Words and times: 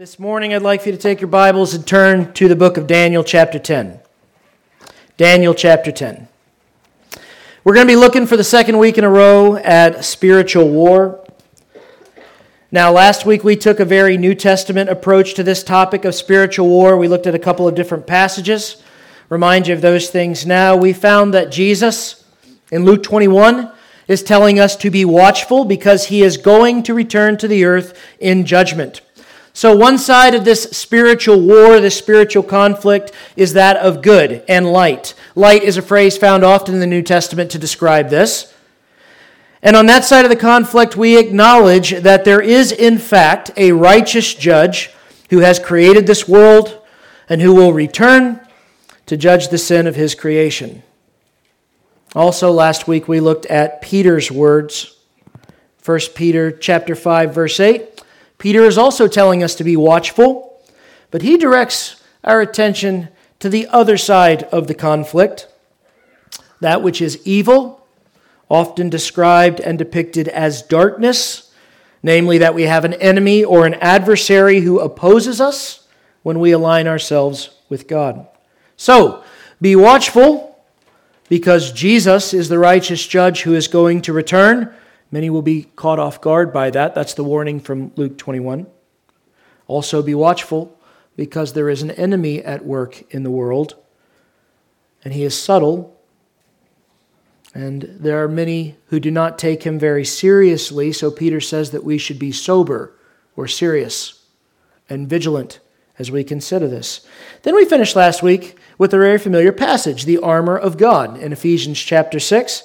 This 0.00 0.18
morning, 0.18 0.54
I'd 0.54 0.62
like 0.62 0.80
for 0.80 0.88
you 0.88 0.94
to 0.94 0.98
take 0.98 1.20
your 1.20 1.28
Bibles 1.28 1.74
and 1.74 1.86
turn 1.86 2.32
to 2.32 2.48
the 2.48 2.56
book 2.56 2.78
of 2.78 2.86
Daniel, 2.86 3.22
chapter 3.22 3.58
10. 3.58 4.00
Daniel, 5.18 5.52
chapter 5.52 5.92
10. 5.92 6.26
We're 7.64 7.74
going 7.74 7.86
to 7.86 7.92
be 7.92 8.00
looking 8.00 8.26
for 8.26 8.38
the 8.38 8.42
second 8.42 8.78
week 8.78 8.96
in 8.96 9.04
a 9.04 9.10
row 9.10 9.56
at 9.56 10.02
spiritual 10.02 10.70
war. 10.70 11.22
Now, 12.72 12.90
last 12.90 13.26
week 13.26 13.44
we 13.44 13.56
took 13.56 13.78
a 13.78 13.84
very 13.84 14.16
New 14.16 14.34
Testament 14.34 14.88
approach 14.88 15.34
to 15.34 15.42
this 15.42 15.62
topic 15.62 16.06
of 16.06 16.14
spiritual 16.14 16.66
war. 16.66 16.96
We 16.96 17.06
looked 17.06 17.26
at 17.26 17.34
a 17.34 17.38
couple 17.38 17.68
of 17.68 17.74
different 17.74 18.06
passages. 18.06 18.82
Remind 19.28 19.66
you 19.66 19.74
of 19.74 19.82
those 19.82 20.08
things 20.08 20.46
now. 20.46 20.76
We 20.76 20.94
found 20.94 21.34
that 21.34 21.52
Jesus, 21.52 22.24
in 22.72 22.86
Luke 22.86 23.02
21, 23.02 23.70
is 24.08 24.22
telling 24.22 24.58
us 24.58 24.76
to 24.76 24.90
be 24.90 25.04
watchful 25.04 25.66
because 25.66 26.06
he 26.06 26.22
is 26.22 26.38
going 26.38 26.84
to 26.84 26.94
return 26.94 27.36
to 27.36 27.46
the 27.46 27.66
earth 27.66 27.96
in 28.18 28.46
judgment. 28.46 29.02
So, 29.52 29.76
one 29.76 29.98
side 29.98 30.34
of 30.34 30.44
this 30.44 30.62
spiritual 30.64 31.40
war, 31.40 31.80
this 31.80 31.96
spiritual 31.96 32.44
conflict, 32.44 33.12
is 33.36 33.52
that 33.54 33.76
of 33.76 34.00
good 34.00 34.44
and 34.48 34.72
light. 34.72 35.14
Light 35.34 35.62
is 35.62 35.76
a 35.76 35.82
phrase 35.82 36.16
found 36.16 36.44
often 36.44 36.74
in 36.74 36.80
the 36.80 36.86
New 36.86 37.02
Testament 37.02 37.50
to 37.50 37.58
describe 37.58 38.10
this. 38.10 38.54
And 39.62 39.76
on 39.76 39.86
that 39.86 40.04
side 40.04 40.24
of 40.24 40.30
the 40.30 40.36
conflict, 40.36 40.96
we 40.96 41.18
acknowledge 41.18 41.90
that 41.90 42.24
there 42.24 42.40
is, 42.40 42.72
in 42.72 42.96
fact, 42.96 43.50
a 43.56 43.72
righteous 43.72 44.34
judge 44.34 44.90
who 45.28 45.40
has 45.40 45.58
created 45.58 46.06
this 46.06 46.26
world 46.26 46.80
and 47.28 47.42
who 47.42 47.54
will 47.54 47.72
return 47.72 48.40
to 49.06 49.16
judge 49.16 49.48
the 49.48 49.58
sin 49.58 49.86
of 49.86 49.96
his 49.96 50.14
creation. 50.14 50.82
Also, 52.14 52.50
last 52.50 52.88
week 52.88 53.06
we 53.06 53.20
looked 53.20 53.46
at 53.46 53.82
Peter's 53.82 54.30
words. 54.30 54.96
1 55.84 55.98
Peter 56.14 56.50
chapter 56.50 56.94
5 56.94 57.34
verse 57.34 57.58
8 57.58 57.89
Peter 58.40 58.64
is 58.64 58.78
also 58.78 59.06
telling 59.06 59.42
us 59.42 59.54
to 59.54 59.62
be 59.62 59.76
watchful, 59.76 60.58
but 61.10 61.20
he 61.20 61.36
directs 61.36 62.02
our 62.24 62.40
attention 62.40 63.08
to 63.38 63.50
the 63.50 63.66
other 63.68 63.98
side 63.98 64.44
of 64.44 64.66
the 64.66 64.74
conflict, 64.74 65.46
that 66.58 66.82
which 66.82 67.02
is 67.02 67.20
evil, 67.26 67.86
often 68.48 68.88
described 68.88 69.60
and 69.60 69.78
depicted 69.78 70.26
as 70.26 70.62
darkness, 70.62 71.52
namely 72.02 72.38
that 72.38 72.54
we 72.54 72.62
have 72.62 72.86
an 72.86 72.94
enemy 72.94 73.44
or 73.44 73.66
an 73.66 73.74
adversary 73.74 74.60
who 74.60 74.80
opposes 74.80 75.38
us 75.38 75.86
when 76.22 76.40
we 76.40 76.50
align 76.50 76.86
ourselves 76.86 77.50
with 77.68 77.86
God. 77.86 78.26
So, 78.78 79.22
be 79.60 79.76
watchful 79.76 80.58
because 81.28 81.72
Jesus 81.72 82.32
is 82.32 82.48
the 82.48 82.58
righteous 82.58 83.06
judge 83.06 83.42
who 83.42 83.54
is 83.54 83.68
going 83.68 84.00
to 84.02 84.14
return 84.14 84.74
Many 85.10 85.30
will 85.30 85.42
be 85.42 85.64
caught 85.76 85.98
off 85.98 86.20
guard 86.20 86.52
by 86.52 86.70
that. 86.70 86.94
That's 86.94 87.14
the 87.14 87.24
warning 87.24 87.60
from 87.60 87.92
Luke 87.96 88.16
21. 88.16 88.66
Also, 89.66 90.02
be 90.02 90.14
watchful 90.14 90.78
because 91.16 91.52
there 91.52 91.68
is 91.68 91.82
an 91.82 91.90
enemy 91.92 92.42
at 92.42 92.64
work 92.64 93.02
in 93.12 93.22
the 93.22 93.30
world, 93.30 93.76
and 95.04 95.12
he 95.12 95.24
is 95.24 95.40
subtle. 95.40 95.96
And 97.54 97.82
there 97.82 98.22
are 98.22 98.28
many 98.28 98.76
who 98.86 99.00
do 99.00 99.10
not 99.10 99.38
take 99.38 99.64
him 99.64 99.78
very 99.78 100.04
seriously, 100.04 100.92
so 100.92 101.10
Peter 101.10 101.40
says 101.40 101.72
that 101.72 101.84
we 101.84 101.98
should 101.98 102.18
be 102.18 102.32
sober 102.32 102.94
or 103.36 103.48
serious 103.48 104.24
and 104.88 105.08
vigilant 105.08 105.60
as 105.98 106.10
we 106.10 106.24
consider 106.24 106.66
this. 106.66 107.06
Then 107.42 107.54
we 107.54 107.64
finished 107.64 107.94
last 107.94 108.22
week 108.22 108.56
with 108.78 108.94
a 108.94 108.98
very 108.98 109.18
familiar 109.18 109.52
passage, 109.52 110.04
the 110.04 110.18
armor 110.18 110.56
of 110.56 110.78
God, 110.78 111.18
in 111.18 111.32
Ephesians 111.32 111.78
chapter 111.78 112.18
6. 112.18 112.62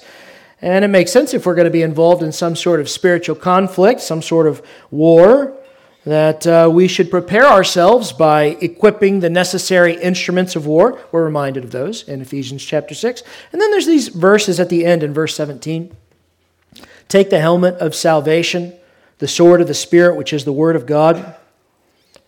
And 0.62 0.84
it 0.84 0.88
makes 0.88 1.12
sense 1.12 1.34
if 1.34 1.44
we're 1.44 1.54
going 1.54 1.66
to 1.66 1.70
be 1.70 1.82
involved 1.82 2.22
in 2.22 2.32
some 2.32 2.56
sort 2.56 2.80
of 2.80 2.88
spiritual 2.88 3.36
conflict, 3.36 4.00
some 4.00 4.22
sort 4.22 4.46
of 4.46 4.62
war, 4.90 5.54
that 6.04 6.46
uh, 6.46 6.70
we 6.72 6.88
should 6.88 7.10
prepare 7.10 7.46
ourselves 7.46 8.12
by 8.12 8.56
equipping 8.60 9.20
the 9.20 9.28
necessary 9.28 10.00
instruments 10.00 10.56
of 10.56 10.64
war. 10.64 11.00
We're 11.12 11.24
reminded 11.24 11.64
of 11.64 11.72
those 11.72 12.08
in 12.08 12.22
Ephesians 12.22 12.64
chapter 12.64 12.94
6. 12.94 13.22
And 13.52 13.60
then 13.60 13.70
there's 13.70 13.86
these 13.86 14.08
verses 14.08 14.60
at 14.60 14.68
the 14.68 14.86
end 14.86 15.02
in 15.02 15.12
verse 15.12 15.34
17. 15.34 15.94
Take 17.08 17.30
the 17.30 17.40
helmet 17.40 17.74
of 17.74 17.94
salvation, 17.94 18.72
the 19.18 19.28
sword 19.28 19.60
of 19.60 19.68
the 19.68 19.74
Spirit, 19.74 20.16
which 20.16 20.32
is 20.32 20.44
the 20.44 20.52
word 20.52 20.76
of 20.76 20.86
God, 20.86 21.34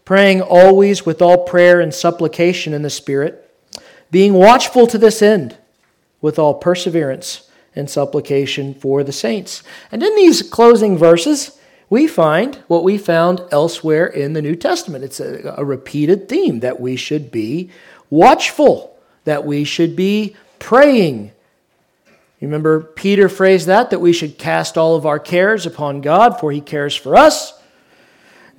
praying 0.04 0.42
always 0.42 1.06
with 1.06 1.22
all 1.22 1.44
prayer 1.44 1.80
and 1.80 1.94
supplication 1.94 2.74
in 2.74 2.82
the 2.82 2.90
Spirit, 2.90 3.48
being 4.10 4.34
watchful 4.34 4.86
to 4.88 4.98
this 4.98 5.22
end 5.22 5.56
with 6.20 6.38
all 6.38 6.54
perseverance 6.54 7.47
and 7.78 7.88
supplication 7.88 8.74
for 8.74 9.04
the 9.04 9.12
saints. 9.12 9.62
And 9.92 10.02
in 10.02 10.14
these 10.16 10.42
closing 10.42 10.98
verses, 10.98 11.58
we 11.88 12.06
find 12.06 12.56
what 12.66 12.84
we 12.84 12.98
found 12.98 13.40
elsewhere 13.50 14.06
in 14.06 14.32
the 14.32 14.42
New 14.42 14.56
Testament. 14.56 15.04
It's 15.04 15.20
a, 15.20 15.54
a, 15.56 15.64
repeated 15.64 16.28
theme 16.28 16.60
that 16.60 16.80
we 16.80 16.96
should 16.96 17.30
be 17.30 17.70
watchful, 18.10 18.98
that 19.24 19.46
we 19.46 19.64
should 19.64 19.96
be 19.96 20.36
praying. 20.58 21.32
You 22.40 22.48
remember 22.48 22.80
Peter 22.80 23.28
phrased 23.28 23.68
that, 23.68 23.90
that 23.90 24.00
we 24.00 24.12
should 24.12 24.38
cast 24.38 24.76
all 24.76 24.96
of 24.96 25.06
our 25.06 25.18
cares 25.18 25.64
upon 25.64 26.00
God, 26.00 26.38
for 26.38 26.52
he 26.52 26.60
cares 26.60 26.94
for 26.94 27.16
us. 27.16 27.54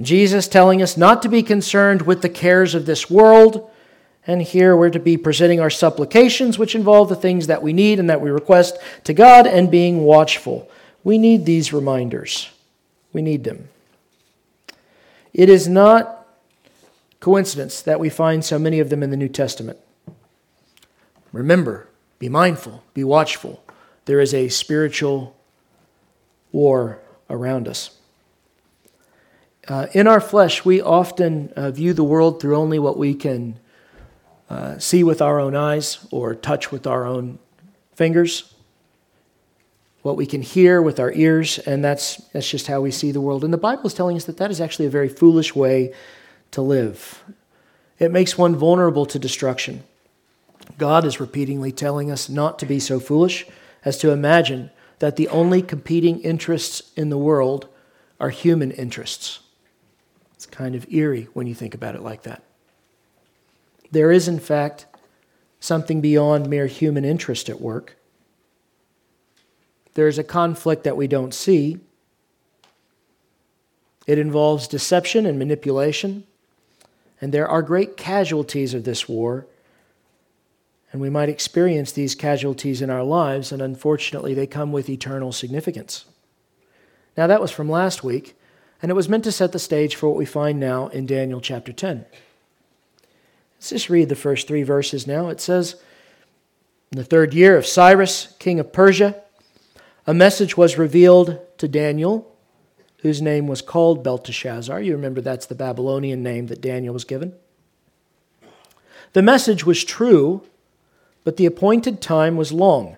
Jesus 0.02 0.48
telling 0.48 0.82
us 0.82 0.96
not 0.96 1.22
to 1.22 1.30
be 1.30 1.44
concerned 1.44 2.04
with 2.04 2.22
the 2.22 2.30
cares 2.30 2.74
of 2.74 2.86
this 2.86 3.10
world, 3.10 3.70
and 4.28 4.42
here 4.42 4.76
we're 4.76 4.90
to 4.90 5.00
be 5.00 5.18
presenting 5.18 5.60
our 5.60 5.70
supplications, 5.70 6.60
which 6.60 6.76
involve 6.76 7.10
the 7.10 7.16
things 7.16 7.48
that 7.48 7.64
we 7.64 7.74
need 7.74 8.00
and 8.00 8.10
that 8.10 8.22
we 8.22 8.30
request 8.30 8.78
to 9.06 9.14
God, 9.14 9.48
and 9.48 9.72
being 9.72 10.02
watchful. 10.02 10.70
We 11.04 11.18
need 11.18 11.46
these 11.46 11.74
reminders. 11.74 12.50
We 13.14 13.22
need 13.22 13.44
them. 13.44 13.70
It 15.34 15.50
is 15.50 15.68
not 15.68 16.28
coincidence 17.20 17.82
that 17.82 18.00
we 18.00 18.10
find 18.10 18.44
so 18.44 18.60
many 18.60 18.80
of 18.80 18.90
them 18.90 19.04
in 19.04 19.10
the 19.10 19.18
New 19.18 19.30
Testament. 19.30 19.78
Remember, 21.32 21.88
be 22.18 22.30
mindful, 22.30 22.84
be 22.94 23.04
watchful. 23.04 23.64
There 24.06 24.20
is 24.20 24.34
a 24.34 24.50
spiritual 24.50 25.36
war 26.52 27.00
around 27.30 27.68
us. 27.68 27.92
Uh, 29.68 29.88
in 29.94 30.08
our 30.08 30.20
flesh, 30.20 30.66
we 30.66 30.82
often 30.82 31.54
uh, 31.56 31.70
view 31.70 31.94
the 31.94 32.04
world 32.04 32.42
through 32.42 32.56
only 32.56 32.80
what 32.80 32.98
we 32.98 33.14
can 33.14 33.60
uh, 34.50 34.78
see 34.80 35.04
with 35.04 35.22
our 35.22 35.40
own 35.40 35.56
eyes 35.56 36.08
or 36.12 36.34
touch 36.36 36.72
with 36.72 36.88
our 36.88 37.06
own 37.06 37.40
fingers, 37.94 38.54
what 40.02 40.16
we 40.16 40.26
can 40.26 40.42
hear 40.42 40.82
with 40.82 41.00
our 41.00 41.12
ears, 41.12 41.60
and 41.60 41.84
that's, 41.84 42.16
that's 42.34 42.50
just 42.50 42.68
how 42.68 42.82
we 42.82 42.92
see 42.92 43.12
the 43.12 43.22
world. 43.22 43.44
And 43.44 43.54
the 43.54 43.58
Bible 43.58 43.86
is 43.86 43.94
telling 43.94 44.16
us 44.16 44.26
that 44.26 44.38
that 44.38 44.50
is 44.50 44.62
actually 44.62 44.86
a 44.86 44.90
very 44.90 45.10
foolish 45.10 45.56
way 45.56 45.94
to 46.52 46.62
live. 46.62 47.24
It 48.00 48.12
makes 48.12 48.38
one 48.38 48.56
vulnerable 48.56 49.06
to 49.06 49.20
destruction. 49.20 49.84
God 50.78 51.04
is 51.04 51.20
repeatedly 51.20 51.72
telling 51.72 52.10
us 52.10 52.30
not 52.30 52.58
to 52.60 52.66
be 52.66 52.80
so 52.80 53.00
foolish 53.00 53.46
as 53.84 53.98
to 54.00 54.12
imagine 54.12 54.72
that 55.00 55.16
the 55.16 55.28
only 55.28 55.62
competing 55.62 56.20
interests 56.22 56.92
in 56.96 57.10
the 57.10 57.18
world 57.18 57.68
are 58.20 58.30
human 58.30 58.72
interests. 58.72 59.40
It's 60.34 60.46
kind 60.46 60.76
of 60.76 60.92
eerie 60.92 61.28
when 61.34 61.48
you 61.48 61.56
think 61.56 61.74
about 61.74 61.96
it 61.96 62.02
like 62.02 62.24
that. 62.24 62.44
There 63.92 64.12
is, 64.12 64.28
in 64.28 64.40
fact, 64.40 64.86
something 65.60 66.02
beyond 66.02 66.50
mere 66.50 66.68
human 66.68 67.04
interest 67.04 67.50
at 67.50 67.62
work. 67.62 67.98
There 69.96 70.08
is 70.08 70.18
a 70.18 70.24
conflict 70.24 70.84
that 70.84 70.98
we 70.98 71.08
don't 71.08 71.34
see. 71.34 71.80
It 74.08 74.18
involves 74.18 74.68
deception 74.68 75.26
and 75.26 75.38
manipulation, 75.38 76.24
and 77.20 77.34
there 77.34 77.48
are 77.48 77.62
great 77.62 77.98
casualties 77.98 78.74
of 78.74 78.84
this 78.84 79.10
war. 79.10 79.46
And 80.92 81.02
we 81.02 81.10
might 81.10 81.30
experience 81.30 81.92
these 81.92 82.16
casualties 82.16 82.82
in 82.82 82.90
our 82.90 83.04
lives, 83.04 83.52
and 83.52 83.62
unfortunately, 83.62 84.34
they 84.34 84.48
come 84.48 84.72
with 84.72 84.90
eternal 84.90 85.32
significance. 85.32 86.06
Now, 87.16 87.28
that 87.28 87.42
was 87.42 87.52
from 87.52 87.70
last 87.70 88.04
week, 88.04 88.36
and 88.82 88.90
it 88.90 88.96
was 88.96 89.10
meant 89.10 89.26
to 89.26 89.32
set 89.32 89.52
the 89.52 89.60
stage 89.60 89.96
for 89.96 90.08
what 90.08 90.18
we 90.18 90.26
find 90.26 90.60
now 90.60 90.88
in 90.88 91.06
Daniel 91.06 91.42
chapter 91.42 91.74
10. 91.74 92.06
Let's 93.60 93.72
just 93.72 93.90
read 93.90 94.08
the 94.08 94.16
first 94.16 94.48
three 94.48 94.64
verses 94.64 95.06
now. 95.06 95.28
It 95.28 95.42
says, 95.42 95.76
In 96.94 96.98
the 96.98 97.04
third 97.04 97.34
year 97.34 97.58
of 97.58 97.66
Cyrus, 97.66 98.34
king 98.40 98.58
of 98.58 98.72
Persia, 98.72 99.22
a 100.08 100.14
message 100.14 100.56
was 100.56 100.78
revealed 100.78 101.38
to 101.58 101.68
Daniel, 101.68 102.34
whose 103.00 103.22
name 103.22 103.48
was 103.48 103.62
called 103.62 104.02
Belteshazzar. 104.02 104.82
You 104.82 104.94
remember 104.94 105.20
that's 105.20 105.46
the 105.46 105.56
Babylonian 105.56 106.24
name 106.24 106.48
that 106.48 106.62
Daniel 106.62 106.94
was 106.94 107.04
given. 107.04 107.34
The 109.12 109.22
message 109.22 109.66
was 109.66 109.84
true, 109.84 110.42
but 111.26 111.36
the 111.36 111.46
appointed 111.46 112.02
time 112.02 112.38
was 112.38 112.54
long. 112.54 112.96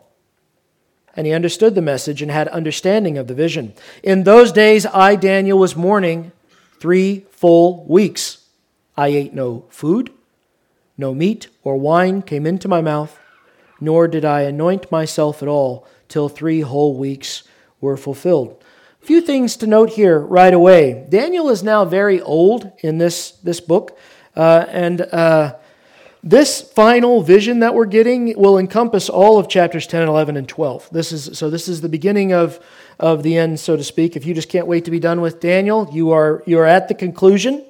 And 1.15 1.25
he 1.25 1.33
understood 1.33 1.73
the 1.73 1.81
message 1.81 2.21
and 2.21 2.29
had 2.29 2.47
understanding 2.49 3.17
of 3.17 3.25
the 3.25 3.33
vision. 3.33 3.73
In 4.03 4.25
those 4.25 4.51
days, 4.51 4.85
I, 4.85 5.15
Daniel, 5.15 5.57
was 5.57 5.75
mourning 5.75 6.31
three 6.79 7.25
full 7.31 7.83
weeks. 7.85 8.45
I 8.95 9.07
ate 9.07 9.33
no 9.33 9.65
food 9.69 10.11
no 11.01 11.13
meat 11.13 11.49
or 11.63 11.75
wine 11.75 12.21
came 12.21 12.45
into 12.45 12.69
my 12.69 12.79
mouth, 12.79 13.19
nor 13.81 14.07
did 14.07 14.23
I 14.23 14.41
anoint 14.43 14.89
myself 14.91 15.41
at 15.41 15.49
all 15.49 15.85
till 16.07 16.29
three 16.29 16.61
whole 16.61 16.95
weeks 16.95 17.43
were 17.81 17.97
fulfilled. 17.97 18.63
A 19.01 19.05
few 19.05 19.19
things 19.19 19.57
to 19.57 19.67
note 19.67 19.89
here 19.89 20.19
right 20.19 20.53
away. 20.53 21.05
Daniel 21.09 21.49
is 21.49 21.63
now 21.63 21.83
very 21.83 22.21
old 22.21 22.71
in 22.79 22.99
this, 22.99 23.31
this 23.43 23.59
book, 23.59 23.97
uh, 24.35 24.65
and 24.69 25.01
uh, 25.01 25.55
this 26.23 26.61
final 26.61 27.23
vision 27.23 27.61
that 27.61 27.73
we're 27.73 27.85
getting 27.87 28.37
will 28.37 28.59
encompass 28.59 29.09
all 29.09 29.39
of 29.39 29.49
chapters 29.49 29.87
10 29.87 30.01
and 30.01 30.09
11 30.09 30.37
and 30.37 30.47
12. 30.47 30.89
This 30.91 31.11
is, 31.11 31.37
so 31.37 31.49
this 31.49 31.67
is 31.67 31.81
the 31.81 31.89
beginning 31.89 32.31
of, 32.31 32.59
of 32.99 33.23
the 33.23 33.37
end, 33.37 33.59
so 33.59 33.75
to 33.75 33.83
speak. 33.83 34.15
If 34.15 34.25
you 34.25 34.35
just 34.35 34.49
can't 34.49 34.67
wait 34.67 34.85
to 34.85 34.91
be 34.91 34.99
done 34.99 35.19
with 35.19 35.39
Daniel, 35.39 35.89
you 35.91 36.11
are, 36.11 36.43
you 36.45 36.59
are 36.59 36.67
at 36.67 36.87
the 36.87 36.93
conclusion. 36.93 37.65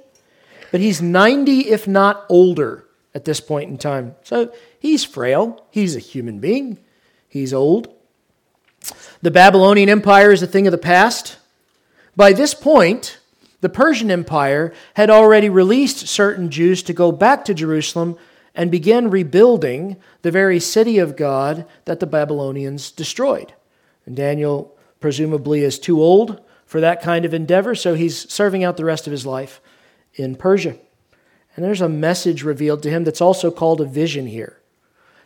But 0.71 0.81
he's 0.81 1.01
90, 1.01 1.69
if 1.69 1.87
not 1.87 2.25
older, 2.27 2.85
at 3.13 3.25
this 3.25 3.39
point 3.39 3.69
in 3.69 3.77
time. 3.77 4.15
So 4.23 4.53
he's 4.79 5.03
frail. 5.03 5.65
He's 5.69 5.95
a 5.95 5.99
human 5.99 6.39
being. 6.39 6.77
He's 7.27 7.53
old. 7.53 7.93
The 9.21 9.31
Babylonian 9.31 9.89
Empire 9.89 10.31
is 10.31 10.41
a 10.41 10.47
thing 10.47 10.67
of 10.67 10.71
the 10.71 10.77
past. 10.77 11.37
By 12.15 12.33
this 12.33 12.53
point, 12.53 13.19
the 13.61 13.69
Persian 13.69 14.09
Empire 14.09 14.73
had 14.95 15.09
already 15.09 15.49
released 15.49 16.07
certain 16.07 16.49
Jews 16.49 16.81
to 16.83 16.93
go 16.93 17.11
back 17.11 17.45
to 17.45 17.53
Jerusalem 17.53 18.17
and 18.55 18.71
begin 18.71 19.09
rebuilding 19.09 19.97
the 20.23 20.31
very 20.31 20.59
city 20.59 20.97
of 20.97 21.15
God 21.15 21.65
that 21.85 21.99
the 21.99 22.07
Babylonians 22.07 22.91
destroyed. 22.91 23.53
And 24.05 24.15
Daniel 24.15 24.75
presumably 24.99 25.61
is 25.61 25.79
too 25.79 26.01
old 26.01 26.41
for 26.65 26.81
that 26.81 27.01
kind 27.01 27.23
of 27.23 27.33
endeavor, 27.33 27.75
so 27.75 27.93
he's 27.93 28.29
serving 28.31 28.63
out 28.63 28.77
the 28.77 28.85
rest 28.85 29.07
of 29.07 29.11
his 29.11 29.25
life 29.25 29.61
in 30.15 30.35
Persia. 30.35 30.77
And 31.55 31.65
there's 31.65 31.81
a 31.81 31.89
message 31.89 32.43
revealed 32.43 32.83
to 32.83 32.89
him 32.89 33.03
that's 33.03 33.21
also 33.21 33.51
called 33.51 33.81
a 33.81 33.85
vision 33.85 34.27
here. 34.27 34.61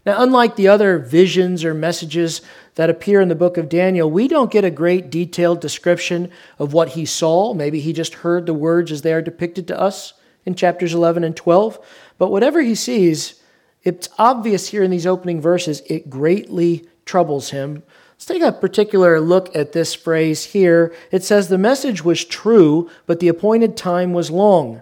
Now, 0.06 0.22
unlike 0.22 0.56
the 0.56 0.68
other 0.68 1.00
visions 1.00 1.66
or 1.66 1.74
messages 1.74 2.42
that 2.76 2.92
appear 2.92 3.22
in 3.22 3.28
the 3.28 3.36
book 3.36 3.58
of 3.58 3.70
Daniel, 3.70 4.10
we 4.10 4.28
don't 4.28 4.52
get 4.52 4.64
a 4.64 4.70
great 4.70 5.10
detailed 5.10 5.62
description 5.62 6.32
of 6.60 6.74
what 6.74 6.90
he 6.90 7.06
saw. 7.06 7.54
Maybe 7.54 7.80
he 7.80 7.92
just 7.92 8.16
heard 8.16 8.46
the 8.46 8.54
words 8.54 8.92
as 8.92 9.02
they 9.02 9.14
are 9.14 9.22
depicted 9.22 9.68
to 9.68 9.80
us 9.80 10.14
in 10.46 10.54
chapters 10.54 10.94
11 10.94 11.24
and 11.24 11.36
12. 11.36 11.80
But 12.20 12.32
whatever 12.32 12.62
he 12.62 12.76
sees, 12.76 13.42
it's 13.84 14.10
obvious 14.20 14.70
here 14.70 14.84
in 14.84 14.92
these 14.92 15.08
opening 15.08 15.42
verses, 15.42 15.82
it 15.88 16.10
greatly 16.10 16.88
troubles 17.06 17.50
him. 17.50 17.82
Let's 18.14 18.26
take 18.26 18.44
a 18.44 18.52
particular 18.52 19.20
look 19.20 19.56
at 19.56 19.72
this 19.72 19.96
phrase 19.96 20.46
here. 20.46 20.94
It 21.12 21.24
says, 21.24 21.48
The 21.48 21.58
message 21.58 22.04
was 22.04 22.24
true, 22.24 22.90
but 23.08 23.20
the 23.20 23.28
appointed 23.28 23.76
time 23.76 24.14
was 24.14 24.30
long. 24.30 24.82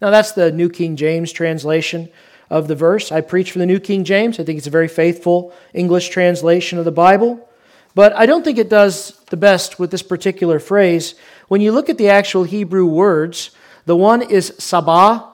Now, 0.00 0.10
that's 0.10 0.32
the 0.32 0.52
New 0.52 0.68
King 0.68 0.96
James 0.96 1.32
translation 1.32 2.10
of 2.50 2.68
the 2.68 2.74
verse. 2.74 3.10
I 3.10 3.20
preach 3.22 3.50
from 3.50 3.60
the 3.60 3.66
New 3.66 3.80
King 3.80 4.04
James. 4.04 4.38
I 4.38 4.44
think 4.44 4.58
it's 4.58 4.66
a 4.66 4.70
very 4.70 4.88
faithful 4.88 5.52
English 5.72 6.10
translation 6.10 6.78
of 6.78 6.84
the 6.84 6.92
Bible. 6.92 7.48
But 7.94 8.14
I 8.14 8.26
don't 8.26 8.44
think 8.44 8.58
it 8.58 8.68
does 8.68 9.18
the 9.30 9.38
best 9.38 9.78
with 9.78 9.90
this 9.90 10.02
particular 10.02 10.60
phrase. 10.60 11.14
When 11.48 11.62
you 11.62 11.72
look 11.72 11.88
at 11.88 11.96
the 11.96 12.10
actual 12.10 12.44
Hebrew 12.44 12.84
words, 12.84 13.50
the 13.86 13.96
one 13.96 14.20
is 14.20 14.50
sabah. 14.58 15.28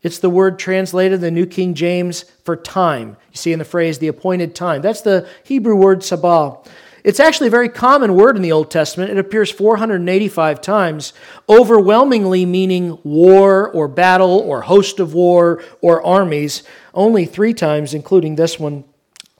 It's 0.00 0.18
the 0.18 0.30
word 0.30 0.58
translated 0.58 1.14
in 1.14 1.20
the 1.20 1.30
New 1.30 1.46
King 1.46 1.74
James 1.74 2.22
for 2.44 2.56
time. 2.56 3.16
You 3.32 3.36
see 3.36 3.52
in 3.52 3.58
the 3.58 3.64
phrase 3.64 3.98
the 3.98 4.08
appointed 4.08 4.54
time. 4.54 4.80
That's 4.80 5.00
the 5.00 5.28
Hebrew 5.42 5.74
word 5.74 6.00
sabah. 6.00 6.64
It's 7.04 7.20
actually 7.20 7.48
a 7.48 7.50
very 7.50 7.68
common 7.68 8.14
word 8.14 8.36
in 8.36 8.42
the 8.42 8.52
Old 8.52 8.70
Testament. 8.70 9.10
It 9.10 9.18
appears 9.18 9.50
485 9.50 10.60
times, 10.60 11.12
overwhelmingly 11.48 12.46
meaning 12.46 12.98
war 13.02 13.68
or 13.70 13.88
battle 13.88 14.38
or 14.38 14.62
host 14.62 15.00
of 15.00 15.12
war 15.12 15.62
or 15.80 16.04
armies. 16.04 16.62
Only 16.94 17.24
three 17.24 17.54
times, 17.54 17.92
including 17.92 18.36
this 18.36 18.58
one, 18.58 18.84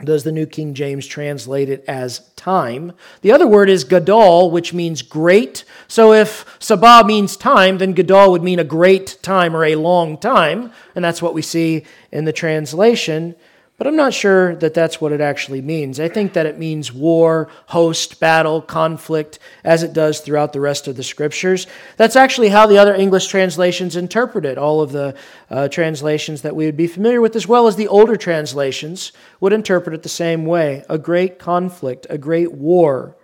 does 0.04 0.24
the 0.24 0.32
New 0.32 0.46
King 0.46 0.74
James 0.74 1.06
translate 1.06 1.68
it 1.68 1.84
as 1.86 2.30
time. 2.34 2.92
The 3.20 3.30
other 3.30 3.46
word 3.46 3.70
is 3.70 3.84
gadol, 3.84 4.50
which 4.50 4.74
means 4.74 5.02
great. 5.02 5.64
So 5.86 6.12
if 6.12 6.58
sabah 6.58 7.06
means 7.06 7.36
time, 7.36 7.78
then 7.78 7.92
gadol 7.92 8.32
would 8.32 8.42
mean 8.42 8.58
a 8.58 8.64
great 8.64 9.18
time 9.22 9.54
or 9.54 9.64
a 9.64 9.76
long 9.76 10.18
time. 10.18 10.72
And 10.96 11.04
that's 11.04 11.22
what 11.22 11.34
we 11.34 11.42
see 11.42 11.84
in 12.10 12.24
the 12.24 12.32
translation. 12.32 13.36
But 13.82 13.88
I'm 13.88 13.96
not 13.96 14.14
sure 14.14 14.54
that 14.54 14.74
that's 14.74 15.00
what 15.00 15.10
it 15.10 15.20
actually 15.20 15.60
means. 15.60 15.98
I 15.98 16.08
think 16.08 16.34
that 16.34 16.46
it 16.46 16.56
means 16.56 16.92
war, 16.92 17.48
host, 17.66 18.20
battle, 18.20 18.62
conflict, 18.62 19.40
as 19.64 19.82
it 19.82 19.92
does 19.92 20.20
throughout 20.20 20.52
the 20.52 20.60
rest 20.60 20.86
of 20.86 20.94
the 20.94 21.02
scriptures. 21.02 21.66
That's 21.96 22.14
actually 22.14 22.50
how 22.50 22.68
the 22.68 22.78
other 22.78 22.94
English 22.94 23.26
translations 23.26 23.96
interpret 23.96 24.44
it. 24.44 24.56
All 24.56 24.82
of 24.82 24.92
the 24.92 25.16
uh, 25.50 25.66
translations 25.66 26.42
that 26.42 26.54
we 26.54 26.64
would 26.64 26.76
be 26.76 26.86
familiar 26.86 27.20
with, 27.20 27.34
as 27.34 27.48
well 27.48 27.66
as 27.66 27.74
the 27.74 27.88
older 27.88 28.14
translations, 28.14 29.10
would 29.40 29.52
interpret 29.52 29.96
it 29.96 30.04
the 30.04 30.08
same 30.08 30.46
way 30.46 30.84
a 30.88 30.96
great 30.96 31.40
conflict, 31.40 32.06
a 32.08 32.18
great 32.18 32.52
war. 32.52 33.16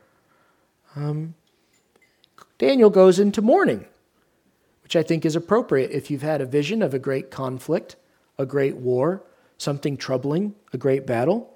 Um, 0.96 1.34
Daniel 2.58 2.90
goes 2.90 3.20
into 3.20 3.40
mourning, 3.40 3.87
which 4.82 4.96
I 4.96 5.04
think 5.04 5.25
is 5.25 5.37
appropriate 5.37 5.93
if 5.93 6.11
you've 6.11 6.22
had 6.22 6.40
a 6.40 6.46
vision 6.46 6.82
of 6.82 6.94
a 6.94 6.99
great 6.99 7.31
conflict, 7.31 7.94
a 8.37 8.44
great 8.44 8.75
war 8.75 9.22
something 9.58 9.96
troubling, 9.96 10.55
a 10.72 10.78
great 10.78 11.06
battle? 11.06 11.55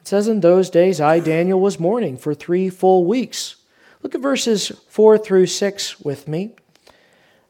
It 0.00 0.08
says, 0.08 0.28
In 0.28 0.40
those 0.40 0.70
days 0.70 1.00
I, 1.00 1.18
Daniel, 1.18 1.60
was 1.60 1.80
mourning 1.80 2.16
for 2.16 2.34
three 2.34 2.68
full 2.68 3.04
weeks. 3.04 3.56
Look 4.02 4.14
at 4.14 4.20
verses 4.20 4.72
4 4.88 5.18
through 5.18 5.46
6 5.46 6.00
with 6.00 6.28
me. 6.28 6.54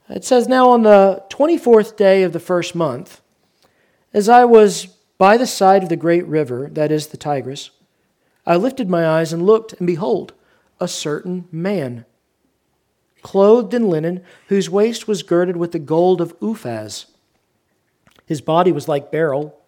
It 0.09 0.25
says, 0.25 0.49
Now 0.49 0.71
on 0.71 0.83
the 0.83 1.25
24th 1.31 1.97
day 1.97 2.23
of 2.23 2.33
the 2.33 2.41
first 2.41 2.75
month, 2.75 3.21
as 4.13 4.29
I 4.29 4.45
was 4.45 4.87
by 5.19 5.37
the 5.37 5.47
side 5.47 5.83
of 5.83 5.89
the 5.89 5.97
great 5.97 6.27
river, 6.27 6.69
that 6.73 6.93
is 6.93 7.09
the 7.09 7.17
Tigris, 7.17 7.71
I 8.45 8.57
lifted 8.57 8.91
my 8.91 9.07
eyes 9.07 9.33
and 9.33 9.47
looked, 9.47 9.73
and 9.75 9.87
behold, 9.87 10.35
a 10.81 10.89
certain 10.89 11.49
man, 11.51 12.05
clothed 13.23 13.73
in 13.73 13.89
linen, 13.89 14.23
whose 14.49 14.69
waist 14.69 15.07
was 15.07 15.23
girded 15.23 15.57
with 15.57 15.73
the 15.73 15.79
gold 15.79 16.21
of 16.21 16.39
Uphaz. 16.41 17.07
His 18.27 18.41
body 18.41 18.73
was 18.73 18.89
like 18.89 19.13
beryl 19.13 19.62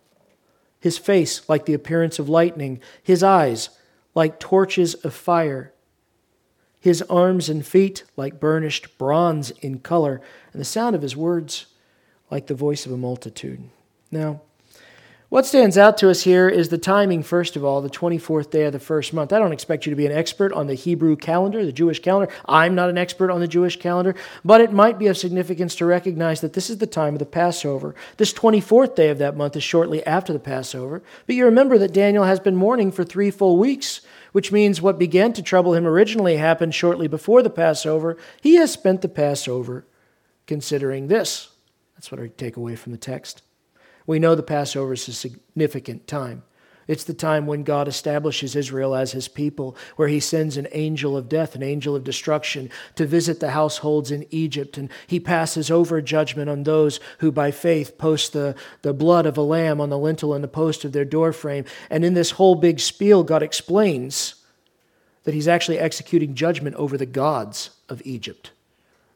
his 0.84 0.98
face 0.98 1.48
like 1.48 1.64
the 1.64 1.72
appearance 1.72 2.18
of 2.18 2.28
lightning, 2.28 2.78
his 3.02 3.22
eyes 3.22 3.70
like 4.14 4.38
torches 4.38 4.92
of 4.96 5.14
fire, 5.14 5.72
his 6.78 7.00
arms 7.08 7.48
and 7.48 7.64
feet 7.64 8.04
like 8.18 8.38
burnished 8.38 8.98
bronze 8.98 9.50
in 9.62 9.78
color, 9.78 10.20
and 10.52 10.60
the 10.60 10.64
sound 10.66 10.94
of 10.94 11.00
his 11.00 11.16
words 11.16 11.64
like 12.30 12.48
the 12.48 12.54
voice 12.54 12.84
of 12.84 12.92
a 12.92 12.98
multitude. 12.98 13.62
Now, 14.10 14.42
what 15.34 15.44
stands 15.44 15.76
out 15.76 15.98
to 15.98 16.08
us 16.08 16.22
here 16.22 16.48
is 16.48 16.68
the 16.68 16.78
timing, 16.78 17.20
first 17.20 17.56
of 17.56 17.64
all, 17.64 17.80
the 17.80 17.90
24th 17.90 18.50
day 18.50 18.66
of 18.66 18.72
the 18.72 18.78
first 18.78 19.12
month. 19.12 19.32
I 19.32 19.40
don't 19.40 19.50
expect 19.50 19.84
you 19.84 19.90
to 19.90 19.96
be 19.96 20.06
an 20.06 20.12
expert 20.12 20.52
on 20.52 20.68
the 20.68 20.74
Hebrew 20.74 21.16
calendar, 21.16 21.66
the 21.66 21.72
Jewish 21.72 21.98
calendar. 21.98 22.32
I'm 22.46 22.76
not 22.76 22.88
an 22.88 22.96
expert 22.96 23.32
on 23.32 23.40
the 23.40 23.48
Jewish 23.48 23.76
calendar, 23.76 24.14
but 24.44 24.60
it 24.60 24.72
might 24.72 24.96
be 24.96 25.08
of 25.08 25.16
significance 25.16 25.74
to 25.74 25.86
recognize 25.86 26.40
that 26.40 26.52
this 26.52 26.70
is 26.70 26.78
the 26.78 26.86
time 26.86 27.14
of 27.14 27.18
the 27.18 27.26
Passover. 27.26 27.96
This 28.16 28.32
24th 28.32 28.94
day 28.94 29.08
of 29.08 29.18
that 29.18 29.36
month 29.36 29.56
is 29.56 29.64
shortly 29.64 30.06
after 30.06 30.32
the 30.32 30.38
Passover. 30.38 31.02
But 31.26 31.34
you 31.34 31.46
remember 31.46 31.78
that 31.78 31.92
Daniel 31.92 32.22
has 32.22 32.38
been 32.38 32.54
mourning 32.54 32.92
for 32.92 33.02
three 33.02 33.32
full 33.32 33.58
weeks, 33.58 34.02
which 34.30 34.52
means 34.52 34.80
what 34.80 35.00
began 35.00 35.32
to 35.32 35.42
trouble 35.42 35.74
him 35.74 35.84
originally 35.84 36.36
happened 36.36 36.76
shortly 36.76 37.08
before 37.08 37.42
the 37.42 37.50
Passover. 37.50 38.16
He 38.40 38.54
has 38.54 38.70
spent 38.70 39.02
the 39.02 39.08
Passover 39.08 39.84
considering 40.46 41.08
this. 41.08 41.48
That's 41.96 42.12
what 42.12 42.20
I 42.20 42.28
take 42.28 42.56
away 42.56 42.76
from 42.76 42.92
the 42.92 42.98
text. 42.98 43.42
We 44.06 44.18
know 44.18 44.34
the 44.34 44.42
Passover 44.42 44.92
is 44.92 45.08
a 45.08 45.12
significant 45.12 46.06
time. 46.06 46.42
It's 46.86 47.04
the 47.04 47.14
time 47.14 47.46
when 47.46 47.62
God 47.62 47.88
establishes 47.88 48.54
Israel 48.54 48.94
as 48.94 49.12
his 49.12 49.28
people, 49.28 49.76
where 49.96 50.08
he 50.08 50.20
sends 50.20 50.56
an 50.56 50.68
angel 50.72 51.16
of 51.16 51.28
death, 51.28 51.54
an 51.54 51.62
angel 51.62 51.96
of 51.96 52.04
destruction, 52.04 52.68
to 52.96 53.06
visit 53.06 53.40
the 53.40 53.52
households 53.52 54.10
in 54.10 54.26
Egypt. 54.30 54.76
And 54.76 54.90
he 55.06 55.18
passes 55.18 55.70
over 55.70 56.00
judgment 56.02 56.50
on 56.50 56.64
those 56.64 57.00
who 57.18 57.32
by 57.32 57.50
faith 57.50 57.96
post 57.96 58.32
the, 58.32 58.54
the 58.82 58.92
blood 58.92 59.24
of 59.24 59.38
a 59.38 59.42
lamb 59.42 59.80
on 59.80 59.88
the 59.88 59.98
lintel 59.98 60.34
and 60.34 60.44
the 60.44 60.48
post 60.48 60.84
of 60.84 60.92
their 60.92 61.06
doorframe. 61.06 61.64
And 61.88 62.04
in 62.04 62.14
this 62.14 62.32
whole 62.32 62.54
big 62.54 62.80
spiel, 62.80 63.24
God 63.24 63.42
explains 63.42 64.34
that 65.22 65.32
he's 65.32 65.48
actually 65.48 65.78
executing 65.78 66.34
judgment 66.34 66.76
over 66.76 66.98
the 66.98 67.06
gods 67.06 67.70
of 67.88 68.02
Egypt. 68.04 68.50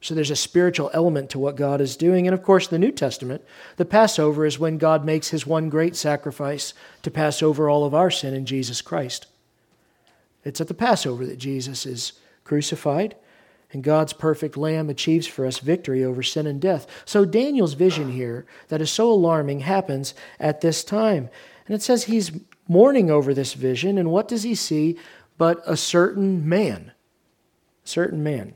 So 0.01 0.15
there's 0.15 0.31
a 0.31 0.37
spiritual 0.37 0.91
element 0.95 1.31
to 1.31 1.39
what 1.39 1.57
God 1.57 1.81
is 1.81 1.97
doing. 1.97 2.27
And 2.27 2.35
of 2.35 2.43
course, 2.43 2.69
the 2.69 2.79
New 2.79 2.93
Testament, 2.93 3.43
the 3.77 3.85
Passover 3.85 4.47
is 4.47 4.59
when 4.59 4.79
God 4.79 5.05
makes 5.05 5.29
his 5.29 5.47
one 5.47 5.69
great 5.69 5.97
sacrifice 5.97 6.73
to 7.03 7.11
pass 7.11 7.43
over 7.43 7.69
all 7.69 7.85
of 7.85 7.95
our 7.95 8.11
sin 8.11 8.33
in 8.33 8.47
Jesus 8.47 8.81
Christ. 8.81 9.27
It's 10.45 10.61
at 10.61 10.69
the 10.69 10.75
Passover 10.75 11.27
that 11.27 11.39
Jesus 11.39 11.85
is 11.85 12.13
crucified, 12.45 13.17
and 13.73 13.83
God's 13.83 14.13
perfect 14.13 14.57
Lamb 14.57 14.89
achieves 14.89 15.27
for 15.27 15.45
us 15.45 15.59
victory 15.59 16.05
over 16.05 16.23
sin 16.23 16.47
and 16.47 16.61
death. 16.61 16.87
So 17.05 17.25
Daniel's 17.25 17.75
vision 17.75 18.13
here, 18.13 18.47
that 18.69 18.81
is 18.81 18.91
so 18.91 19.11
alarming, 19.11 19.61
happens 19.61 20.15
at 20.39 20.61
this 20.61 20.85
time. 20.85 21.29
And 21.67 21.75
it 21.75 21.83
says 21.83 22.05
he's 22.05 22.33
mourning 22.67 23.11
over 23.11 23.35
this 23.35 23.53
vision, 23.55 23.99
and 23.99 24.11
what 24.11 24.29
does 24.29 24.45
he 24.45 24.55
see 24.55 24.97
but 25.37 25.61
a 25.67 25.77
certain 25.77 26.49
man? 26.49 26.93
A 27.85 27.89
certain 27.89 28.23
man. 28.23 28.55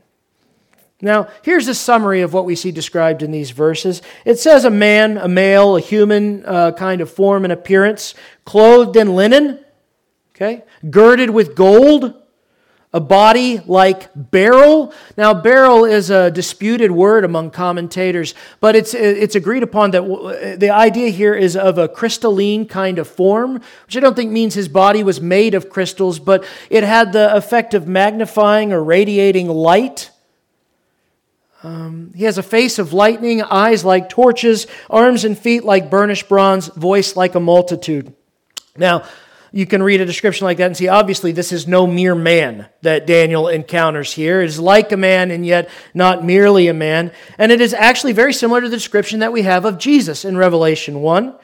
Now, 1.03 1.27
here's 1.41 1.67
a 1.67 1.75
summary 1.75 2.21
of 2.21 2.31
what 2.33 2.45
we 2.45 2.55
see 2.55 2.71
described 2.71 3.23
in 3.23 3.31
these 3.31 3.51
verses. 3.51 4.01
It 4.23 4.39
says 4.39 4.63
a 4.63 4.69
man, 4.69 5.17
a 5.17 5.27
male, 5.27 5.75
a 5.75 5.81
human 5.81 6.45
uh, 6.45 6.71
kind 6.71 7.01
of 7.01 7.11
form 7.11 7.43
and 7.43 7.51
appearance, 7.51 8.15
clothed 8.45 8.95
in 8.95 9.13
linen, 9.13 9.59
okay, 10.33 10.63
girded 10.89 11.29
with 11.29 11.55
gold, 11.55 12.13
a 12.93 13.01
body 13.01 13.59
like 13.65 14.11
beryl. 14.15 14.93
Now, 15.17 15.33
beryl 15.33 15.83
is 15.83 16.09
a 16.09 16.31
disputed 16.31 16.91
word 16.91 17.25
among 17.25 17.51
commentators, 17.51 18.33
but 18.61 18.73
it's, 18.73 18.93
it's 18.93 19.35
agreed 19.35 19.63
upon 19.63 19.91
that 19.91 20.57
the 20.57 20.69
idea 20.69 21.09
here 21.09 21.35
is 21.35 21.57
of 21.57 21.77
a 21.77 21.89
crystalline 21.89 22.65
kind 22.65 22.97
of 22.97 23.09
form, 23.09 23.55
which 23.87 23.97
I 23.97 23.99
don't 23.99 24.15
think 24.15 24.31
means 24.31 24.53
his 24.53 24.69
body 24.69 25.03
was 25.03 25.19
made 25.19 25.53
of 25.53 25.69
crystals, 25.69 26.17
but 26.19 26.45
it 26.69 26.85
had 26.85 27.11
the 27.11 27.35
effect 27.35 27.73
of 27.73 27.89
magnifying 27.89 28.71
or 28.71 28.81
radiating 28.81 29.49
light. 29.49 30.11
Um, 31.63 32.11
he 32.13 32.25
has 32.25 32.37
a 32.37 32.43
face 32.43 32.77
of 32.77 32.91
lightning, 32.91 33.41
eyes 33.41 33.85
like 33.85 34.09
torches, 34.09 34.67
arms 34.89 35.23
and 35.23 35.37
feet 35.37 35.63
like 35.63 35.89
burnished 35.89 36.27
bronze, 36.27 36.67
voice 36.67 37.15
like 37.15 37.35
a 37.35 37.39
multitude. 37.39 38.13
Now, 38.75 39.03
you 39.53 39.65
can 39.65 39.81
read 39.81 40.01
a 40.01 40.05
description 40.05 40.45
like 40.45 40.57
that 40.57 40.65
and 40.65 40.75
see 40.75 40.87
obviously 40.87 41.31
this 41.31 41.51
is 41.51 41.67
no 41.67 41.85
mere 41.85 42.15
man 42.15 42.67
that 42.81 43.05
Daniel 43.05 43.47
encounters 43.47 44.11
here. 44.11 44.41
It 44.41 44.47
is 44.47 44.59
like 44.59 44.91
a 44.91 44.97
man 44.97 45.31
and 45.31 45.45
yet 45.45 45.69
not 45.93 46.25
merely 46.25 46.67
a 46.67 46.73
man. 46.73 47.11
And 47.37 47.51
it 47.51 47.61
is 47.61 47.73
actually 47.73 48.13
very 48.13 48.33
similar 48.33 48.61
to 48.61 48.67
the 48.67 48.75
description 48.75 49.19
that 49.19 49.31
we 49.31 49.43
have 49.43 49.63
of 49.63 49.77
Jesus 49.77 50.25
in 50.25 50.35
Revelation 50.35 51.01
1. 51.01 51.35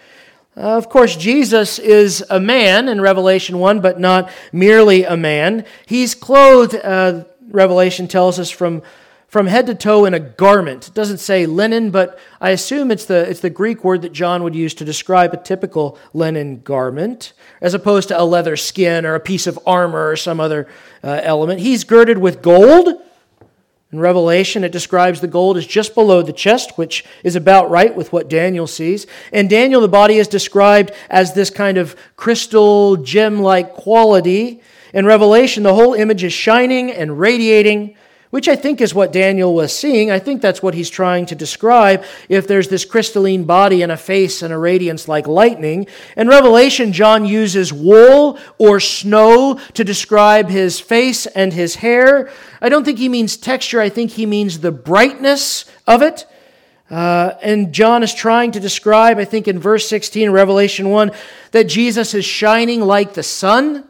Uh, 0.57 0.61
of 0.61 0.89
course, 0.89 1.15
Jesus 1.15 1.77
is 1.77 2.25
a 2.29 2.39
man 2.39 2.89
in 2.89 2.99
Revelation 2.99 3.59
1, 3.59 3.79
but 3.79 3.99
not 3.99 4.31
merely 4.51 5.03
a 5.03 5.15
man. 5.15 5.65
He's 5.85 6.15
clothed, 6.15 6.75
uh, 6.75 7.25
Revelation 7.47 8.07
tells 8.07 8.39
us, 8.39 8.49
from 8.49 8.81
from 9.29 9.45
head 9.45 9.67
to 9.67 9.75
toe 9.75 10.05
in 10.05 10.13
a 10.15 10.19
garment. 10.19 10.88
It 10.88 10.95
doesn't 10.95 11.19
say 11.19 11.45
linen, 11.45 11.91
but 11.91 12.19
I 12.41 12.50
assume 12.50 12.89
it's 12.89 13.05
the, 13.05 13.29
it's 13.29 13.41
the 13.41 13.51
Greek 13.51 13.83
word 13.83 14.01
that 14.01 14.12
John 14.12 14.41
would 14.43 14.55
use 14.55 14.74
to 14.74 14.86
describe 14.86 15.33
a 15.33 15.38
typical 15.38 16.00
linen 16.13 16.62
garment, 16.62 17.33
as 17.62 17.75
opposed 17.75 18.07
to 18.07 18.19
a 18.19 18.24
leather 18.24 18.57
skin 18.57 19.05
or 19.05 19.13
a 19.13 19.19
piece 19.19 19.45
of 19.45 19.59
armor 19.67 20.09
or 20.09 20.15
some 20.15 20.39
other 20.39 20.67
uh, 21.03 21.21
element. 21.24 21.59
He's 21.59 21.83
girded 21.83 22.17
with 22.17 22.41
gold. 22.41 22.89
In 23.91 24.00
Revelation, 24.00 24.63
it 24.63 24.71
describes 24.71 25.21
the 25.21 25.27
gold 25.27 25.57
as 25.57 25.65
just 25.65 25.93
below 25.93 26.21
the 26.24 26.33
chest, 26.33 26.77
which 26.77 27.05
is 27.24 27.36
about 27.36 27.69
right 27.69 27.95
with 27.95 28.12
what 28.12 28.29
Daniel 28.29 28.67
sees. 28.67 29.05
And 29.31 29.50
Daniel, 29.50 29.81
the 29.81 29.88
body 29.88 30.17
is 30.17 30.27
described 30.27 30.91
as 31.09 31.33
this 31.33 31.51
kind 31.51 31.77
of 31.77 31.95
crystal, 32.15 32.98
gem 32.98 33.41
like 33.41 33.74
quality. 33.74 34.62
In 34.91 35.05
Revelation, 35.05 35.62
the 35.62 35.75
whole 35.75 35.93
image 35.93 36.24
is 36.24 36.33
shining 36.33 36.91
and 36.91 37.19
radiating 37.19 37.95
which 38.29 38.48
I 38.48 38.55
think 38.55 38.79
is 38.79 38.93
what 38.93 39.12
Daniel 39.12 39.53
was 39.53 39.75
seeing. 39.75 40.12
I 40.12 40.19
think 40.19 40.41
that's 40.41 40.62
what 40.62 40.75
he's 40.75 40.89
trying 40.89 41.25
to 41.27 41.36
describe 41.36 42.03
if 42.27 42.48
there's 42.48 42.67
this 42.67 42.86
crystalline 42.86 43.45
body 43.45 43.81
and 43.81 43.91
a 43.91 43.98
face 43.98 44.41
and 44.41 44.53
a 44.53 44.57
radiance 44.57 45.07
like 45.07 45.27
lightning. 45.27 45.88
In 46.15 46.27
Revelation, 46.27 46.93
John 46.93 47.25
uses 47.25 47.74
wool 47.74 48.38
or 48.57 48.79
snow 48.79 49.59
to 49.74 49.83
describe 49.83 50.50
his 50.50 50.79
face 50.79 51.25
and 51.25 51.53
his 51.53 51.75
hair. 51.75 52.29
I 52.62 52.69
don't 52.69 52.83
think 52.83 53.00
he 53.00 53.09
means 53.09 53.36
texture, 53.36 53.81
I 53.81 53.89
think 53.89 54.12
he 54.12 54.25
means 54.25 54.59
the 54.59 54.71
brightness 54.71 55.65
of 55.88 56.01
it. 56.01 56.27
Uh, 56.89 57.36
and 57.43 57.71
John 57.71 58.01
is 58.01 58.13
trying 58.13 58.51
to 58.51 58.59
describe, 58.59 59.19
I 59.19 59.25
think 59.25 59.48
in 59.48 59.59
verse 59.59 59.88
16, 59.88 60.31
Revelation 60.31 60.89
1, 60.89 61.12
that 61.51 61.65
Jesus 61.65 62.15
is 62.15 62.25
shining 62.25 62.81
like 62.81 63.13
the 63.13 63.24
sun. 63.24 63.88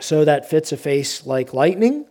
So 0.00 0.24
that 0.24 0.48
fits 0.48 0.72
a 0.72 0.76
face 0.76 1.26
like 1.26 1.52
lightning. 1.52 2.06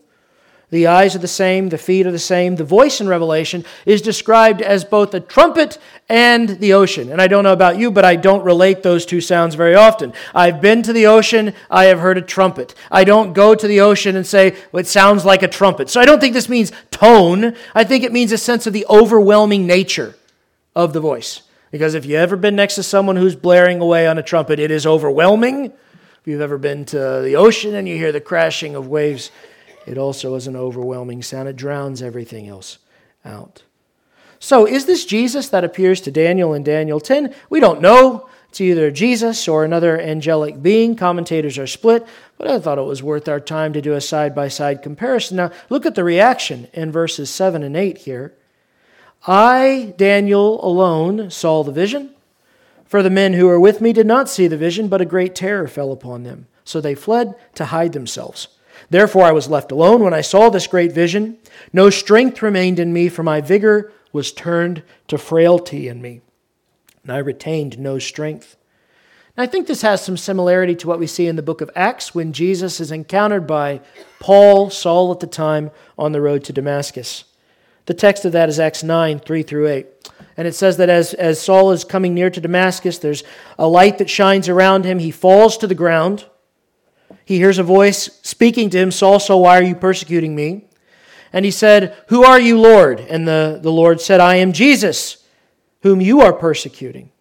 The 0.70 0.88
eyes 0.88 1.16
are 1.16 1.20
the 1.20 1.30
same, 1.30 1.70
the 1.70 1.78
feet 1.78 2.06
are 2.06 2.12
the 2.12 2.20
same. 2.20 2.58
The 2.58 2.66
voice 2.66 3.00
in 3.00 3.08
Revelation 3.08 3.64
is 3.86 4.02
described 4.02 4.62
as 4.62 4.84
both 4.84 5.14
a 5.14 5.22
trumpet 5.22 5.78
and 6.10 6.50
the 6.50 6.74
ocean. 6.74 7.10
And 7.10 7.22
I 7.22 7.28
don't 7.28 7.46
know 7.46 7.54
about 7.54 7.78
you, 7.78 7.90
but 7.90 8.04
I 8.04 8.18
don't 8.18 8.44
relate 8.44 8.84
those 8.84 9.06
two 9.06 9.22
sounds 9.22 9.56
very 9.56 9.76
often. 9.76 10.12
I've 10.36 10.60
been 10.60 10.84
to 10.84 10.92
the 10.92 11.08
ocean, 11.08 11.54
I 11.72 11.86
have 11.86 12.00
heard 12.00 12.18
a 12.18 12.22
trumpet. 12.22 12.76
I 12.92 13.06
don't 13.06 13.32
go 13.32 13.56
to 13.56 13.66
the 13.66 13.80
ocean 13.80 14.18
and 14.18 14.28
say, 14.28 14.58
well, 14.74 14.82
it 14.82 14.88
sounds 14.88 15.24
like 15.24 15.42
a 15.42 15.48
trumpet. 15.48 15.90
So 15.90 16.02
I 16.02 16.06
don't 16.06 16.20
think 16.20 16.34
this 16.34 16.50
means 16.50 16.74
tone. 16.92 17.56
I 17.74 17.86
think 17.86 18.04
it 18.04 18.12
means 18.12 18.34
a 18.34 18.38
sense 18.38 18.68
of 18.68 18.74
the 18.74 18.86
overwhelming 18.90 19.68
nature 19.68 20.16
of 20.76 20.92
the 20.92 21.00
voice. 21.00 21.44
Because 21.72 21.94
if 21.94 22.06
you've 22.06 22.20
ever 22.20 22.36
been 22.36 22.58
next 22.58 22.76
to 22.76 22.84
someone 22.84 23.16
who's 23.16 23.38
blaring 23.38 23.80
away 23.80 24.06
on 24.06 24.18
a 24.18 24.24
trumpet, 24.24 24.60
it 24.60 24.72
is 24.72 24.86
overwhelming. 24.86 25.68
If 25.68 26.22
you've 26.26 26.42
ever 26.42 26.58
been 26.58 26.84
to 26.86 27.22
the 27.24 27.38
ocean 27.38 27.74
and 27.74 27.88
you 27.88 27.96
hear 27.96 28.12
the 28.12 28.20
crashing 28.20 28.76
of 28.76 28.88
waves, 28.88 29.32
it 29.88 29.98
also 29.98 30.36
is 30.36 30.48
an 30.48 30.56
overwhelming 30.56 31.24
sound. 31.24 31.48
It 31.48 31.56
drowns 31.56 32.02
everything 32.02 32.48
else 32.48 32.78
out. 33.24 33.64
So, 34.40 34.68
is 34.68 34.86
this 34.86 35.06
Jesus 35.06 35.50
that 35.50 35.64
appears 35.64 36.02
to 36.02 36.12
Daniel 36.12 36.54
in 36.54 36.64
Daniel 36.64 37.00
10? 37.00 37.34
We 37.50 37.60
don't 37.60 37.82
know. 37.82 38.30
It's 38.50 38.62
either 38.62 38.92
Jesus 38.92 39.48
or 39.48 39.64
another 39.64 40.00
angelic 40.00 40.62
being. 40.62 40.96
Commentators 40.96 41.58
are 41.58 41.68
split, 41.68 42.06
but 42.38 42.48
I 42.48 42.60
thought 42.60 42.78
it 42.78 42.84
was 42.84 43.02
worth 43.02 43.28
our 43.28 43.40
time 43.40 43.74
to 43.74 43.82
do 43.82 43.94
a 43.94 44.02
side 44.02 44.36
by 44.36 44.48
side 44.48 44.84
comparison. 44.84 45.38
Now, 45.38 45.52
look 45.70 45.86
at 45.86 45.96
the 45.96 46.04
reaction 46.04 46.68
in 46.74 46.92
verses 46.92 47.30
7 47.30 47.64
and 47.64 47.76
8 47.76 48.00
here. 48.00 48.34
I, 49.26 49.94
Daniel, 49.98 50.64
alone 50.66 51.32
saw 51.32 51.64
the 51.64 51.72
vision. 51.72 52.12
For 52.86 53.04
the 53.04 53.10
men 53.10 53.34
who 53.34 53.48
were 53.48 53.60
with 53.60 53.82
me 53.82 53.92
did 53.92 54.08
not 54.08 54.30
see 54.30 54.48
the 54.48 54.58
vision, 54.58 54.88
but 54.88 55.02
a 55.02 55.06
great 55.06 55.36
terror 55.36 55.68
fell 55.68 55.92
upon 55.92 56.24
them. 56.24 56.48
So 56.64 56.80
they 56.80 56.96
fled 56.96 57.36
to 57.56 57.66
hide 57.66 57.94
themselves. 57.94 58.48
Therefore, 58.90 59.24
I 59.24 59.32
was 59.32 59.50
left 59.50 59.72
alone 59.72 60.04
when 60.04 60.14
I 60.14 60.22
saw 60.22 60.50
this 60.50 60.68
great 60.68 60.92
vision. 60.92 61.38
No 61.74 61.90
strength 61.90 62.42
remained 62.42 62.80
in 62.80 62.94
me, 62.94 63.10
for 63.10 63.24
my 63.24 63.42
vigor 63.42 63.92
was 64.14 64.32
turned 64.32 64.84
to 65.08 65.18
frailty 65.18 65.88
in 65.88 66.02
me, 66.02 66.22
and 67.04 67.12
I 67.12 67.18
retained 67.18 67.78
no 67.78 68.00
strength. 68.00 68.56
And 69.36 69.44
I 69.44 69.52
think 69.52 69.68
this 69.68 69.84
has 69.84 70.04
some 70.04 70.18
similarity 70.18 70.76
to 70.76 70.88
what 70.88 71.00
we 71.00 71.08
see 71.08 71.28
in 71.28 71.36
the 71.36 71.44
book 71.44 71.62
of 71.62 71.70
Acts 71.76 72.16
when 72.16 72.34
Jesus 72.34 72.80
is 72.80 72.92
encountered 72.92 73.46
by 73.46 73.82
Paul, 74.20 74.70
Saul 74.70 75.12
at 75.12 75.20
the 75.20 75.28
time, 75.28 75.72
on 75.98 76.12
the 76.12 76.22
road 76.22 76.44
to 76.46 76.54
Damascus. 76.54 77.26
The 77.86 77.94
text 77.94 78.26
of 78.26 78.32
that 78.32 78.50
is 78.50 78.60
Acts 78.60 78.84
9 78.84 79.20
3 79.20 79.44
through 79.44 79.68
8. 79.68 79.88
And 80.36 80.48
it 80.48 80.54
says 80.54 80.78
that 80.78 80.90
as, 80.90 81.14
as 81.14 81.42
Saul 81.42 81.72
is 81.72 81.84
coming 81.84 82.14
near 82.14 82.30
to 82.30 82.42
Damascus, 82.42 82.98
there's 82.98 83.24
a 83.58 83.68
light 83.68 83.98
that 83.98 84.10
shines 84.10 84.50
around 84.50 84.86
him. 84.86 85.00
He 85.00 85.12
falls 85.12 85.58
to 85.58 85.68
the 85.68 85.76
ground 85.76 86.26
he 87.26 87.38
hears 87.38 87.58
a 87.58 87.64
voice 87.64 88.20
speaking 88.24 88.70
to 88.70 88.78
him, 88.78 88.92
Saul, 88.92 89.20
Saul, 89.20 89.42
why 89.42 89.60
are 89.60 89.64
you 89.64 89.76
persecuting 89.76 90.36
me? 90.36 90.66
And 91.34 91.44
he 91.44 91.52
said, 91.52 91.96
Who 92.08 92.24
are 92.24 92.40
you, 92.40 92.60
Lord? 92.60 93.00
And 93.00 93.28
the, 93.28 93.60
the 93.62 93.72
Lord 93.72 94.00
said, 94.00 94.20
I 94.20 94.36
am 94.36 94.54
Jesus, 94.54 95.24
whom 95.82 96.02
you 96.02 96.22
are 96.22 96.34
persecuting. 96.34 97.12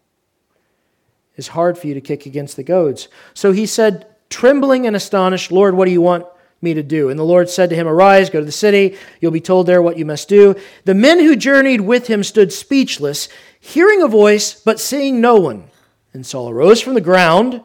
It's 1.37 1.49
hard 1.49 1.77
for 1.77 1.87
you 1.87 1.95
to 1.95 2.01
kick 2.01 2.27
against 2.27 2.57
the 2.57 2.63
goads. 2.63 3.09
So 3.35 3.53
he 3.53 3.67
said, 3.67 4.07
trembling 4.31 4.87
and 4.87 4.97
astonished, 4.97 5.53
Lord, 5.53 5.75
what 5.75 5.87
do 5.87 5.91
you 5.91 6.01
want 6.01 6.27
me 6.61 6.75
to 6.75 6.83
do? 6.83 7.11
And 7.11 7.19
the 7.19 7.25
Lord 7.25 7.49
said 7.49 7.71
to 7.71 7.77
him, 7.77 7.87
Arise, 7.87 8.31
go 8.31 8.41
to 8.41 8.47
the 8.47 8.53
city. 8.53 8.97
You'll 9.21 9.33
be 9.33 9.41
told 9.41 9.67
there 9.67 9.83
what 9.83 9.99
you 9.99 10.05
must 10.05 10.29
do. 10.29 10.57
The 10.85 10.95
men 10.95 11.21
who 11.21 11.37
journeyed 11.37 11.83
with 11.83 12.07
him 12.07 12.23
stood 12.23 12.53
speechless, 12.53 13.29
hearing 13.61 14.03
a 14.03 14.09
voice, 14.09 14.55
but 14.55 14.81
seeing 14.81 15.21
no 15.21 15.37
one. 15.37 15.71
And 16.13 16.25
Saul 16.25 16.51
arose 16.51 16.81
from 16.81 16.95
the 16.95 17.01
ground 17.01 17.63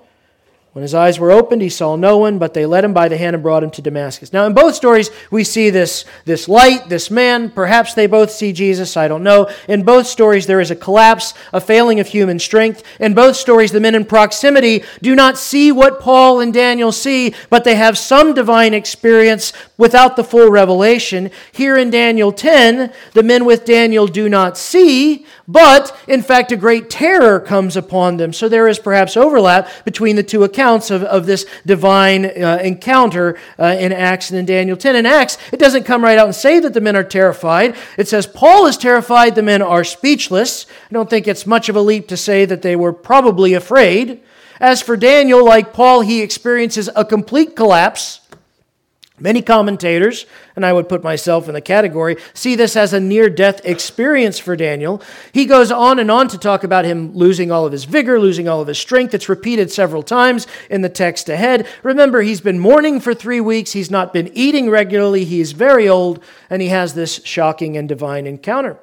when 0.73 0.83
his 0.83 0.93
eyes 0.93 1.19
were 1.19 1.31
opened, 1.31 1.61
he 1.61 1.67
saw 1.67 1.97
no 1.97 2.17
one, 2.17 2.39
but 2.39 2.53
they 2.53 2.65
led 2.65 2.85
him 2.85 2.93
by 2.93 3.09
the 3.09 3.17
hand 3.17 3.33
and 3.33 3.43
brought 3.43 3.61
him 3.61 3.71
to 3.71 3.81
Damascus. 3.81 4.31
Now, 4.31 4.45
in 4.45 4.53
both 4.53 4.73
stories, 4.73 5.09
we 5.29 5.43
see 5.43 5.69
this, 5.69 6.05
this 6.23 6.47
light, 6.47 6.87
this 6.87 7.11
man. 7.11 7.49
Perhaps 7.49 7.93
they 7.93 8.07
both 8.07 8.31
see 8.31 8.53
Jesus, 8.53 8.95
I 8.95 9.09
don't 9.09 9.21
know. 9.21 9.49
In 9.67 9.83
both 9.83 10.07
stories, 10.07 10.47
there 10.47 10.61
is 10.61 10.71
a 10.71 10.75
collapse, 10.77 11.33
a 11.51 11.59
failing 11.59 11.99
of 11.99 12.07
human 12.07 12.39
strength. 12.39 12.83
In 13.01 13.13
both 13.13 13.35
stories, 13.35 13.73
the 13.73 13.81
men 13.81 13.95
in 13.95 14.05
proximity 14.05 14.85
do 15.01 15.13
not 15.13 15.37
see 15.37 15.73
what 15.73 15.99
Paul 15.99 16.39
and 16.39 16.53
Daniel 16.53 16.93
see, 16.93 17.35
but 17.49 17.65
they 17.65 17.75
have 17.75 17.97
some 17.97 18.33
divine 18.33 18.73
experience 18.73 19.51
without 19.77 20.15
the 20.15 20.23
full 20.23 20.49
revelation. 20.49 21.31
Here 21.51 21.75
in 21.75 21.89
Daniel 21.89 22.31
10, 22.31 22.93
the 23.11 23.23
men 23.23 23.43
with 23.43 23.65
Daniel 23.65 24.07
do 24.07 24.29
not 24.29 24.57
see, 24.57 25.25
but 25.49 25.93
in 26.07 26.21
fact, 26.21 26.53
a 26.53 26.55
great 26.55 26.89
terror 26.89 27.41
comes 27.41 27.75
upon 27.75 28.15
them. 28.15 28.31
So 28.31 28.47
there 28.47 28.69
is 28.69 28.79
perhaps 28.79 29.17
overlap 29.17 29.69
between 29.83 30.15
the 30.15 30.23
two 30.23 30.45
accounts 30.45 30.60
accounts 30.61 30.91
of, 30.91 31.01
of 31.03 31.25
this 31.25 31.45
divine 31.65 32.23
uh, 32.23 32.59
encounter 32.63 33.35
uh, 33.57 33.75
in 33.79 33.91
Acts 33.91 34.29
and 34.29 34.37
in 34.37 34.45
Daniel 34.45 34.77
10. 34.77 34.95
In 34.95 35.07
Acts, 35.07 35.39
it 35.51 35.57
doesn't 35.59 35.85
come 35.85 36.03
right 36.03 36.19
out 36.19 36.27
and 36.27 36.35
say 36.35 36.59
that 36.59 36.75
the 36.75 36.81
men 36.81 36.95
are 36.95 37.03
terrified. 37.03 37.75
It 37.97 38.07
says 38.07 38.27
Paul 38.27 38.67
is 38.67 38.77
terrified, 38.77 39.33
the 39.33 39.41
men 39.41 39.63
are 39.63 39.83
speechless. 39.83 40.67
I 40.69 40.93
don't 40.93 41.09
think 41.09 41.27
it's 41.27 41.47
much 41.47 41.67
of 41.67 41.75
a 41.75 41.81
leap 41.81 42.07
to 42.09 42.17
say 42.17 42.45
that 42.45 42.61
they 42.61 42.75
were 42.75 42.93
probably 42.93 43.55
afraid. 43.55 44.21
As 44.59 44.83
for 44.83 44.95
Daniel, 44.95 45.43
like 45.43 45.73
Paul, 45.73 46.01
he 46.01 46.21
experiences 46.21 46.91
a 46.95 47.03
complete 47.03 47.55
collapse. 47.55 48.20
Many 49.21 49.43
commentators, 49.43 50.25
and 50.55 50.65
I 50.65 50.73
would 50.73 50.89
put 50.89 51.03
myself 51.03 51.47
in 51.47 51.53
the 51.53 51.61
category, 51.61 52.17
see 52.33 52.55
this 52.55 52.75
as 52.75 52.91
a 52.91 52.99
near 52.99 53.29
death 53.29 53.61
experience 53.63 54.39
for 54.39 54.55
Daniel. 54.55 54.99
He 55.31 55.45
goes 55.45 55.71
on 55.71 55.99
and 55.99 56.09
on 56.09 56.27
to 56.29 56.39
talk 56.39 56.63
about 56.63 56.85
him 56.85 57.13
losing 57.13 57.51
all 57.51 57.67
of 57.67 57.71
his 57.71 57.83
vigor, 57.83 58.19
losing 58.19 58.47
all 58.47 58.61
of 58.61 58.67
his 58.67 58.79
strength. 58.79 59.13
It's 59.13 59.29
repeated 59.29 59.71
several 59.71 60.01
times 60.01 60.47
in 60.71 60.81
the 60.81 60.89
text 60.89 61.29
ahead. 61.29 61.67
Remember, 61.83 62.23
he's 62.23 62.41
been 62.41 62.57
mourning 62.57 62.99
for 62.99 63.13
three 63.13 63.39
weeks, 63.39 63.73
he's 63.73 63.91
not 63.91 64.11
been 64.11 64.31
eating 64.33 64.71
regularly, 64.71 65.23
he 65.23 65.39
is 65.39 65.51
very 65.51 65.87
old, 65.87 66.23
and 66.49 66.59
he 66.61 66.69
has 66.69 66.95
this 66.95 67.23
shocking 67.23 67.77
and 67.77 67.87
divine 67.87 68.25
encounter. 68.25 68.79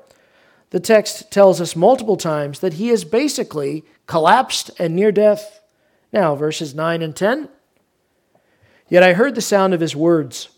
The 0.71 0.81
text 0.81 1.33
tells 1.33 1.61
us 1.61 1.75
multiple 1.75 2.17
times 2.17 2.61
that 2.61 2.75
he 2.75 2.91
is 2.91 3.05
basically 3.05 3.85
collapsed 4.07 4.71
and 4.79 4.95
near 4.95 5.11
death. 5.11 5.61
Now, 6.13 6.37
verses 6.37 6.77
9 6.77 7.03
and 7.03 7.17
10. 7.17 7.49
Yet 8.89 9.03
I 9.03 9.13
heard 9.13 9.35
the 9.35 9.41
sound 9.41 9.75
of 9.75 9.81
his 9.81 9.95
words, 9.95 10.49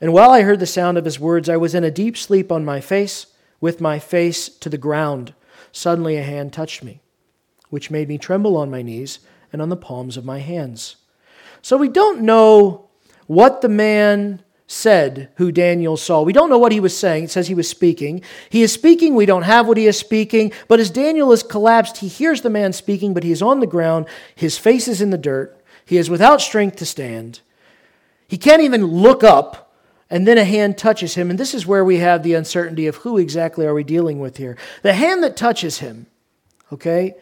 And 0.00 0.12
while 0.12 0.30
I 0.30 0.42
heard 0.42 0.60
the 0.60 0.66
sound 0.66 0.96
of 0.96 1.04
his 1.04 1.18
words, 1.18 1.48
I 1.48 1.56
was 1.56 1.74
in 1.74 1.84
a 1.84 1.90
deep 1.90 2.16
sleep 2.16 2.52
on 2.52 2.64
my 2.64 2.80
face, 2.80 3.26
with 3.60 3.80
my 3.80 3.98
face 3.98 4.48
to 4.48 4.68
the 4.68 4.78
ground. 4.78 5.34
Suddenly 5.72 6.16
a 6.16 6.22
hand 6.22 6.52
touched 6.52 6.84
me, 6.84 7.00
which 7.70 7.90
made 7.90 8.08
me 8.08 8.16
tremble 8.16 8.56
on 8.56 8.70
my 8.70 8.82
knees 8.82 9.18
and 9.52 9.60
on 9.60 9.68
the 9.68 9.76
palms 9.76 10.16
of 10.16 10.24
my 10.24 10.38
hands. 10.38 10.96
So 11.62 11.76
we 11.76 11.88
don't 11.88 12.22
know 12.22 12.88
what 13.26 13.60
the 13.60 13.68
man 13.68 14.42
said 14.68 15.30
who 15.36 15.50
Daniel 15.50 15.96
saw. 15.96 16.22
We 16.22 16.32
don't 16.32 16.50
know 16.50 16.58
what 16.58 16.72
he 16.72 16.80
was 16.80 16.96
saying. 16.96 17.24
It 17.24 17.30
says 17.30 17.48
he 17.48 17.54
was 17.54 17.68
speaking. 17.68 18.22
He 18.50 18.62
is 18.62 18.72
speaking. 18.72 19.14
We 19.14 19.26
don't 19.26 19.42
have 19.42 19.66
what 19.66 19.78
he 19.78 19.86
is 19.86 19.98
speaking. 19.98 20.52
But 20.68 20.78
as 20.78 20.90
Daniel 20.90 21.32
is 21.32 21.42
collapsed, 21.42 21.98
he 21.98 22.08
hears 22.08 22.42
the 22.42 22.50
man 22.50 22.72
speaking, 22.72 23.14
but 23.14 23.24
he 23.24 23.32
is 23.32 23.42
on 23.42 23.60
the 23.60 23.66
ground. 23.66 24.06
His 24.34 24.58
face 24.58 24.86
is 24.86 25.00
in 25.00 25.10
the 25.10 25.18
dirt. 25.18 25.58
He 25.84 25.96
is 25.96 26.10
without 26.10 26.42
strength 26.42 26.76
to 26.76 26.86
stand. 26.86 27.40
He 28.28 28.38
can't 28.38 28.62
even 28.62 28.84
look 28.84 29.24
up. 29.24 29.64
And 30.10 30.26
then 30.26 30.38
a 30.38 30.44
hand 30.44 30.78
touches 30.78 31.16
him. 31.16 31.28
And 31.28 31.38
this 31.38 31.52
is 31.52 31.66
where 31.66 31.84
we 31.84 31.98
have 31.98 32.22
the 32.22 32.32
uncertainty 32.32 32.86
of 32.86 32.96
who 32.96 33.18
exactly 33.18 33.66
are 33.66 33.74
we 33.74 33.84
dealing 33.84 34.20
with 34.20 34.38
here. 34.38 34.56
The 34.82 34.94
hand 34.94 35.22
that 35.22 35.36
touches 35.36 35.80
him, 35.80 36.06
okay, 36.72 37.14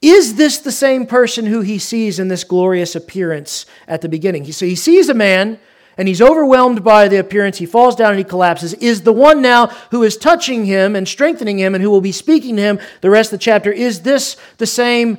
is 0.00 0.36
this 0.36 0.58
the 0.58 0.72
same 0.72 1.06
person 1.06 1.46
who 1.46 1.60
he 1.60 1.78
sees 1.78 2.18
in 2.18 2.28
this 2.28 2.44
glorious 2.44 2.94
appearance 2.94 3.66
at 3.86 4.00
the 4.00 4.08
beginning? 4.08 4.50
So 4.52 4.64
he 4.64 4.74
sees 4.74 5.08
a 5.08 5.14
man 5.14 5.58
and 5.96 6.08
he's 6.08 6.22
overwhelmed 6.22 6.82
by 6.82 7.08
the 7.08 7.18
appearance. 7.18 7.58
He 7.58 7.66
falls 7.66 7.96
down 7.96 8.10
and 8.10 8.18
he 8.18 8.24
collapses, 8.24 8.74
is 8.74 9.02
the 9.02 9.12
one 9.12 9.40
now 9.40 9.66
who 9.90 10.02
is 10.02 10.16
touching 10.16 10.64
him 10.64 10.96
and 10.96 11.06
strengthening 11.06 11.58
him 11.58 11.74
and 11.74 11.82
who 11.82 11.90
will 11.90 12.00
be 12.00 12.12
speaking 12.12 12.56
to 12.56 12.62
him 12.62 12.80
the 13.00 13.10
rest 13.10 13.32
of 13.32 13.38
the 13.38 13.44
chapter. 13.44 13.70
Is 13.70 14.02
this 14.02 14.36
the 14.58 14.66
same 14.66 15.18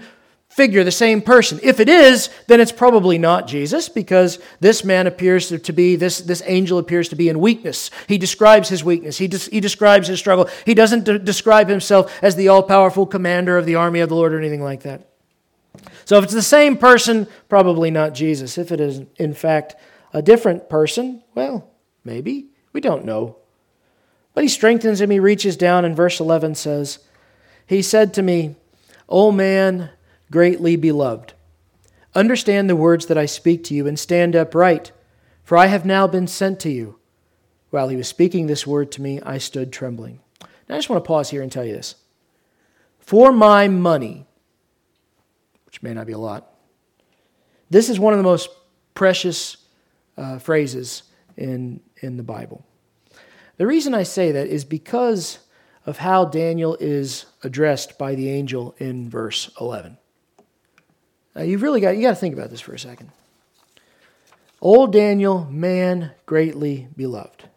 figure, 0.55 0.85
the 0.85 0.91
same 0.91 1.21
person? 1.21 1.59
If 1.61 1.81
it 1.81 1.89
is, 1.89 2.29
then 2.47 2.61
it's 2.61 2.71
probably 2.71 3.17
not 3.17 3.45
Jesus 3.45 3.89
because 3.89 4.39
this 4.61 4.85
man 4.85 5.05
appears 5.05 5.49
to 5.49 5.73
be, 5.73 5.97
this, 5.97 6.19
this 6.19 6.41
angel 6.45 6.77
appears 6.77 7.09
to 7.09 7.15
be 7.17 7.27
in 7.27 7.41
weakness. 7.41 7.91
He 8.07 8.17
describes 8.17 8.69
his 8.69 8.81
weakness, 8.81 9.17
he, 9.17 9.27
des- 9.27 9.51
he 9.51 9.59
describes 9.59 10.07
his 10.07 10.17
struggle. 10.17 10.49
He 10.65 10.73
doesn't 10.73 11.03
de- 11.03 11.19
describe 11.19 11.67
himself 11.67 12.17
as 12.23 12.37
the 12.37 12.47
all 12.47 12.63
powerful 12.63 13.05
commander 13.05 13.57
of 13.57 13.65
the 13.65 13.75
army 13.75 13.99
of 13.99 14.07
the 14.07 14.15
Lord 14.15 14.33
or 14.33 14.39
anything 14.39 14.63
like 14.63 14.83
that. 14.83 15.09
So 16.05 16.17
if 16.17 16.23
it's 16.23 16.33
the 16.33 16.41
same 16.41 16.77
person, 16.77 17.27
probably 17.49 17.91
not 17.91 18.13
Jesus. 18.13 18.57
If 18.57 18.71
it 18.71 18.79
is, 18.79 19.01
in 19.17 19.33
fact, 19.33 19.75
a 20.13 20.21
different 20.21 20.69
person? 20.69 21.21
Well, 21.33 21.69
maybe. 22.05 22.47
We 22.71 22.79
don't 22.79 23.03
know. 23.03 23.37
But 24.33 24.45
he 24.45 24.47
strengthens 24.47 25.01
him. 25.01 25.09
He 25.09 25.19
reaches 25.19 25.57
down, 25.57 25.83
and 25.83 25.95
verse 25.95 26.21
11 26.21 26.55
says, 26.55 26.99
He 27.67 27.81
said 27.81 28.13
to 28.13 28.21
me, 28.21 28.55
O 29.09 29.33
man, 29.33 29.89
greatly 30.35 30.75
beloved, 30.75 31.31
understand 32.13 32.69
the 32.69 32.75
words 32.75 33.05
that 33.05 33.17
I 33.17 33.25
speak 33.25 33.63
to 33.63 33.73
you 33.73 33.87
and 33.87 33.97
stand 33.97 34.35
upright, 34.35 34.91
for 35.45 35.57
I 35.57 35.67
have 35.67 35.85
now 35.85 36.07
been 36.07 36.27
sent 36.27 36.59
to 36.59 36.69
you. 36.69 36.99
While 37.69 37.87
he 37.87 37.95
was 37.95 38.09
speaking 38.09 38.47
this 38.47 38.67
word 38.67 38.91
to 38.91 39.01
me, 39.01 39.21
I 39.21 39.37
stood 39.37 39.71
trembling. 39.71 40.19
Now, 40.67 40.75
I 40.75 40.77
just 40.77 40.89
want 40.89 41.01
to 41.01 41.07
pause 41.07 41.29
here 41.29 41.41
and 41.41 41.49
tell 41.49 41.63
you 41.63 41.71
this. 41.71 41.95
For 42.99 43.31
my 43.31 43.69
money, 43.69 44.25
which 45.67 45.81
may 45.81 45.93
not 45.93 46.05
be 46.05 46.11
a 46.11 46.17
lot, 46.17 46.53
this 47.69 47.87
is 47.87 47.97
one 47.97 48.11
of 48.11 48.19
the 48.19 48.23
most 48.23 48.49
precious 48.93 49.55
uh, 50.17 50.37
phrases 50.39 51.03
in, 51.37 51.79
in 52.01 52.17
the 52.17 52.23
Bible. 52.23 52.65
The 53.55 53.67
reason 53.67 53.93
I 53.93 54.03
say 54.03 54.33
that 54.33 54.47
is 54.47 54.65
because 54.65 55.39
of 55.85 55.99
how 55.99 56.25
Daniel 56.25 56.75
is 56.81 57.25
addressed 57.41 57.97
by 57.97 58.15
the 58.15 58.29
angel 58.29 58.75
in 58.79 59.09
verse 59.09 59.49
11. 59.61 59.97
Uh, 61.35 61.39
now 61.39 61.45
you've 61.45 61.61
really 61.61 61.81
got 61.81 61.95
you 61.95 62.01
got 62.01 62.11
to 62.11 62.15
think 62.15 62.33
about 62.33 62.49
this 62.49 62.61
for 62.61 62.73
a 62.73 62.79
second. 62.79 63.11
Old 64.61 64.93
Daniel, 64.93 65.45
man 65.45 66.11
greatly 66.25 66.87
beloved. 66.95 67.49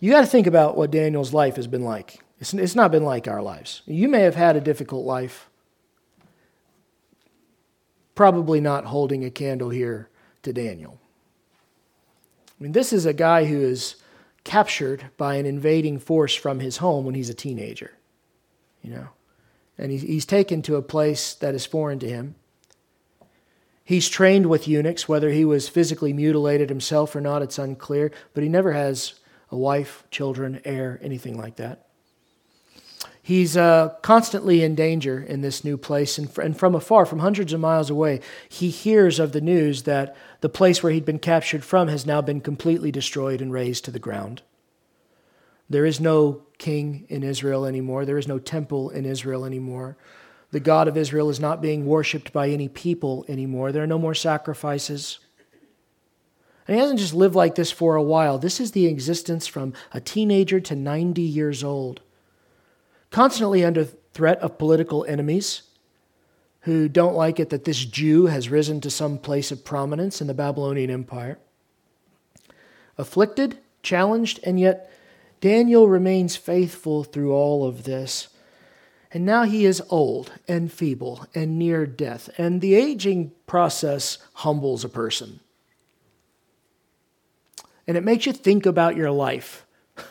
You 0.00 0.12
got 0.12 0.20
to 0.20 0.26
think 0.26 0.46
about 0.46 0.76
what 0.76 0.90
Daniel's 0.90 1.32
life 1.32 1.56
has 1.56 1.66
been 1.66 1.84
like. 1.84 2.20
It's, 2.40 2.54
it's 2.54 2.76
not 2.76 2.92
been 2.92 3.04
like 3.04 3.26
our 3.26 3.42
lives. 3.42 3.82
You 3.86 4.08
may 4.08 4.20
have 4.20 4.36
had 4.36 4.56
a 4.56 4.60
difficult 4.60 5.04
life, 5.04 5.48
probably 8.14 8.60
not 8.60 8.84
holding 8.84 9.24
a 9.24 9.30
candle 9.30 9.70
here 9.70 10.08
to 10.42 10.52
Daniel. 10.52 11.00
I 12.58 12.62
mean, 12.62 12.72
this 12.72 12.92
is 12.92 13.06
a 13.06 13.12
guy 13.12 13.44
who 13.44 13.60
is 13.60 13.96
captured 14.44 15.10
by 15.16 15.34
an 15.34 15.46
invading 15.46 15.98
force 15.98 16.34
from 16.34 16.60
his 16.60 16.78
home 16.78 17.04
when 17.04 17.14
he's 17.14 17.30
a 17.30 17.34
teenager, 17.34 17.92
you 18.82 18.90
know, 18.90 19.08
and 19.76 19.90
he's, 19.90 20.02
he's 20.02 20.26
taken 20.26 20.62
to 20.62 20.76
a 20.76 20.82
place 20.82 21.34
that 21.34 21.54
is 21.54 21.66
foreign 21.66 21.98
to 22.00 22.08
him. 22.08 22.34
He's 23.88 24.10
trained 24.10 24.50
with 24.50 24.68
eunuchs, 24.68 25.08
whether 25.08 25.30
he 25.30 25.46
was 25.46 25.66
physically 25.66 26.12
mutilated 26.12 26.68
himself 26.68 27.16
or 27.16 27.22
not, 27.22 27.40
it's 27.40 27.58
unclear, 27.58 28.12
but 28.34 28.42
he 28.42 28.48
never 28.50 28.72
has 28.72 29.14
a 29.50 29.56
wife, 29.56 30.04
children, 30.10 30.60
heir, 30.66 30.98
anything 31.00 31.38
like 31.38 31.56
that. 31.56 31.86
He's 33.22 33.56
uh, 33.56 33.94
constantly 34.02 34.62
in 34.62 34.74
danger 34.74 35.22
in 35.22 35.40
this 35.40 35.64
new 35.64 35.78
place, 35.78 36.18
and, 36.18 36.28
and 36.36 36.54
from 36.54 36.74
afar, 36.74 37.06
from 37.06 37.20
hundreds 37.20 37.54
of 37.54 37.60
miles 37.60 37.88
away, 37.88 38.20
he 38.46 38.68
hears 38.68 39.18
of 39.18 39.32
the 39.32 39.40
news 39.40 39.84
that 39.84 40.14
the 40.42 40.50
place 40.50 40.82
where 40.82 40.92
he'd 40.92 41.06
been 41.06 41.18
captured 41.18 41.64
from 41.64 41.88
has 41.88 42.04
now 42.04 42.20
been 42.20 42.42
completely 42.42 42.92
destroyed 42.92 43.40
and 43.40 43.54
razed 43.54 43.86
to 43.86 43.90
the 43.90 43.98
ground. 43.98 44.42
There 45.70 45.86
is 45.86 45.98
no 45.98 46.42
king 46.58 47.06
in 47.08 47.22
Israel 47.22 47.64
anymore. 47.64 48.04
There 48.04 48.18
is 48.18 48.28
no 48.28 48.38
temple 48.38 48.90
in 48.90 49.06
Israel 49.06 49.46
anymore. 49.46 49.96
The 50.50 50.60
God 50.60 50.88
of 50.88 50.96
Israel 50.96 51.28
is 51.28 51.40
not 51.40 51.60
being 51.60 51.86
worshiped 51.86 52.32
by 52.32 52.48
any 52.48 52.68
people 52.68 53.24
anymore. 53.28 53.70
There 53.70 53.82
are 53.82 53.86
no 53.86 53.98
more 53.98 54.14
sacrifices. 54.14 55.18
And 56.66 56.74
he 56.74 56.80
hasn't 56.80 57.00
just 57.00 57.14
lived 57.14 57.34
like 57.34 57.54
this 57.54 57.70
for 57.70 57.96
a 57.96 58.02
while. 58.02 58.38
This 58.38 58.60
is 58.60 58.72
the 58.72 58.86
existence 58.86 59.46
from 59.46 59.74
a 59.92 60.00
teenager 60.00 60.60
to 60.60 60.74
90 60.74 61.20
years 61.22 61.62
old 61.62 62.00
constantly 63.10 63.64
under 63.64 63.84
threat 63.84 64.38
of 64.40 64.58
political 64.58 65.04
enemies 65.06 65.62
who 66.62 66.88
don't 66.88 67.14
like 67.14 67.40
it 67.40 67.50
that 67.50 67.64
this 67.64 67.84
Jew 67.84 68.26
has 68.26 68.50
risen 68.50 68.80
to 68.82 68.90
some 68.90 69.18
place 69.18 69.50
of 69.50 69.64
prominence 69.64 70.20
in 70.20 70.26
the 70.26 70.34
Babylonian 70.34 70.90
Empire. 70.90 71.38
Afflicted, 72.98 73.58
challenged, 73.82 74.40
and 74.42 74.58
yet 74.58 74.90
Daniel 75.40 75.88
remains 75.88 76.36
faithful 76.36 77.04
through 77.04 77.32
all 77.32 77.66
of 77.66 77.84
this. 77.84 78.28
And 79.12 79.24
now 79.24 79.44
he 79.44 79.64
is 79.64 79.82
old 79.88 80.32
and 80.46 80.70
feeble 80.70 81.26
and 81.34 81.58
near 81.58 81.86
death. 81.86 82.28
And 82.36 82.60
the 82.60 82.74
aging 82.74 83.32
process 83.46 84.18
humbles 84.34 84.84
a 84.84 84.88
person. 84.88 85.40
And 87.86 87.96
it 87.96 88.04
makes 88.04 88.26
you 88.26 88.32
think 88.32 88.66
about 88.66 88.96
your 88.96 89.10
life. 89.10 89.64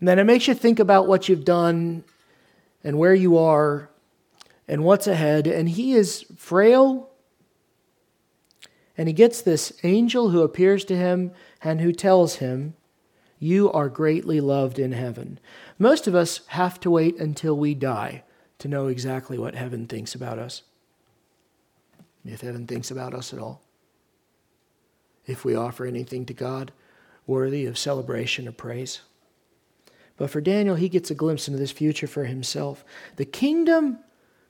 And 0.00 0.08
then 0.08 0.18
it 0.18 0.24
makes 0.24 0.48
you 0.48 0.54
think 0.54 0.80
about 0.80 1.06
what 1.06 1.30
you've 1.30 1.46
done 1.46 2.04
and 2.82 2.98
where 2.98 3.14
you 3.14 3.38
are 3.38 3.88
and 4.68 4.84
what's 4.84 5.06
ahead. 5.06 5.46
And 5.46 5.66
he 5.66 5.94
is 5.94 6.26
frail. 6.36 7.08
And 8.98 9.08
he 9.08 9.14
gets 9.14 9.40
this 9.40 9.72
angel 9.82 10.28
who 10.28 10.42
appears 10.42 10.84
to 10.86 10.96
him 10.96 11.30
and 11.62 11.80
who 11.80 11.92
tells 11.92 12.36
him, 12.36 12.74
You 13.44 13.70
are 13.72 13.90
greatly 13.90 14.40
loved 14.40 14.78
in 14.78 14.92
heaven. 14.92 15.38
Most 15.78 16.06
of 16.06 16.14
us 16.14 16.40
have 16.46 16.80
to 16.80 16.90
wait 16.90 17.18
until 17.18 17.54
we 17.54 17.74
die 17.74 18.22
to 18.58 18.68
know 18.68 18.86
exactly 18.86 19.36
what 19.36 19.54
heaven 19.54 19.86
thinks 19.86 20.14
about 20.14 20.38
us. 20.38 20.62
If 22.24 22.40
heaven 22.40 22.66
thinks 22.66 22.90
about 22.90 23.12
us 23.12 23.34
at 23.34 23.38
all. 23.38 23.60
If 25.26 25.44
we 25.44 25.54
offer 25.54 25.84
anything 25.84 26.24
to 26.24 26.32
God 26.32 26.72
worthy 27.26 27.66
of 27.66 27.76
celebration 27.76 28.48
or 28.48 28.52
praise. 28.52 29.02
But 30.16 30.30
for 30.30 30.40
Daniel, 30.40 30.76
he 30.76 30.88
gets 30.88 31.10
a 31.10 31.14
glimpse 31.14 31.46
into 31.46 31.60
this 31.60 31.70
future 31.70 32.06
for 32.06 32.24
himself. 32.24 32.82
The 33.16 33.26
kingdom 33.26 33.98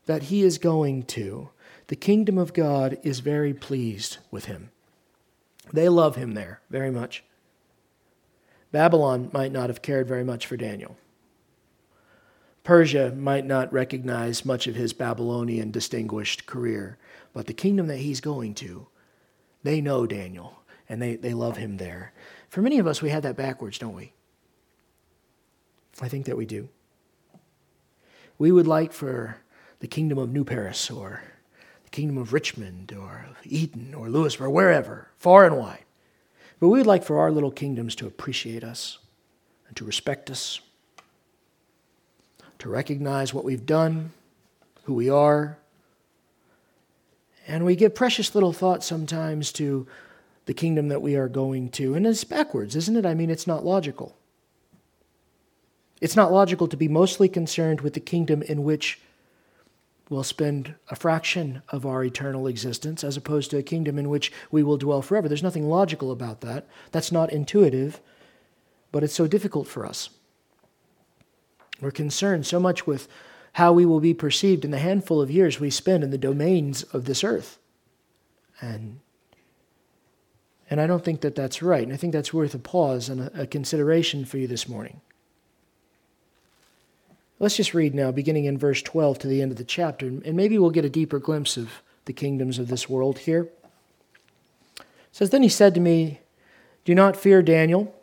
that 0.06 0.22
he 0.24 0.42
is 0.42 0.56
going 0.56 1.02
to, 1.06 1.48
the 1.88 1.96
kingdom 1.96 2.38
of 2.38 2.54
God, 2.54 2.98
is 3.02 3.18
very 3.18 3.54
pleased 3.54 4.18
with 4.30 4.44
him. 4.44 4.70
They 5.72 5.88
love 5.88 6.14
him 6.14 6.34
there 6.34 6.60
very 6.70 6.92
much. 6.92 7.24
Babylon 8.74 9.30
might 9.32 9.52
not 9.52 9.70
have 9.70 9.82
cared 9.82 10.08
very 10.08 10.24
much 10.24 10.48
for 10.48 10.56
Daniel. 10.56 10.96
Persia 12.64 13.12
might 13.12 13.46
not 13.46 13.72
recognize 13.72 14.44
much 14.44 14.66
of 14.66 14.74
his 14.74 14.92
Babylonian 14.92 15.70
distinguished 15.70 16.44
career, 16.46 16.98
but 17.32 17.46
the 17.46 17.52
kingdom 17.52 17.86
that 17.86 17.98
he's 17.98 18.20
going 18.20 18.52
to, 18.54 18.88
they 19.62 19.80
know 19.80 20.08
Daniel 20.08 20.64
and 20.88 21.00
they, 21.00 21.14
they 21.14 21.34
love 21.34 21.56
him 21.56 21.76
there. 21.76 22.12
For 22.48 22.62
many 22.62 22.80
of 22.80 22.88
us, 22.88 23.00
we 23.00 23.10
have 23.10 23.22
that 23.22 23.36
backwards, 23.36 23.78
don't 23.78 23.94
we? 23.94 24.12
I 26.02 26.08
think 26.08 26.26
that 26.26 26.36
we 26.36 26.44
do. 26.44 26.68
We 28.38 28.50
would 28.50 28.66
like 28.66 28.92
for 28.92 29.36
the 29.78 29.86
kingdom 29.86 30.18
of 30.18 30.32
New 30.32 30.42
Paris 30.42 30.90
or 30.90 31.22
the 31.84 31.90
kingdom 31.90 32.18
of 32.18 32.32
Richmond 32.32 32.92
or 32.92 33.26
Eaton 33.44 33.94
or 33.94 34.10
Lewisburg, 34.10 34.50
wherever, 34.50 35.10
far 35.16 35.46
and 35.46 35.58
wide. 35.58 35.84
But 36.64 36.70
we 36.70 36.78
would 36.78 36.86
like 36.86 37.04
for 37.04 37.18
our 37.18 37.30
little 37.30 37.50
kingdoms 37.50 37.94
to 37.96 38.06
appreciate 38.06 38.64
us 38.64 38.96
and 39.68 39.76
to 39.76 39.84
respect 39.84 40.30
us, 40.30 40.62
to 42.58 42.70
recognize 42.70 43.34
what 43.34 43.44
we've 43.44 43.66
done, 43.66 44.12
who 44.84 44.94
we 44.94 45.10
are. 45.10 45.58
And 47.46 47.66
we 47.66 47.76
give 47.76 47.94
precious 47.94 48.34
little 48.34 48.54
thought 48.54 48.82
sometimes 48.82 49.52
to 49.52 49.86
the 50.46 50.54
kingdom 50.54 50.88
that 50.88 51.02
we 51.02 51.16
are 51.16 51.28
going 51.28 51.68
to. 51.72 51.92
And 51.94 52.06
it's 52.06 52.24
backwards, 52.24 52.74
isn't 52.76 52.96
it? 52.96 53.04
I 53.04 53.12
mean, 53.12 53.28
it's 53.28 53.46
not 53.46 53.66
logical. 53.66 54.16
It's 56.00 56.16
not 56.16 56.32
logical 56.32 56.66
to 56.68 56.78
be 56.78 56.88
mostly 56.88 57.28
concerned 57.28 57.82
with 57.82 57.92
the 57.92 58.00
kingdom 58.00 58.40
in 58.40 58.64
which 58.64 58.98
we'll 60.10 60.24
spend 60.24 60.74
a 60.90 60.96
fraction 60.96 61.62
of 61.70 61.86
our 61.86 62.04
eternal 62.04 62.46
existence 62.46 63.02
as 63.02 63.16
opposed 63.16 63.50
to 63.50 63.58
a 63.58 63.62
kingdom 63.62 63.98
in 63.98 64.08
which 64.08 64.32
we 64.50 64.62
will 64.62 64.76
dwell 64.76 65.02
forever. 65.02 65.28
There's 65.28 65.42
nothing 65.42 65.68
logical 65.68 66.10
about 66.10 66.40
that. 66.42 66.66
That's 66.92 67.10
not 67.10 67.32
intuitive, 67.32 68.00
but 68.92 69.02
it's 69.02 69.14
so 69.14 69.26
difficult 69.26 69.66
for 69.66 69.86
us. 69.86 70.10
We're 71.80 71.90
concerned 71.90 72.46
so 72.46 72.60
much 72.60 72.86
with 72.86 73.08
how 73.54 73.72
we 73.72 73.86
will 73.86 74.00
be 74.00 74.14
perceived 74.14 74.64
in 74.64 74.70
the 74.70 74.78
handful 74.78 75.20
of 75.20 75.30
years 75.30 75.60
we 75.60 75.70
spend 75.70 76.04
in 76.04 76.10
the 76.10 76.18
domains 76.18 76.82
of 76.82 77.04
this 77.04 77.22
earth. 77.24 77.58
And, 78.60 79.00
and 80.68 80.80
I 80.80 80.86
don't 80.86 81.04
think 81.04 81.20
that 81.22 81.34
that's 81.34 81.62
right. 81.62 81.82
And 81.82 81.92
I 81.92 81.96
think 81.96 82.12
that's 82.12 82.34
worth 82.34 82.54
a 82.54 82.58
pause 82.58 83.08
and 83.08 83.20
a, 83.20 83.42
a 83.42 83.46
consideration 83.46 84.24
for 84.24 84.38
you 84.38 84.46
this 84.46 84.68
morning. 84.68 85.00
Let's 87.40 87.56
just 87.56 87.74
read 87.74 87.94
now, 87.94 88.12
beginning 88.12 88.44
in 88.44 88.58
verse 88.58 88.80
12 88.80 89.18
to 89.20 89.26
the 89.26 89.42
end 89.42 89.50
of 89.50 89.58
the 89.58 89.64
chapter, 89.64 90.06
and 90.06 90.34
maybe 90.34 90.58
we'll 90.58 90.70
get 90.70 90.84
a 90.84 90.90
deeper 90.90 91.18
glimpse 91.18 91.56
of 91.56 91.82
the 92.04 92.12
kingdoms 92.12 92.58
of 92.58 92.68
this 92.68 92.88
world 92.88 93.18
here. 93.20 93.48
It 94.78 94.84
says, 95.10 95.30
Then 95.30 95.42
he 95.42 95.48
said 95.48 95.74
to 95.74 95.80
me, 95.80 96.20
Do 96.84 96.94
not 96.94 97.16
fear, 97.16 97.42
Daniel, 97.42 97.94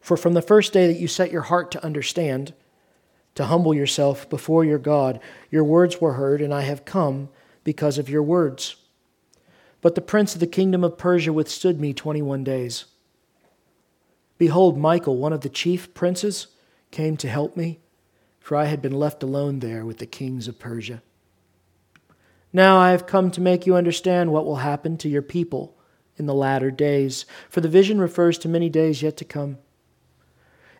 for 0.00 0.16
from 0.16 0.32
the 0.32 0.42
first 0.42 0.72
day 0.72 0.86
that 0.86 0.98
you 0.98 1.06
set 1.06 1.30
your 1.30 1.42
heart 1.42 1.70
to 1.72 1.84
understand, 1.84 2.54
to 3.34 3.44
humble 3.46 3.74
yourself 3.74 4.28
before 4.30 4.64
your 4.64 4.78
God, 4.78 5.20
your 5.50 5.64
words 5.64 6.00
were 6.00 6.14
heard, 6.14 6.40
and 6.40 6.54
I 6.54 6.62
have 6.62 6.86
come 6.86 7.28
because 7.62 7.98
of 7.98 8.08
your 8.08 8.22
words. 8.22 8.76
But 9.82 9.96
the 9.96 10.00
prince 10.00 10.32
of 10.34 10.40
the 10.40 10.46
kingdom 10.46 10.82
of 10.82 10.96
Persia 10.96 11.32
withstood 11.32 11.78
me 11.78 11.92
21 11.92 12.42
days. 12.42 12.86
Behold, 14.38 14.78
Michael, 14.78 15.18
one 15.18 15.34
of 15.34 15.42
the 15.42 15.48
chief 15.50 15.92
princes, 15.92 16.46
came 16.90 17.16
to 17.16 17.28
help 17.28 17.56
me 17.56 17.80
for 18.44 18.58
I 18.58 18.66
had 18.66 18.82
been 18.82 18.92
left 18.92 19.22
alone 19.22 19.60
there 19.60 19.86
with 19.86 19.96
the 19.96 20.06
kings 20.06 20.48
of 20.48 20.58
Persia. 20.58 21.00
Now 22.52 22.76
I 22.76 22.90
have 22.90 23.06
come 23.06 23.30
to 23.30 23.40
make 23.40 23.64
you 23.64 23.74
understand 23.74 24.30
what 24.30 24.44
will 24.44 24.56
happen 24.56 24.98
to 24.98 25.08
your 25.08 25.22
people 25.22 25.74
in 26.18 26.26
the 26.26 26.34
latter 26.34 26.70
days, 26.70 27.24
for 27.48 27.62
the 27.62 27.70
vision 27.70 27.98
refers 27.98 28.36
to 28.36 28.48
many 28.50 28.68
days 28.68 29.00
yet 29.00 29.16
to 29.16 29.24
come. 29.24 29.56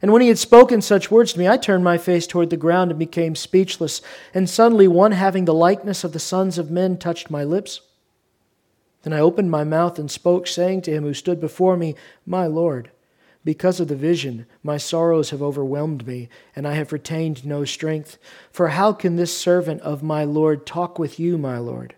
And 0.03 0.12
when 0.12 0.20
he 0.20 0.29
had 0.29 0.38
spoken 0.38 0.83
such 0.83 1.11
words 1.11 1.33
to 1.33 1.38
me, 1.38 1.48
I 1.48 1.57
turned 1.57 1.83
my 1.83 1.96
face 1.96 2.27
toward 2.27 2.50
the 2.50 2.59
ground 2.59 2.90
and 2.90 2.98
became 2.98 3.35
speechless. 3.35 4.03
And 4.35 4.50
suddenly 4.50 4.87
one 4.87 5.12
having 5.12 5.46
the 5.46 5.55
likeness 5.55 6.05
of 6.05 6.12
the 6.12 6.18
sons 6.18 6.59
of 6.59 6.70
men 6.70 6.98
touched 6.98 7.31
my 7.31 7.44
lips. 7.44 7.81
Then 9.05 9.14
I 9.14 9.20
opened 9.20 9.50
my 9.50 9.64
mouth 9.64 9.98
and 9.98 10.11
spoke, 10.11 10.46
saying 10.46 10.83
to 10.83 10.90
him 10.90 11.05
who 11.05 11.14
stood 11.14 11.40
before 11.40 11.79
me, 11.79 11.94
My 12.27 12.46
Lord, 12.46 12.90
because 13.44 13.78
of 13.78 13.88
the 13.88 13.96
vision, 13.96 14.46
my 14.62 14.78
sorrows 14.78 15.30
have 15.30 15.42
overwhelmed 15.42 16.07
me, 16.07 16.28
and 16.57 16.66
I 16.66 16.74
have 16.74 16.92
retained 16.92 17.44
no 17.44 17.64
strength. 17.64 18.16
For 18.50 18.68
how 18.68 18.92
can 18.92 19.16
this 19.16 19.37
servant 19.37 19.83
of 19.83 20.02
my 20.02 20.24
Lord 20.24 20.64
talk 20.64 20.98
with 20.98 21.20
you, 21.20 21.37
my 21.37 21.59
Lord? 21.59 21.94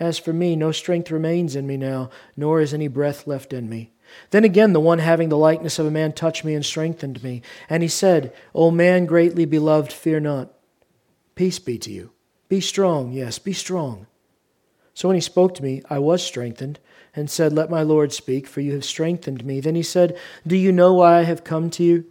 As 0.00 0.18
for 0.18 0.32
me, 0.32 0.56
no 0.56 0.72
strength 0.72 1.12
remains 1.12 1.54
in 1.54 1.66
me 1.66 1.76
now, 1.76 2.10
nor 2.36 2.60
is 2.60 2.74
any 2.74 2.88
breath 2.88 3.26
left 3.28 3.52
in 3.52 3.68
me. 3.68 3.92
Then 4.30 4.44
again, 4.44 4.72
the 4.72 4.80
one 4.80 4.98
having 4.98 5.28
the 5.28 5.38
likeness 5.38 5.78
of 5.78 5.86
a 5.86 5.90
man 5.90 6.12
touched 6.12 6.44
me 6.44 6.54
and 6.54 6.66
strengthened 6.66 7.22
me. 7.22 7.40
And 7.70 7.82
he 7.82 7.88
said, 7.88 8.34
O 8.54 8.72
man 8.72 9.06
greatly 9.06 9.44
beloved, 9.44 9.92
fear 9.92 10.18
not. 10.18 10.52
Peace 11.36 11.60
be 11.60 11.78
to 11.78 11.90
you. 11.90 12.10
Be 12.48 12.60
strong, 12.60 13.12
yes, 13.12 13.38
be 13.38 13.52
strong. 13.52 14.06
So 14.94 15.08
when 15.08 15.14
he 15.14 15.20
spoke 15.20 15.54
to 15.54 15.62
me, 15.62 15.82
I 15.88 15.98
was 16.00 16.22
strengthened 16.22 16.80
and 17.14 17.30
said, 17.30 17.52
Let 17.52 17.70
my 17.70 17.82
Lord 17.82 18.12
speak, 18.12 18.46
for 18.46 18.60
you 18.60 18.72
have 18.72 18.84
strengthened 18.84 19.44
me. 19.44 19.60
Then 19.60 19.74
he 19.74 19.82
said, 19.82 20.16
Do 20.46 20.56
you 20.56 20.72
know 20.72 20.94
why 20.94 21.18
I 21.18 21.22
have 21.22 21.44
come 21.44 21.70
to 21.70 21.84
you? 21.84 22.04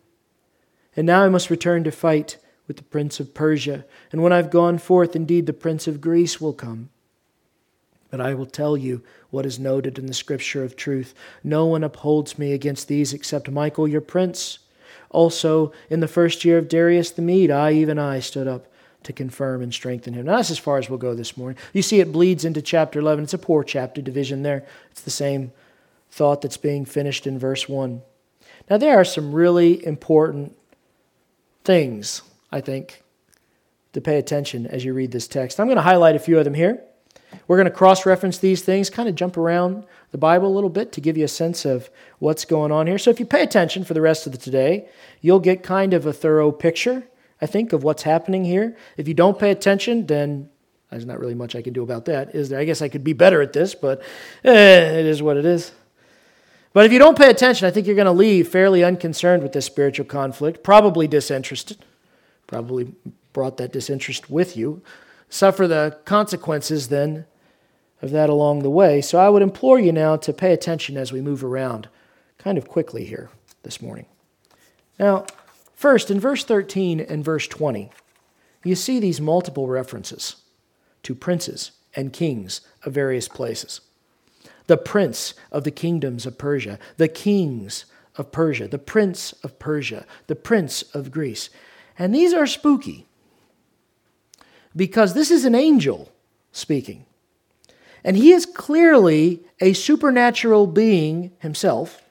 And 0.96 1.08
now 1.08 1.24
I 1.24 1.30
must 1.30 1.50
return 1.50 1.84
to 1.86 1.92
fight 1.92 2.38
with 2.68 2.78
the 2.78 2.84
prince 2.84 3.20
of 3.20 3.34
Persia. 3.34 3.86
And 4.12 4.22
when 4.22 4.34
I've 4.34 4.52
gone 4.52 4.78
forth, 4.78 5.16
indeed 5.16 5.46
the 5.46 5.54
prince 5.54 5.88
of 5.88 6.02
Greece 6.02 6.40
will 6.40 6.54
come. 6.54 6.90
But 8.10 8.22
I 8.22 8.34
will 8.34 8.46
tell 8.46 8.76
you 8.76 9.02
what 9.30 9.46
is 9.46 9.58
noted 9.58 9.98
in 9.98 10.06
the 10.06 10.14
scripture 10.14 10.64
of 10.64 10.76
truth. 10.76 11.14
No 11.44 11.66
one 11.66 11.84
upholds 11.84 12.38
me 12.38 12.52
against 12.52 12.88
these 12.88 13.14
except 13.14 13.50
Michael, 13.50 13.88
your 13.88 14.02
prince. 14.02 14.60
Also, 15.10 15.72
in 15.90 16.02
the 16.02 16.08
first 16.08 16.46
year 16.46 16.58
of 16.58 16.68
Darius 16.68 17.12
the 17.12 17.22
Mede, 17.22 17.52
I, 17.52 17.72
even 17.72 17.98
I, 17.98 18.20
stood 18.20 18.48
up 18.48 18.68
to 19.04 19.14
confirm 19.14 19.62
and 19.62 19.74
strengthen 19.74 20.14
him. 20.14 20.26
Now, 20.26 20.38
that's 20.38 20.52
as 20.52 20.60
far 20.60 20.78
as 20.78 20.90
we'll 20.90 21.00
go 21.00 21.14
this 21.14 21.36
morning. 21.36 21.58
You 21.74 21.82
see, 21.82 22.00
it 22.00 22.12
bleeds 22.12 22.46
into 22.46 22.62
chapter 22.62 23.00
11. 23.00 23.24
It's 23.24 23.34
a 23.34 23.40
poor 23.40 23.64
chapter 23.64 24.02
division 24.02 24.44
there. 24.44 24.66
It's 24.92 25.02
the 25.02 25.10
same 25.10 25.52
thought 26.12 26.42
that's 26.42 26.58
being 26.58 26.86
finished 26.86 27.26
in 27.26 27.40
verse 27.40 27.68
1. 27.68 28.02
Now, 28.70 28.78
there 28.78 29.00
are 29.00 29.06
some 29.06 29.34
really 29.34 29.86
important 29.86 30.56
things, 31.64 32.22
I 32.52 32.62
think, 32.62 33.04
to 33.94 34.02
pay 34.02 34.18
attention 34.18 34.68
as 34.68 34.86
you 34.86 34.94
read 34.94 35.12
this 35.12 35.28
text. 35.28 35.60
I'm 35.60 35.68
going 35.68 35.78
to 35.78 35.82
highlight 35.82 36.16
a 36.16 36.20
few 36.20 36.38
of 36.38 36.46
them 36.46 36.54
here. 36.54 36.82
We're 37.48 37.58
going 37.58 37.66
to 37.66 37.72
cross 37.72 38.06
reference 38.06 38.38
these 38.38 38.62
things, 38.62 38.90
kind 38.90 39.08
of 39.08 39.16
jump 39.16 39.38
around 39.38 39.86
the 40.12 40.18
Bible 40.18 40.48
a 40.48 40.54
little 40.54 40.70
bit 40.70 40.92
to 40.94 41.02
give 41.02 41.18
you 41.18 41.26
a 41.26 41.30
sense 41.30 41.66
of 41.66 41.90
what's 42.20 42.46
going 42.46 42.72
on 42.72 42.88
here. 42.88 42.98
So, 42.98 43.10
if 43.10 43.20
you 43.20 43.26
pay 43.26 43.42
attention 43.42 43.84
for 43.84 43.94
the 43.94 44.02
rest 44.02 44.26
of 44.26 44.34
the 44.34 44.38
today, 44.38 44.88
you'll 45.22 45.40
get 45.40 45.64
kind 45.64 45.94
of 45.94 46.06
a 46.06 46.14
thorough 46.14 46.52
picture 46.52 47.08
I 47.42 47.48
think, 47.48 47.74
of 47.74 47.84
what's 47.84 48.04
happening 48.04 48.46
here. 48.46 48.78
If 48.98 49.08
you 49.08 49.14
don't 49.14 49.40
pay 49.40 49.52
attention, 49.52 50.06
then 50.06 50.50
there's 50.92 51.06
not 51.06 51.20
really 51.20 51.34
much 51.34 51.56
I 51.56 51.62
can 51.62 51.74
do 51.74 51.84
about 51.84 52.06
that, 52.06 52.36
is 52.36 52.50
there? 52.50 52.60
I 52.60 52.66
guess 52.66 52.82
I 52.82 52.90
could 52.90 53.04
be 53.04 53.14
better 53.14 53.42
at 53.42 53.54
this, 53.54 53.74
but 53.74 54.02
eh, 54.44 55.00
it 55.00 55.06
is 55.06 55.24
what 55.24 55.38
it 55.38 55.46
is. 55.46 55.72
But 56.74 56.86
if 56.86 56.94
you 56.94 57.00
don't 57.00 57.18
pay 57.18 57.30
attention, 57.30 57.68
I 57.68 57.72
think 57.72 57.88
you're 57.88 57.96
going 57.96 58.06
to 58.06 58.12
leave 58.12 58.48
fairly 58.48 58.84
unconcerned 58.84 59.44
with 59.44 59.54
this 59.54 59.66
spiritual 59.66 60.06
conflict, 60.06 60.64
probably 60.64 61.08
disinterested, 61.08 61.84
probably 62.48 62.94
brought 63.34 63.58
that 63.58 63.74
disinterest 63.74 64.30
with 64.30 64.56
you, 64.56 64.82
suffer 65.30 65.68
the 65.68 65.98
consequences 66.06 66.90
then 66.90 67.26
of 68.02 68.12
that 68.12 68.30
along 68.30 68.60
the 68.60 68.70
way. 68.70 69.02
So 69.02 69.20
I 69.20 69.30
would 69.30 69.42
implore 69.42 69.80
you 69.80 69.92
now 69.92 70.16
to 70.18 70.34
pay 70.34 70.54
attention 70.54 70.98
as 70.98 71.12
we 71.12 71.22
move 71.22 71.44
around 71.44 71.88
kind 72.38 72.58
of 72.58 72.68
quickly 72.68 73.06
here 73.06 73.30
this 73.64 73.82
morning. 73.82 74.06
Now, 75.00 75.26
First, 75.82 76.12
in 76.12 76.20
verse 76.20 76.44
13 76.44 77.00
and 77.00 77.26
verse 77.26 77.48
20, 77.48 77.90
you 78.64 78.76
see 78.76 79.00
these 79.00 79.20
multiple 79.20 79.68
references 79.68 80.36
to 81.02 81.16
princes 81.16 81.72
and 81.96 82.14
kings 82.14 82.62
of 82.84 82.94
various 82.94 83.28
places. 83.28 83.82
The 84.68 84.78
prince 84.78 85.34
of 85.52 85.64
the 85.64 85.72
kingdoms 85.72 86.28
of 86.28 86.38
Persia, 86.38 86.78
the 86.98 87.08
kings 87.08 87.86
of 88.16 88.32
Persia, 88.32 88.68
the 88.68 88.78
prince 88.78 89.34
of 89.44 89.58
Persia, 89.58 90.06
the 90.28 90.36
prince 90.36 90.84
of 90.94 91.10
Greece. 91.10 91.50
And 91.98 92.14
these 92.14 92.32
are 92.32 92.46
spooky 92.46 93.08
because 94.76 95.16
this 95.16 95.32
is 95.32 95.46
an 95.46 95.56
angel 95.56 96.12
speaking. 96.52 97.08
And 98.04 98.16
he 98.16 98.34
is 98.34 98.46
clearly 98.46 99.42
a 99.60 99.74
supernatural 99.74 100.68
being 100.68 101.32
himself. 101.40 102.04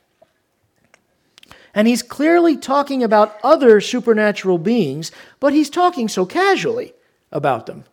And 1.74 1.86
he's 1.86 2.02
clearly 2.02 2.56
talking 2.56 3.02
about 3.02 3.38
other 3.42 3.80
supernatural 3.80 4.58
beings, 4.58 5.12
but 5.38 5.52
he's 5.52 5.70
talking 5.70 6.08
so 6.08 6.26
casually 6.26 6.94
about 7.30 7.66
them, 7.66 7.84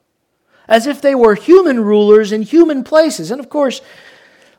as 0.68 0.88
if 0.88 1.02
they 1.02 1.14
were 1.14 1.36
human 1.36 1.84
rulers 1.84 2.32
in 2.32 2.42
human 2.42 2.84
places. 2.84 3.30
And 3.30 3.40
of 3.40 3.50
course, 3.50 3.82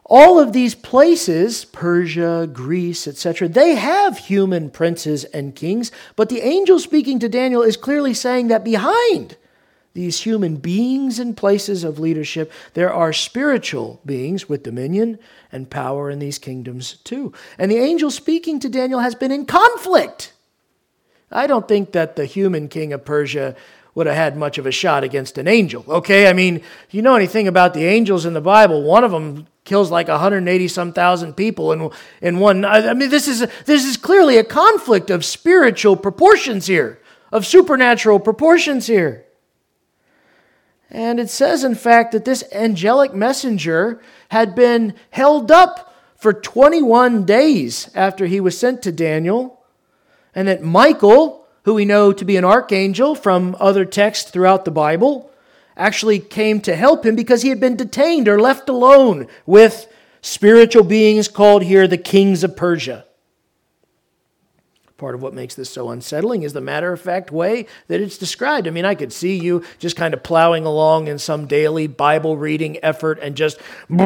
all 0.04 0.38
of 0.38 0.52
these 0.52 0.74
places, 0.74 1.66
Persia, 1.66 2.48
Greece, 2.50 3.06
etc., 3.06 3.48
they 3.48 3.74
have 3.74 4.18
human 4.18 4.70
princes 4.70 5.24
and 5.24 5.54
kings, 5.54 5.92
but 6.16 6.30
the 6.30 6.40
angel 6.40 6.78
speaking 6.78 7.18
to 7.18 7.28
Daniel 7.28 7.62
is 7.62 7.76
clearly 7.76 8.14
saying 8.14 8.48
that 8.48 8.64
behind 8.64 9.36
these 9.98 10.20
human 10.20 10.54
beings 10.54 11.18
in 11.18 11.34
places 11.34 11.82
of 11.82 11.98
leadership, 11.98 12.52
there 12.74 12.92
are 12.92 13.12
spiritual 13.12 14.00
beings 14.06 14.48
with 14.48 14.62
dominion 14.62 15.18
and 15.50 15.68
power 15.68 16.08
in 16.08 16.20
these 16.20 16.38
kingdoms 16.38 16.98
too. 17.02 17.32
And 17.58 17.68
the 17.68 17.78
angel 17.78 18.12
speaking 18.12 18.60
to 18.60 18.68
Daniel 18.68 19.00
has 19.00 19.16
been 19.16 19.32
in 19.32 19.44
conflict. 19.44 20.34
I 21.32 21.48
don't 21.48 21.66
think 21.66 21.90
that 21.92 22.14
the 22.14 22.26
human 22.26 22.68
king 22.68 22.92
of 22.92 23.04
Persia 23.04 23.56
would 23.96 24.06
have 24.06 24.14
had 24.14 24.36
much 24.36 24.56
of 24.56 24.66
a 24.66 24.70
shot 24.70 25.02
against 25.02 25.36
an 25.36 25.48
angel. 25.48 25.84
Okay, 25.88 26.28
I 26.28 26.32
mean, 26.32 26.62
you 26.92 27.02
know 27.02 27.16
anything 27.16 27.48
about 27.48 27.74
the 27.74 27.84
angels 27.84 28.24
in 28.24 28.34
the 28.34 28.40
Bible, 28.40 28.84
one 28.84 29.02
of 29.02 29.10
them 29.10 29.48
kills 29.64 29.90
like 29.90 30.06
180 30.06 30.68
some 30.68 30.92
thousand 30.92 31.34
people 31.34 31.72
in, 31.72 31.90
in 32.22 32.38
one. 32.38 32.64
I 32.64 32.94
mean, 32.94 33.10
this 33.10 33.26
is, 33.26 33.40
this 33.64 33.84
is 33.84 33.96
clearly 33.96 34.36
a 34.36 34.44
conflict 34.44 35.10
of 35.10 35.24
spiritual 35.24 35.96
proportions 35.96 36.68
here, 36.68 37.00
of 37.32 37.44
supernatural 37.44 38.20
proportions 38.20 38.86
here. 38.86 39.24
And 40.90 41.20
it 41.20 41.28
says, 41.28 41.64
in 41.64 41.74
fact, 41.74 42.12
that 42.12 42.24
this 42.24 42.44
angelic 42.52 43.14
messenger 43.14 44.00
had 44.30 44.54
been 44.54 44.94
held 45.10 45.50
up 45.50 45.94
for 46.16 46.32
21 46.32 47.24
days 47.24 47.90
after 47.94 48.26
he 48.26 48.40
was 48.40 48.58
sent 48.58 48.82
to 48.82 48.92
Daniel, 48.92 49.60
and 50.34 50.48
that 50.48 50.62
Michael, 50.62 51.46
who 51.64 51.74
we 51.74 51.84
know 51.84 52.12
to 52.12 52.24
be 52.24 52.36
an 52.36 52.44
archangel 52.44 53.14
from 53.14 53.56
other 53.60 53.84
texts 53.84 54.30
throughout 54.30 54.64
the 54.64 54.70
Bible, 54.70 55.30
actually 55.76 56.18
came 56.18 56.60
to 56.62 56.74
help 56.74 57.06
him 57.06 57.14
because 57.14 57.42
he 57.42 57.50
had 57.50 57.60
been 57.60 57.76
detained 57.76 58.26
or 58.26 58.40
left 58.40 58.68
alone 58.68 59.28
with 59.46 59.86
spiritual 60.20 60.82
beings 60.82 61.28
called 61.28 61.62
here 61.62 61.86
the 61.86 61.96
kings 61.98 62.42
of 62.42 62.56
Persia. 62.56 63.04
Part 64.98 65.14
of 65.14 65.22
what 65.22 65.32
makes 65.32 65.54
this 65.54 65.70
so 65.70 65.90
unsettling 65.90 66.42
is 66.42 66.54
the 66.54 66.60
matter 66.60 66.92
of 66.92 67.00
fact 67.00 67.30
way 67.30 67.66
that 67.86 68.00
it's 68.00 68.18
described. 68.18 68.66
I 68.66 68.70
mean, 68.70 68.84
I 68.84 68.96
could 68.96 69.12
see 69.12 69.38
you 69.38 69.62
just 69.78 69.94
kind 69.94 70.12
of 70.12 70.24
plowing 70.24 70.66
along 70.66 71.06
in 71.06 71.20
some 71.20 71.46
daily 71.46 71.86
Bible 71.86 72.36
reading 72.36 72.82
effort 72.82 73.20
and 73.22 73.36
just 73.36 73.60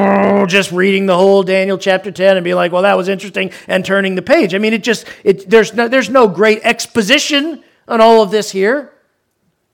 just 0.49 0.71
reading 0.71 1.07
the 1.07 1.17
whole 1.17 1.43
Daniel 1.43 1.79
chapter 1.79 2.13
10 2.13 2.37
and 2.37 2.45
be 2.45 2.53
like, 2.53 2.73
"Well, 2.73 2.83
that 2.83 2.99
was 2.99 3.09
interesting," 3.09 3.53
and 3.67 3.87
turning 3.87 4.17
the 4.17 4.23
page. 4.23 4.55
I 4.55 4.59
mean, 4.59 4.75
it 4.75 4.83
just 4.83 5.07
it 5.25 5.49
there's 5.49 5.73
no 5.73 5.89
there's 5.89 6.11
no 6.11 6.29
great 6.29 6.61
exposition 6.63 7.65
on 7.89 8.03
all 8.03 8.23
of 8.23 8.31
this 8.31 8.51
here. 8.51 8.93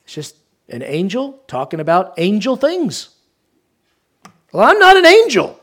It's 0.05 0.15
just 0.15 0.37
an 0.69 0.83
angel 0.83 1.43
talking 1.49 1.81
about 1.81 2.15
angel 2.17 2.55
things. 2.55 3.09
Well, 4.53 4.71
I'm 4.71 4.79
not 4.79 4.97
an 4.97 5.05
angel. 5.05 5.59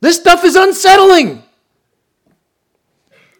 This 0.00 0.20
stuff 0.20 0.44
is 0.44 0.54
unsettling. 0.54 1.42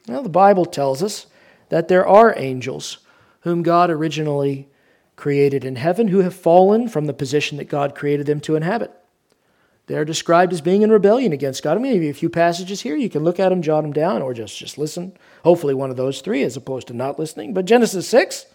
Well, 0.08 0.22
the 0.22 0.28
Bible 0.28 0.64
tells 0.64 1.02
us 1.02 1.26
that 1.68 1.88
there 1.88 2.06
are 2.06 2.34
angels 2.36 2.98
whom 3.40 3.62
God 3.62 3.90
originally 3.90 4.68
created 5.16 5.64
in 5.64 5.76
heaven 5.76 6.08
who 6.08 6.18
have 6.18 6.34
fallen 6.34 6.88
from 6.88 7.06
the 7.06 7.12
position 7.12 7.58
that 7.58 7.68
God 7.68 7.94
created 7.94 8.26
them 8.26 8.40
to 8.40 8.56
inhabit. 8.56 8.92
They're 9.86 10.04
described 10.04 10.52
as 10.52 10.60
being 10.60 10.82
in 10.82 10.90
rebellion 10.90 11.32
against 11.32 11.62
God. 11.62 11.72
I'm 11.72 11.82
going 11.82 11.92
to 11.92 11.96
give 11.96 12.04
you 12.04 12.10
a 12.10 12.14
few 12.14 12.30
passages 12.30 12.82
here. 12.82 12.96
You 12.96 13.10
can 13.10 13.24
look 13.24 13.40
at 13.40 13.48
them, 13.48 13.62
jot 13.62 13.82
them 13.82 13.92
down, 13.92 14.22
or 14.22 14.32
just, 14.32 14.56
just 14.56 14.78
listen. 14.78 15.12
Hopefully, 15.44 15.74
one 15.74 15.90
of 15.90 15.96
those 15.96 16.20
three 16.20 16.42
as 16.42 16.56
opposed 16.56 16.86
to 16.88 16.94
not 16.94 17.18
listening. 17.18 17.52
But 17.52 17.64
Genesis 17.64 18.08
6, 18.08 18.46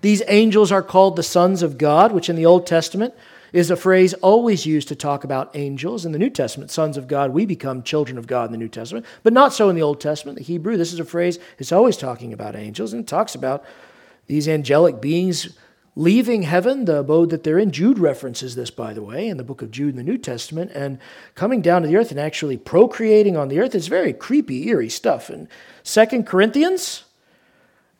these 0.00 0.22
angels 0.28 0.70
are 0.72 0.82
called 0.82 1.16
the 1.16 1.22
sons 1.22 1.62
of 1.62 1.78
God, 1.78 2.12
which 2.12 2.28
in 2.28 2.36
the 2.36 2.46
Old 2.46 2.66
Testament 2.66 3.12
is 3.52 3.70
a 3.70 3.76
phrase 3.76 4.14
always 4.14 4.64
used 4.64 4.88
to 4.88 4.96
talk 4.96 5.24
about 5.24 5.54
angels. 5.54 6.04
In 6.04 6.12
the 6.12 6.18
New 6.18 6.30
Testament, 6.30 6.70
sons 6.70 6.96
of 6.96 7.06
God, 7.06 7.32
we 7.32 7.44
become 7.44 7.82
children 7.82 8.18
of 8.18 8.26
God 8.26 8.46
in 8.46 8.52
the 8.52 8.58
New 8.58 8.68
Testament, 8.68 9.04
but 9.22 9.32
not 9.32 9.52
so 9.52 9.68
in 9.68 9.76
the 9.76 9.82
Old 9.82 10.00
Testament. 10.00 10.38
The 10.38 10.44
Hebrew, 10.44 10.76
this 10.76 10.92
is 10.92 11.00
a 11.00 11.04
phrase, 11.04 11.38
it's 11.58 11.72
always 11.72 11.96
talking 11.96 12.32
about 12.32 12.56
angels, 12.56 12.92
and 12.92 13.02
it 13.02 13.06
talks 13.06 13.34
about 13.34 13.64
these 14.26 14.48
angelic 14.48 15.00
beings 15.00 15.56
leaving 15.94 16.42
heaven, 16.42 16.86
the 16.86 16.98
abode 16.98 17.28
that 17.30 17.44
they're 17.44 17.58
in. 17.58 17.70
Jude 17.70 17.98
references 17.98 18.54
this, 18.54 18.70
by 18.70 18.94
the 18.94 19.02
way, 19.02 19.28
in 19.28 19.36
the 19.36 19.44
book 19.44 19.60
of 19.60 19.70
Jude 19.70 19.90
in 19.90 19.96
the 19.96 20.02
New 20.02 20.16
Testament, 20.16 20.70
and 20.74 20.98
coming 21.34 21.60
down 21.60 21.82
to 21.82 21.88
the 21.88 21.96
earth 21.96 22.10
and 22.10 22.20
actually 22.20 22.56
procreating 22.56 23.36
on 23.36 23.48
the 23.48 23.60
earth. 23.60 23.74
It's 23.74 23.88
very 23.88 24.14
creepy, 24.14 24.68
eerie 24.68 24.88
stuff. 24.88 25.28
And 25.28 25.48
Second 25.82 26.26
Corinthians 26.26 27.04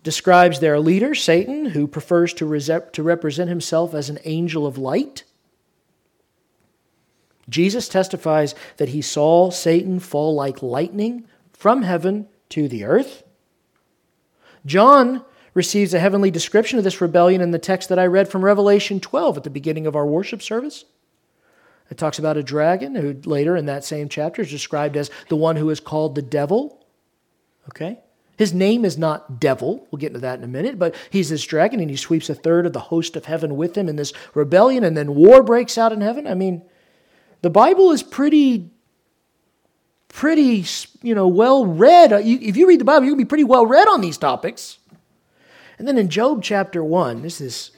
describes 0.02 0.60
their 0.60 0.80
leader, 0.80 1.14
Satan, 1.14 1.66
who 1.66 1.86
prefers 1.86 2.32
to, 2.34 2.82
to 2.92 3.02
represent 3.02 3.50
himself 3.50 3.94
as 3.94 4.08
an 4.08 4.18
angel 4.24 4.66
of 4.66 4.78
light. 4.78 5.24
Jesus 7.52 7.88
testifies 7.88 8.54
that 8.78 8.88
he 8.88 9.02
saw 9.02 9.50
Satan 9.50 10.00
fall 10.00 10.34
like 10.34 10.62
lightning 10.62 11.26
from 11.52 11.82
heaven 11.82 12.26
to 12.48 12.66
the 12.66 12.84
earth. 12.84 13.22
John 14.66 15.24
receives 15.54 15.92
a 15.92 16.00
heavenly 16.00 16.30
description 16.30 16.78
of 16.78 16.84
this 16.84 17.00
rebellion 17.00 17.40
in 17.40 17.50
the 17.50 17.58
text 17.58 17.88
that 17.88 17.98
I 17.98 18.06
read 18.06 18.28
from 18.28 18.44
Revelation 18.44 19.00
12 19.00 19.36
at 19.36 19.44
the 19.44 19.50
beginning 19.50 19.86
of 19.86 19.94
our 19.94 20.06
worship 20.06 20.42
service. 20.42 20.84
It 21.90 21.98
talks 21.98 22.18
about 22.18 22.38
a 22.38 22.42
dragon 22.42 22.94
who 22.94 23.20
later 23.24 23.54
in 23.54 23.66
that 23.66 23.84
same 23.84 24.08
chapter 24.08 24.40
is 24.40 24.50
described 24.50 24.96
as 24.96 25.10
the 25.28 25.36
one 25.36 25.56
who 25.56 25.68
is 25.68 25.78
called 25.78 26.14
the 26.14 26.22
devil. 26.22 26.84
Okay? 27.68 28.00
His 28.38 28.54
name 28.54 28.84
is 28.84 28.96
not 28.96 29.38
devil. 29.40 29.86
We'll 29.90 30.00
get 30.00 30.08
into 30.08 30.20
that 30.20 30.38
in 30.38 30.44
a 30.44 30.48
minute, 30.48 30.78
but 30.78 30.94
he's 31.10 31.28
this 31.28 31.44
dragon 31.44 31.80
and 31.80 31.90
he 31.90 31.96
sweeps 31.96 32.30
a 32.30 32.34
third 32.34 32.64
of 32.64 32.72
the 32.72 32.80
host 32.80 33.14
of 33.14 33.26
heaven 33.26 33.56
with 33.56 33.76
him 33.76 33.88
in 33.90 33.96
this 33.96 34.12
rebellion, 34.34 34.84
and 34.84 34.96
then 34.96 35.14
war 35.14 35.42
breaks 35.42 35.76
out 35.76 35.92
in 35.92 36.00
heaven. 36.00 36.26
I 36.26 36.34
mean, 36.34 36.62
the 37.42 37.50
Bible 37.50 37.90
is 37.90 38.02
pretty, 38.02 38.70
pretty, 40.08 40.64
you 41.02 41.14
know, 41.14 41.28
well 41.28 41.66
read. 41.66 42.12
Uh, 42.12 42.20
if 42.22 42.56
you 42.56 42.66
read 42.66 42.80
the 42.80 42.84
Bible, 42.84 43.06
you'll 43.06 43.16
be 43.16 43.24
pretty 43.24 43.44
well 43.44 43.66
read 43.66 43.88
on 43.88 44.00
these 44.00 44.16
topics. 44.16 44.78
And 45.78 45.86
then 45.86 45.98
in 45.98 46.08
Job 46.08 46.42
chapter 46.42 46.82
1, 46.82 47.22
this 47.22 47.40
is, 47.40 47.72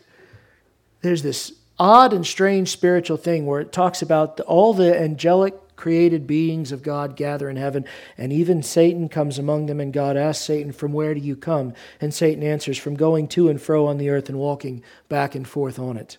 there's 1.01 1.23
this 1.23 1.53
odd 1.79 2.13
and 2.13 2.27
strange 2.27 2.71
spiritual 2.71 3.17
thing 3.17 3.47
where 3.47 3.61
it 3.61 3.73
talks 3.73 4.03
about 4.03 4.39
all 4.41 4.75
the 4.75 4.99
angelic 4.99 5.55
created 5.77 6.27
beings 6.27 6.71
of 6.71 6.83
God 6.83 7.17
gather 7.17 7.49
in 7.49 7.57
heaven, 7.57 7.85
and 8.17 8.33
even 8.33 8.63
Satan 8.63 9.09
comes 9.09 9.39
among 9.39 9.67
them, 9.67 9.81
and 9.81 9.93
God 9.93 10.17
asks 10.17 10.45
Satan, 10.45 10.73
From 10.73 10.93
where 10.93 11.15
do 11.15 11.21
you 11.21 11.37
come? 11.37 11.73
And 12.01 12.13
Satan 12.13 12.43
answers, 12.43 12.79
From 12.79 12.95
going 12.95 13.29
to 13.29 13.49
and 13.49 13.61
fro 13.61 13.87
on 13.87 13.99
the 13.99 14.11
earth 14.11 14.29
and 14.29 14.39
walking 14.39 14.83
back 15.09 15.35
and 15.35 15.47
forth 15.47 15.79
on 15.79 15.97
it. 15.97 16.19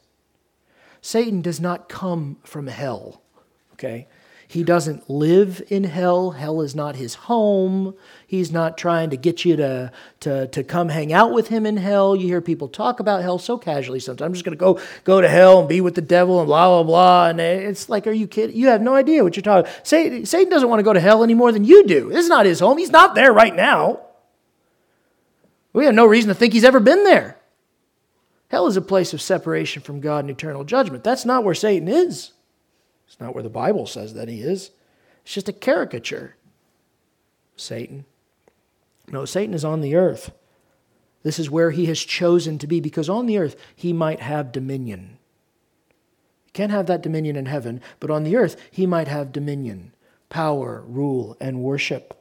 Satan 1.01 1.41
does 1.41 1.61
not 1.61 1.87
come 1.87 2.37
from 2.43 2.67
hell. 2.67 3.21
Okay? 3.75 4.07
He 4.47 4.63
doesn't 4.63 5.09
live 5.09 5.61
in 5.69 5.85
hell. 5.85 6.31
Hell 6.31 6.61
is 6.61 6.75
not 6.75 6.95
his 6.95 7.15
home. 7.15 7.95
He's 8.27 8.51
not 8.51 8.77
trying 8.77 9.09
to 9.09 9.17
get 9.17 9.43
you 9.43 9.55
to, 9.55 9.91
to, 10.19 10.47
to 10.47 10.63
come 10.63 10.89
hang 10.89 11.11
out 11.11 11.33
with 11.33 11.47
him 11.47 11.65
in 11.65 11.77
hell. 11.77 12.15
You 12.15 12.27
hear 12.27 12.41
people 12.41 12.67
talk 12.67 12.99
about 12.99 13.23
hell 13.23 13.39
so 13.39 13.57
casually 13.57 13.99
sometimes. 13.99 14.27
I'm 14.27 14.33
just 14.33 14.45
going 14.45 14.55
to 14.55 14.59
go 14.59 14.79
go 15.03 15.19
to 15.19 15.27
hell 15.27 15.59
and 15.59 15.67
be 15.69 15.81
with 15.81 15.95
the 15.95 16.01
devil 16.01 16.39
and 16.39 16.47
blah, 16.47 16.67
blah, 16.67 16.83
blah. 16.83 17.29
And 17.29 17.41
it's 17.41 17.89
like, 17.89 18.05
are 18.05 18.11
you 18.11 18.27
kidding? 18.27 18.55
You 18.55 18.67
have 18.67 18.81
no 18.81 18.93
idea 18.93 19.23
what 19.23 19.35
you're 19.35 19.43
talking 19.43 19.69
about. 19.69 19.87
Satan, 19.87 20.25
Satan 20.25 20.51
doesn't 20.51 20.69
want 20.69 20.79
to 20.79 20.83
go 20.83 20.93
to 20.93 20.99
hell 20.99 21.23
any 21.23 21.33
more 21.33 21.51
than 21.51 21.63
you 21.63 21.85
do. 21.85 22.09
This 22.09 22.23
is 22.23 22.29
not 22.29 22.45
his 22.45 22.59
home. 22.59 22.77
He's 22.77 22.91
not 22.91 23.15
there 23.15 23.33
right 23.33 23.55
now. 23.55 24.01
We 25.73 25.85
have 25.85 25.95
no 25.95 26.05
reason 26.05 26.29
to 26.29 26.35
think 26.35 26.53
he's 26.53 26.63
ever 26.63 26.79
been 26.79 27.03
there. 27.03 27.37
Hell 28.49 28.67
is 28.67 28.77
a 28.77 28.81
place 28.81 29.13
of 29.13 29.21
separation 29.21 29.81
from 29.81 30.01
God 30.01 30.19
and 30.19 30.29
eternal 30.29 30.63
judgment. 30.63 31.03
That's 31.03 31.25
not 31.25 31.43
where 31.43 31.55
Satan 31.55 31.87
is. 31.87 32.31
It's 33.07 33.19
not 33.19 33.33
where 33.33 33.43
the 33.43 33.49
Bible 33.49 33.85
says 33.85 34.13
that 34.13 34.29
he 34.29 34.41
is. 34.41 34.71
It's 35.23 35.33
just 35.33 35.49
a 35.49 35.53
caricature. 35.53 36.35
Satan. 37.55 38.05
No, 39.07 39.25
Satan 39.25 39.53
is 39.53 39.65
on 39.65 39.81
the 39.81 39.95
earth. 39.95 40.31
This 41.23 41.39
is 41.39 41.49
where 41.49 41.71
he 41.71 41.87
has 41.87 41.99
chosen 41.99 42.57
to 42.59 42.67
be 42.67 42.79
because 42.79 43.09
on 43.09 43.25
the 43.25 43.37
earth 43.37 43.55
he 43.75 43.93
might 43.93 44.19
have 44.19 44.51
dominion. 44.51 45.17
He 46.45 46.51
can't 46.51 46.71
have 46.71 46.85
that 46.87 47.01
dominion 47.01 47.35
in 47.35 47.47
heaven, 47.47 47.81
but 47.99 48.11
on 48.11 48.23
the 48.23 48.35
earth 48.35 48.57
he 48.69 48.85
might 48.85 49.07
have 49.07 49.31
dominion, 49.31 49.93
power, 50.29 50.83
rule, 50.87 51.35
and 51.39 51.63
worship. 51.63 52.13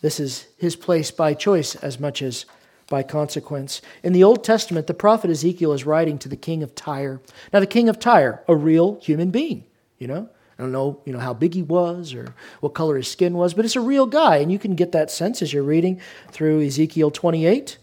This 0.00 0.18
is 0.18 0.48
his 0.56 0.76
place 0.76 1.10
by 1.10 1.34
choice 1.34 1.74
as 1.76 2.00
much 2.00 2.22
as 2.22 2.46
by 2.92 3.02
consequence. 3.02 3.80
In 4.02 4.12
the 4.12 4.22
Old 4.22 4.44
Testament, 4.44 4.86
the 4.86 4.92
prophet 4.92 5.30
Ezekiel 5.30 5.72
is 5.72 5.86
writing 5.86 6.18
to 6.18 6.28
the 6.28 6.36
king 6.36 6.62
of 6.62 6.74
Tyre. 6.74 7.22
Now, 7.50 7.60
the 7.60 7.66
king 7.66 7.88
of 7.88 7.98
Tyre, 7.98 8.44
a 8.46 8.54
real 8.54 9.00
human 9.00 9.30
being, 9.30 9.64
you 9.98 10.06
know? 10.06 10.28
I 10.58 10.62
don't 10.62 10.72
know, 10.72 11.00
you 11.06 11.12
know 11.14 11.18
how 11.18 11.32
big 11.32 11.54
he 11.54 11.62
was 11.62 12.12
or 12.12 12.34
what 12.60 12.74
color 12.74 12.98
his 12.98 13.08
skin 13.08 13.32
was, 13.32 13.54
but 13.54 13.64
it's 13.64 13.76
a 13.76 13.80
real 13.80 14.04
guy, 14.04 14.36
and 14.36 14.52
you 14.52 14.58
can 14.58 14.74
get 14.74 14.92
that 14.92 15.10
sense 15.10 15.40
as 15.40 15.54
you're 15.54 15.62
reading 15.62 16.02
through 16.30 16.60
Ezekiel 16.60 17.10
28. 17.10 17.78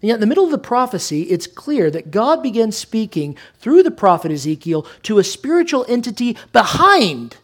And 0.00 0.08
yet, 0.08 0.14
in 0.14 0.20
the 0.20 0.26
middle 0.28 0.44
of 0.44 0.52
the 0.52 0.58
prophecy, 0.58 1.22
it's 1.22 1.48
clear 1.48 1.90
that 1.90 2.12
God 2.12 2.40
begins 2.40 2.76
speaking 2.76 3.36
through 3.58 3.82
the 3.82 3.90
prophet 3.90 4.30
Ezekiel 4.30 4.86
to 5.02 5.18
a 5.18 5.24
spiritual 5.24 5.84
entity 5.88 6.36
behind 6.52 7.38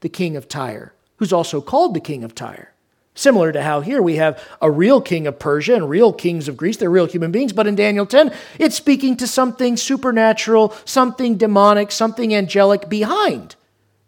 the 0.00 0.08
king 0.08 0.36
of 0.36 0.48
Tyre, 0.48 0.94
who's 1.18 1.32
also 1.32 1.60
called 1.60 1.94
the 1.94 2.00
king 2.00 2.24
of 2.24 2.34
Tyre. 2.34 2.72
Similar 3.16 3.50
to 3.52 3.62
how 3.62 3.80
here 3.80 4.02
we 4.02 4.16
have 4.16 4.40
a 4.60 4.70
real 4.70 5.00
king 5.00 5.26
of 5.26 5.38
Persia 5.38 5.74
and 5.74 5.88
real 5.88 6.12
kings 6.12 6.48
of 6.48 6.56
Greece. 6.56 6.76
They're 6.76 6.90
real 6.90 7.06
human 7.06 7.32
beings. 7.32 7.54
But 7.54 7.66
in 7.66 7.74
Daniel 7.74 8.04
10, 8.04 8.30
it's 8.58 8.76
speaking 8.76 9.16
to 9.16 9.26
something 9.26 9.78
supernatural, 9.78 10.74
something 10.84 11.38
demonic, 11.38 11.90
something 11.90 12.34
angelic 12.34 12.90
behind 12.90 13.56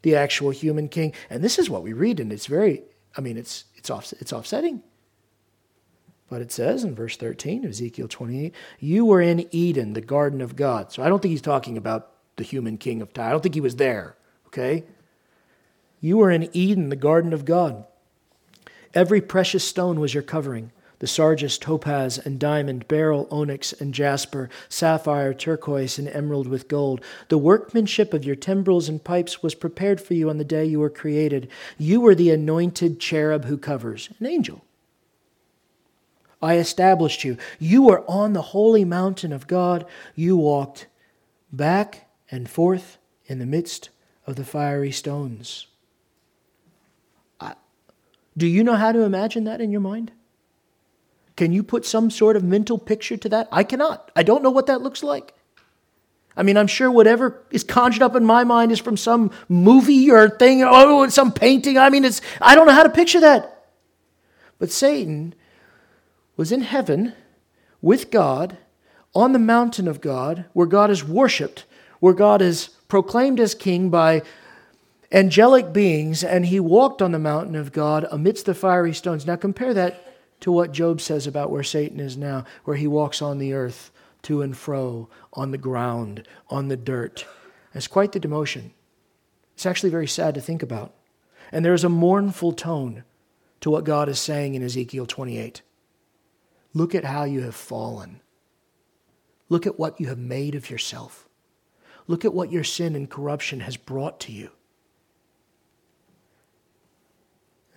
the 0.02 0.14
actual 0.14 0.50
human 0.50 0.88
king. 0.88 1.14
And 1.30 1.42
this 1.42 1.58
is 1.58 1.70
what 1.70 1.82
we 1.82 1.94
read, 1.94 2.20
and 2.20 2.30
it's 2.30 2.46
very, 2.46 2.82
I 3.16 3.22
mean, 3.22 3.38
it's, 3.38 3.64
it's, 3.76 3.88
off, 3.88 4.12
it's 4.20 4.32
offsetting. 4.32 4.82
But 6.28 6.42
it 6.42 6.52
says 6.52 6.84
in 6.84 6.94
verse 6.94 7.16
13 7.16 7.64
of 7.64 7.70
Ezekiel 7.70 8.08
28, 8.08 8.54
You 8.78 9.06
were 9.06 9.22
in 9.22 9.48
Eden, 9.50 9.94
the 9.94 10.02
garden 10.02 10.42
of 10.42 10.54
God. 10.54 10.92
So 10.92 11.02
I 11.02 11.08
don't 11.08 11.22
think 11.22 11.30
he's 11.30 11.40
talking 11.40 11.78
about 11.78 12.10
the 12.36 12.44
human 12.44 12.76
king 12.76 13.00
of 13.00 13.14
Tyre. 13.14 13.28
I 13.28 13.30
don't 13.30 13.42
think 13.42 13.54
he 13.54 13.62
was 13.62 13.76
there, 13.76 14.16
okay? 14.48 14.84
You 16.02 16.18
were 16.18 16.30
in 16.30 16.54
Eden, 16.54 16.90
the 16.90 16.96
garden 16.96 17.32
of 17.32 17.46
God. 17.46 17.86
Every 18.98 19.20
precious 19.20 19.62
stone 19.62 20.00
was 20.00 20.12
your 20.12 20.24
covering 20.24 20.72
the 20.98 21.06
sardius, 21.06 21.56
topaz, 21.56 22.18
and 22.18 22.40
diamond, 22.40 22.88
beryl, 22.88 23.28
onyx, 23.30 23.72
and 23.72 23.94
jasper, 23.94 24.50
sapphire, 24.68 25.32
turquoise, 25.32 26.00
and 26.00 26.08
emerald 26.08 26.48
with 26.48 26.66
gold. 26.66 27.00
The 27.28 27.38
workmanship 27.38 28.12
of 28.12 28.24
your 28.24 28.34
timbrels 28.34 28.88
and 28.88 29.04
pipes 29.04 29.40
was 29.40 29.54
prepared 29.54 30.00
for 30.00 30.14
you 30.14 30.28
on 30.28 30.38
the 30.38 30.44
day 30.44 30.64
you 30.64 30.80
were 30.80 30.90
created. 30.90 31.48
You 31.78 32.00
were 32.00 32.16
the 32.16 32.30
anointed 32.30 32.98
cherub 32.98 33.44
who 33.44 33.56
covers, 33.56 34.08
an 34.18 34.26
angel. 34.26 34.64
I 36.42 36.56
established 36.56 37.22
you. 37.22 37.36
You 37.60 37.82
were 37.82 38.02
on 38.10 38.32
the 38.32 38.42
holy 38.42 38.84
mountain 38.84 39.32
of 39.32 39.46
God. 39.46 39.86
You 40.16 40.36
walked 40.36 40.88
back 41.52 42.08
and 42.32 42.50
forth 42.50 42.98
in 43.26 43.38
the 43.38 43.46
midst 43.46 43.90
of 44.26 44.34
the 44.34 44.44
fiery 44.44 44.90
stones. 44.90 45.68
Do 48.38 48.46
you 48.46 48.62
know 48.62 48.76
how 48.76 48.92
to 48.92 49.00
imagine 49.00 49.44
that 49.44 49.60
in 49.60 49.72
your 49.72 49.80
mind? 49.80 50.12
Can 51.36 51.52
you 51.52 51.62
put 51.62 51.84
some 51.84 52.10
sort 52.10 52.36
of 52.36 52.44
mental 52.44 52.78
picture 52.78 53.16
to 53.16 53.28
that? 53.28 53.48
I 53.50 53.64
cannot. 53.64 54.10
I 54.14 54.22
don't 54.22 54.42
know 54.42 54.50
what 54.50 54.66
that 54.66 54.80
looks 54.80 55.02
like. 55.02 55.34
I 56.36 56.44
mean, 56.44 56.56
I'm 56.56 56.68
sure 56.68 56.88
whatever 56.88 57.42
is 57.50 57.64
conjured 57.64 58.02
up 58.02 58.14
in 58.14 58.24
my 58.24 58.44
mind 58.44 58.70
is 58.70 58.78
from 58.78 58.96
some 58.96 59.32
movie 59.48 60.08
or 60.08 60.28
thing, 60.28 60.62
or 60.62 60.68
oh, 60.70 61.08
some 61.08 61.32
painting. 61.32 61.76
I 61.76 61.90
mean, 61.90 62.04
it's, 62.04 62.20
I 62.40 62.54
don't 62.54 62.68
know 62.68 62.72
how 62.72 62.84
to 62.84 62.90
picture 62.90 63.18
that. 63.20 63.66
But 64.60 64.70
Satan 64.70 65.34
was 66.36 66.52
in 66.52 66.60
heaven 66.60 67.14
with 67.82 68.12
God 68.12 68.56
on 69.16 69.32
the 69.32 69.40
mountain 69.40 69.88
of 69.88 70.00
God, 70.00 70.44
where 70.52 70.66
God 70.66 70.92
is 70.92 71.02
worshiped, 71.02 71.64
where 71.98 72.14
God 72.14 72.40
is 72.40 72.68
proclaimed 72.86 73.40
as 73.40 73.54
king 73.56 73.90
by 73.90 74.22
angelic 75.10 75.72
beings, 75.72 76.22
and 76.22 76.46
he 76.46 76.60
walked 76.60 77.00
on 77.00 77.12
the 77.12 77.18
mountain 77.18 77.56
of 77.56 77.72
God 77.72 78.06
amidst 78.10 78.46
the 78.46 78.54
fiery 78.54 78.94
stones. 78.94 79.26
Now, 79.26 79.36
compare 79.36 79.74
that 79.74 80.04
to 80.40 80.52
what 80.52 80.72
Job 80.72 81.00
says 81.00 81.26
about 81.26 81.50
where 81.50 81.62
Satan 81.62 82.00
is 82.00 82.16
now, 82.16 82.44
where 82.64 82.76
he 82.76 82.86
walks 82.86 83.20
on 83.22 83.38
the 83.38 83.52
earth 83.52 83.90
to 84.22 84.42
and 84.42 84.56
fro, 84.56 85.08
on 85.32 85.50
the 85.50 85.58
ground, 85.58 86.26
on 86.48 86.68
the 86.68 86.76
dirt. 86.76 87.26
It's 87.74 87.86
quite 87.86 88.12
the 88.12 88.20
demotion. 88.20 88.70
It's 89.54 89.66
actually 89.66 89.90
very 89.90 90.06
sad 90.06 90.34
to 90.34 90.40
think 90.40 90.62
about. 90.62 90.94
And 91.50 91.64
there 91.64 91.74
is 91.74 91.84
a 91.84 91.88
mournful 91.88 92.52
tone 92.52 93.04
to 93.60 93.70
what 93.70 93.84
God 93.84 94.08
is 94.08 94.18
saying 94.20 94.54
in 94.54 94.62
Ezekiel 94.62 95.06
28. 95.06 95.62
Look 96.74 96.94
at 96.94 97.04
how 97.04 97.24
you 97.24 97.42
have 97.42 97.54
fallen. 97.54 98.20
Look 99.48 99.66
at 99.66 99.78
what 99.78 100.00
you 100.00 100.08
have 100.08 100.18
made 100.18 100.54
of 100.54 100.70
yourself. 100.70 101.28
Look 102.06 102.24
at 102.24 102.34
what 102.34 102.52
your 102.52 102.64
sin 102.64 102.94
and 102.94 103.08
corruption 103.08 103.60
has 103.60 103.76
brought 103.76 104.20
to 104.20 104.32
you. 104.32 104.50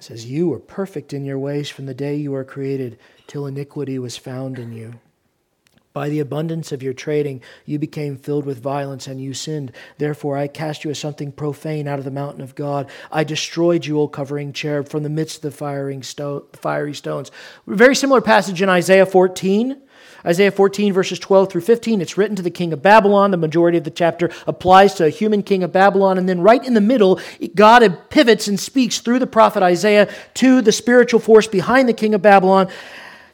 It 0.02 0.06
says, 0.06 0.26
You 0.26 0.50
were 0.50 0.58
perfect 0.58 1.14
in 1.14 1.26
your 1.26 1.38
ways 1.38 1.70
from 1.70 1.86
the 1.86 1.94
day 1.94 2.16
you 2.16 2.32
were 2.32 2.44
created 2.44 2.98
till 3.28 3.46
iniquity 3.46 4.00
was 4.00 4.18
found 4.18 4.58
in 4.58 4.74
you. 4.74 4.96
By 5.94 6.10
the 6.10 6.20
abundance 6.20 6.72
of 6.72 6.82
your 6.82 6.94
trading, 6.94 7.44
you 7.68 7.78
became 7.78 8.18
filled 8.18 8.48
with 8.48 8.64
violence 8.64 9.06
and 9.06 9.22
you 9.22 9.36
sinned. 9.36 9.72
Therefore, 10.00 10.38
I 10.38 10.48
cast 10.48 10.84
you 10.84 10.90
as 10.90 10.98
something 10.98 11.32
profane 11.32 11.88
out 11.88 12.00
of 12.00 12.06
the 12.06 12.10
mountain 12.10 12.42
of 12.42 12.56
God. 12.56 12.90
I 13.12 13.24
destroyed 13.24 13.86
you, 13.86 14.00
O 14.00 14.08
covering 14.08 14.54
cherub, 14.54 14.90
from 14.90 15.04
the 15.04 15.10
midst 15.10 15.36
of 15.36 15.42
the 15.44 15.52
firing 15.52 16.02
sto- 16.02 16.48
fiery 16.54 16.96
stones. 16.96 17.30
Very 17.68 17.96
similar 17.96 18.22
passage 18.22 18.60
in 18.60 18.70
Isaiah 18.70 19.06
14. 19.06 19.80
Isaiah 20.26 20.52
14, 20.52 20.94
verses 20.94 21.20
12 21.20 21.52
through 21.52 21.62
15, 21.62 22.02
it's 22.02 22.18
written 22.18 22.36
to 22.36 22.42
the 22.42 22.52
king 22.52 22.74
of 22.74 22.82
Babylon. 22.82 23.32
The 23.32 23.38
majority 23.38 23.78
of 23.78 23.84
the 23.84 23.92
chapter 23.92 24.30
applies 24.48 24.94
to 24.96 25.06
a 25.06 25.10
human 25.10 25.44
king 25.44 25.64
of 25.64 25.72
Babylon. 25.72 26.18
And 26.18 26.30
then 26.30 26.42
right 26.42 26.64
in 26.64 26.74
the 26.74 26.82
middle, 26.82 27.20
God 27.56 28.10
pivots 28.10 28.48
and 28.48 28.60
speaks 28.60 29.00
through 29.00 29.20
the 29.20 29.28
prophet 29.28 29.64
Isaiah 29.64 30.12
to 30.36 30.62
the 30.62 30.72
spiritual 30.72 31.20
force 31.20 31.48
behind 31.48 31.90
the 31.90 31.94
king 31.94 32.14
of 32.14 32.22
Babylon. 32.22 32.70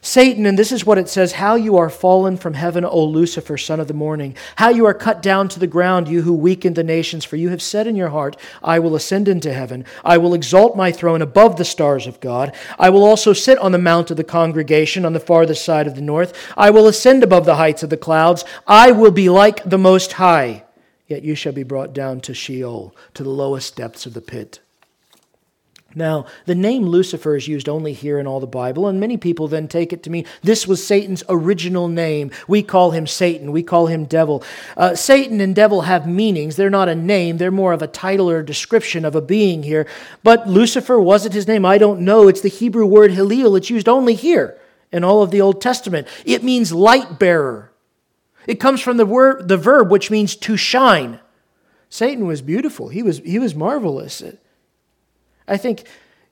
Satan, 0.00 0.46
and 0.46 0.58
this 0.58 0.70
is 0.70 0.86
what 0.86 0.98
it 0.98 1.08
says 1.08 1.32
How 1.32 1.56
you 1.56 1.76
are 1.76 1.90
fallen 1.90 2.36
from 2.36 2.54
heaven, 2.54 2.84
O 2.84 3.04
Lucifer, 3.04 3.58
son 3.58 3.80
of 3.80 3.88
the 3.88 3.94
morning. 3.94 4.36
How 4.56 4.68
you 4.68 4.86
are 4.86 4.94
cut 4.94 5.22
down 5.22 5.48
to 5.48 5.58
the 5.58 5.66
ground, 5.66 6.08
you 6.08 6.22
who 6.22 6.32
weakened 6.32 6.76
the 6.76 6.84
nations. 6.84 7.24
For 7.24 7.36
you 7.36 7.48
have 7.48 7.62
said 7.62 7.86
in 7.86 7.96
your 7.96 8.10
heart, 8.10 8.36
I 8.62 8.78
will 8.78 8.94
ascend 8.94 9.28
into 9.28 9.52
heaven. 9.52 9.84
I 10.04 10.18
will 10.18 10.34
exalt 10.34 10.76
my 10.76 10.92
throne 10.92 11.22
above 11.22 11.56
the 11.56 11.64
stars 11.64 12.06
of 12.06 12.20
God. 12.20 12.54
I 12.78 12.90
will 12.90 13.04
also 13.04 13.32
sit 13.32 13.58
on 13.58 13.72
the 13.72 13.78
mount 13.78 14.10
of 14.10 14.16
the 14.16 14.24
congregation 14.24 15.04
on 15.04 15.12
the 15.12 15.20
farthest 15.20 15.64
side 15.64 15.86
of 15.86 15.94
the 15.94 16.00
north. 16.00 16.32
I 16.56 16.70
will 16.70 16.86
ascend 16.86 17.24
above 17.24 17.44
the 17.44 17.56
heights 17.56 17.82
of 17.82 17.90
the 17.90 17.96
clouds. 17.96 18.44
I 18.66 18.92
will 18.92 19.10
be 19.10 19.28
like 19.28 19.68
the 19.68 19.78
Most 19.78 20.12
High. 20.12 20.64
Yet 21.08 21.24
you 21.24 21.34
shall 21.34 21.54
be 21.54 21.62
brought 21.62 21.94
down 21.94 22.20
to 22.20 22.34
Sheol, 22.34 22.94
to 23.14 23.22
the 23.22 23.30
lowest 23.30 23.76
depths 23.76 24.04
of 24.04 24.14
the 24.14 24.20
pit. 24.20 24.60
Now, 25.94 26.26
the 26.44 26.54
name 26.54 26.84
Lucifer 26.84 27.34
is 27.34 27.48
used 27.48 27.66
only 27.66 27.94
here 27.94 28.18
in 28.18 28.26
all 28.26 28.40
the 28.40 28.46
Bible, 28.46 28.88
and 28.88 29.00
many 29.00 29.16
people 29.16 29.48
then 29.48 29.68
take 29.68 29.90
it 29.90 30.02
to 30.02 30.10
mean 30.10 30.26
this 30.42 30.66
was 30.66 30.86
Satan's 30.86 31.24
original 31.30 31.88
name. 31.88 32.30
We 32.46 32.62
call 32.62 32.90
him 32.90 33.06
Satan, 33.06 33.52
we 33.52 33.62
call 33.62 33.86
him 33.86 34.04
devil. 34.04 34.44
Uh, 34.76 34.94
Satan 34.94 35.40
and 35.40 35.54
devil 35.54 35.82
have 35.82 36.06
meanings. 36.06 36.56
They're 36.56 36.68
not 36.68 36.90
a 36.90 36.94
name, 36.94 37.38
they're 37.38 37.50
more 37.50 37.72
of 37.72 37.80
a 37.80 37.86
title 37.86 38.30
or 38.30 38.40
a 38.40 38.46
description 38.46 39.06
of 39.06 39.14
a 39.14 39.22
being 39.22 39.62
here. 39.62 39.86
But 40.22 40.46
Lucifer, 40.46 41.00
was 41.00 41.24
it 41.24 41.32
his 41.32 41.48
name? 41.48 41.64
I 41.64 41.78
don't 41.78 42.02
know. 42.02 42.28
It's 42.28 42.42
the 42.42 42.48
Hebrew 42.48 42.86
word 42.86 43.12
Halil, 43.12 43.56
it's 43.56 43.70
used 43.70 43.88
only 43.88 44.14
here 44.14 44.58
in 44.92 45.04
all 45.04 45.22
of 45.22 45.30
the 45.30 45.40
Old 45.40 45.62
Testament. 45.62 46.06
It 46.26 46.44
means 46.44 46.70
light 46.70 47.18
bearer. 47.18 47.72
It 48.46 48.60
comes 48.60 48.82
from 48.82 48.98
the 48.98 49.06
word, 49.06 49.48
the 49.48 49.56
verb 49.56 49.90
which 49.90 50.10
means 50.10 50.36
to 50.36 50.58
shine. 50.58 51.20
Satan 51.88 52.26
was 52.26 52.42
beautiful. 52.42 52.88
He 52.88 53.02
was, 53.02 53.18
he 53.20 53.38
was 53.38 53.54
marvelous. 53.54 54.22
I 55.48 55.56
think 55.56 55.84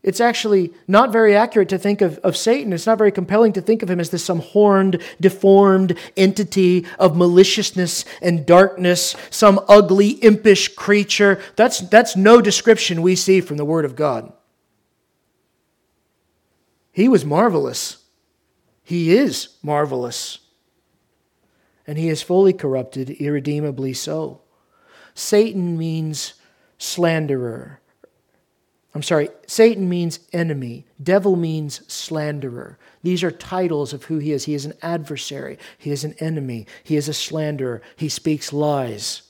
it's 0.06 0.20
actually 0.20 0.72
not 0.86 1.10
very 1.10 1.34
accurate 1.34 1.68
to 1.70 1.78
think 1.78 2.00
of, 2.00 2.18
of 2.18 2.36
Satan. 2.36 2.72
It's 2.72 2.86
not 2.86 2.96
very 2.96 3.10
compelling 3.10 3.52
to 3.54 3.60
think 3.60 3.82
of 3.82 3.90
him 3.90 3.98
as 3.98 4.10
this 4.10 4.24
some 4.24 4.38
horned, 4.38 5.02
deformed 5.20 5.98
entity 6.16 6.86
of 7.00 7.16
maliciousness 7.16 8.04
and 8.22 8.46
darkness, 8.46 9.16
some 9.30 9.58
ugly, 9.68 10.10
impish 10.22 10.68
creature. 10.76 11.40
That's, 11.56 11.80
that's 11.80 12.14
no 12.14 12.40
description 12.40 13.02
we 13.02 13.16
see 13.16 13.40
from 13.40 13.56
the 13.56 13.64
Word 13.64 13.84
of 13.84 13.96
God. 13.96 14.32
He 16.92 17.08
was 17.08 17.24
marvelous. 17.24 18.04
He 18.84 19.16
is 19.16 19.56
marvelous. 19.60 20.38
And 21.84 21.98
he 21.98 22.08
is 22.08 22.22
fully 22.22 22.52
corrupted, 22.52 23.10
irredeemably 23.10 23.92
so. 23.92 24.42
Satan 25.14 25.76
means 25.76 26.34
slanderer 26.78 27.80
I'm 28.96 29.02
sorry, 29.02 29.28
Satan 29.46 29.90
means 29.90 30.20
enemy, 30.32 30.86
devil 31.02 31.36
means 31.36 31.82
slanderer. 31.86 32.78
These 33.02 33.22
are 33.22 33.30
titles 33.30 33.92
of 33.92 34.04
who 34.04 34.16
he 34.16 34.32
is. 34.32 34.46
He 34.46 34.54
is 34.54 34.64
an 34.64 34.72
adversary, 34.80 35.58
he 35.76 35.90
is 35.90 36.02
an 36.02 36.14
enemy, 36.14 36.66
he 36.82 36.96
is 36.96 37.06
a 37.06 37.12
slanderer, 37.12 37.82
he 37.96 38.08
speaks 38.08 38.54
lies. 38.54 39.20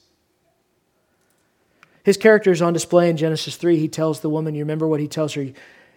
His 2.05 2.17
character 2.17 2.53
is 2.53 2.63
on 2.63 2.75
display 2.75 3.11
in 3.11 3.17
Genesis 3.17 3.57
3. 3.57 3.77
He 3.77 3.89
tells 3.89 4.21
the 4.21 4.31
woman, 4.31 4.55
you 4.55 4.63
remember 4.63 4.87
what 4.87 5.01
he 5.01 5.09
tells 5.09 5.35
her? 5.35 5.49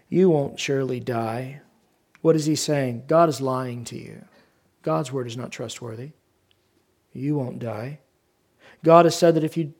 You 0.09 0.31
won't 0.31 0.59
surely 0.59 0.99
die. 0.99 1.61
What 2.21 2.35
is 2.35 2.47
he 2.47 2.55
saying? 2.55 3.03
God 3.05 3.29
is 3.29 3.39
lying 3.39 3.83
to 3.85 3.95
you. 3.95 4.25
God's 4.81 5.11
word 5.11 5.27
is 5.27 5.37
not 5.37 5.51
trustworthy. 5.51 6.13
You 7.13 7.35
won't 7.35 7.59
die. 7.59 7.99
God 8.83 9.05
has 9.05 9.15
said 9.15 9.35
that 9.35 9.43
if 9.43 9.55
you 9.55 9.75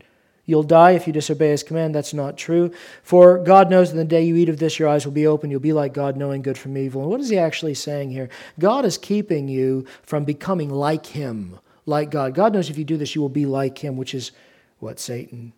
You'll 0.50 0.64
die 0.64 0.94
if 0.94 1.06
you 1.06 1.14
disobey 1.14 1.52
his 1.52 1.62
command. 1.62 1.94
That's 1.94 2.12
not 2.12 2.36
true. 2.36 2.72
For 3.04 3.38
God 3.38 3.70
knows 3.70 3.92
that 3.92 3.98
the 3.98 4.04
day 4.04 4.24
you 4.24 4.36
eat 4.36 4.50
of 4.50 4.58
this, 4.58 4.80
your 4.80 4.90
eyes 4.90 5.06
will 5.06 5.14
be 5.14 5.28
open. 5.28 5.52
You'll 5.52 5.60
be 5.60 5.74
like 5.74 5.94
God, 5.94 6.18
knowing 6.18 6.42
good 6.42 6.58
from 6.58 6.76
evil. 6.76 7.04
And 7.04 7.12
what 7.12 7.20
is 7.20 7.30
he 7.30 7.38
actually 7.38 7.76
saying 7.76 8.10
here? 8.10 8.30
God 8.58 8.84
is 8.84 8.98
keeping 8.98 9.48
you 9.48 9.86
from 10.02 10.26
becoming 10.26 10.72
like 10.72 11.06
him, 11.06 11.60
like 11.86 12.10
God. 12.10 12.34
God 12.34 12.52
knows 12.52 12.68
if 12.68 12.80
you 12.80 12.84
do 12.84 12.98
this, 12.98 13.14
you 13.14 13.22
will 13.22 13.30
be 13.30 13.46
like 13.46 13.78
him, 13.78 13.96
which 13.96 14.16
is 14.16 14.32
what 14.80 15.00
Satan 15.00 15.54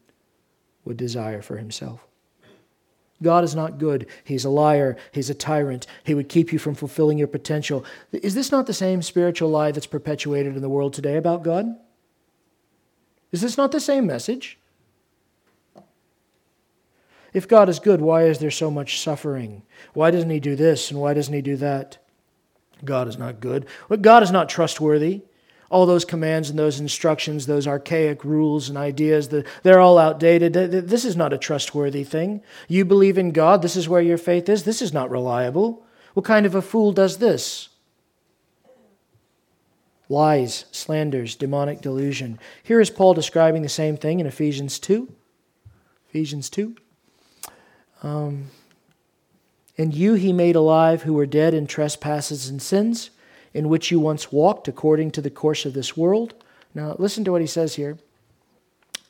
would 0.84 0.97
desire 0.97 1.41
for 1.41 1.56
himself. 1.56 2.06
God 3.23 3.45
is 3.45 3.56
not 3.56 3.77
good. 3.77 4.08
He's 4.25 4.43
a 4.43 4.49
liar. 4.49 4.97
He's 5.13 5.30
a 5.30 5.34
tyrant. 5.34 5.88
He 6.04 6.13
would 6.13 6.27
keep 6.27 6.51
you 6.51 6.60
from 6.60 6.75
fulfilling 6.75 7.17
your 7.17 7.30
potential. 7.30 7.86
Is 8.12 8.36
this 8.36 8.51
not 8.51 8.67
the 8.67 8.73
same 8.73 9.01
spiritual 9.01 9.51
lie 9.51 9.71
that's 9.71 9.88
perpetuated 9.88 10.58
in 10.58 10.62
the 10.62 10.67
world 10.67 10.93
today 10.93 11.15
about 11.15 11.43
God? 11.43 11.77
Is 13.32 13.39
this 13.39 13.56
not 13.56 13.71
the 13.71 13.80
same 13.80 14.06
message? 14.06 14.58
If 17.34 17.48
God 17.48 17.70
is 17.70 17.80
good, 17.80 18.02
why 18.02 18.24
is 18.24 18.39
there 18.39 18.52
so 18.52 18.70
much 18.70 19.00
suffering? 19.00 19.63
Why 19.94 20.12
doesn't 20.12 20.30
He 20.30 20.39
do 20.39 20.56
this 20.56 20.91
and 20.91 21.00
why 21.00 21.13
doesn't 21.13 21.34
He 21.34 21.41
do 21.41 21.56
that? 21.58 21.98
God 22.84 23.08
is 23.08 23.17
not 23.17 23.39
good. 23.39 23.65
Well, 23.89 24.00
God 24.00 24.24
is 24.24 24.32
not 24.32 24.50
trustworthy. 24.50 25.22
All 25.70 25.86
those 25.86 26.04
commands 26.04 26.50
and 26.50 26.60
those 26.60 26.82
instructions, 26.82 27.46
those 27.46 27.65
archaic 27.65 28.26
rules 28.26 28.67
and 28.67 28.78
ideas, 28.78 29.30
they're 29.30 29.80
all 29.80 29.98
outdated. 29.98 30.52
This 30.54 31.06
is 31.06 31.15
not 31.15 31.32
a 31.32 31.38
trustworthy 31.38 32.04
thing. 32.04 32.41
You 32.67 32.84
believe 32.84 33.17
in 33.17 33.32
God, 33.32 33.62
this 33.62 33.78
is 33.78 33.88
where 33.88 34.02
your 34.02 34.17
faith 34.17 34.50
is. 34.50 34.65
This 34.65 34.82
is 34.82 34.91
not 34.91 35.10
reliable. 35.10 35.86
What 36.13 36.26
kind 36.26 36.46
of 36.46 36.56
a 36.56 36.62
fool 36.62 36.91
does 36.91 37.20
this? 37.20 37.70
Lies, 40.10 40.65
slanders, 40.72 41.36
demonic 41.36 41.80
delusion. 41.80 42.38
Here 42.63 42.82
is 42.82 42.89
Paul 42.89 43.13
describing 43.13 43.62
the 43.62 43.70
same 43.70 43.96
thing 43.96 44.20
in 44.20 44.26
Ephesians 44.26 44.78
2. 44.78 45.10
Ephesians 46.10 46.50
2. 46.50 46.76
Um, 48.01 48.47
and 49.77 49.93
you 49.93 50.13
he 50.13 50.33
made 50.33 50.56
alive 50.56 51.04
who 51.04 51.13
were 51.13 51.25
dead 51.25 51.54
in 51.54 51.67
trespasses 51.67 52.49
and 52.49 52.62
sins, 52.62 53.12
in 53.54 53.69
which 53.69 53.91
you 53.91 53.99
once 53.99 54.31
walked 54.31 54.67
according 54.67 55.12
to 55.12 55.21
the 55.21 55.29
course 55.29 55.65
of 55.65 55.73
this 55.73 55.97
world. 55.97 56.33
Now, 56.73 56.95
listen 56.97 57.23
to 57.25 57.31
what 57.31 57.41
he 57.41 57.47
says 57.47 57.75
here. 57.75 57.97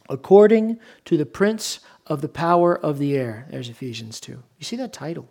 According 0.10 0.80
to 1.06 1.18
the 1.18 1.26
prince 1.26 1.80
of 2.08 2.22
the 2.22 2.30
power 2.30 2.78
of 2.78 2.98
the 2.98 3.16
air. 3.16 3.48
There's 3.50 3.70
Ephesians 3.70 4.20
2. 4.20 4.32
You 4.32 4.66
see 4.66 4.76
that 4.78 4.92
title? 4.92 5.30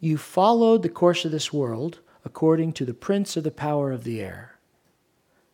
You 0.00 0.18
followed 0.18 0.82
the 0.82 0.88
course 0.88 1.24
of 1.24 1.30
this 1.30 1.52
world 1.52 2.00
according 2.24 2.72
to 2.74 2.84
the 2.84 2.94
prince 2.94 3.36
of 3.36 3.44
the 3.44 3.50
power 3.50 3.92
of 3.92 4.04
the 4.04 4.20
air, 4.20 4.58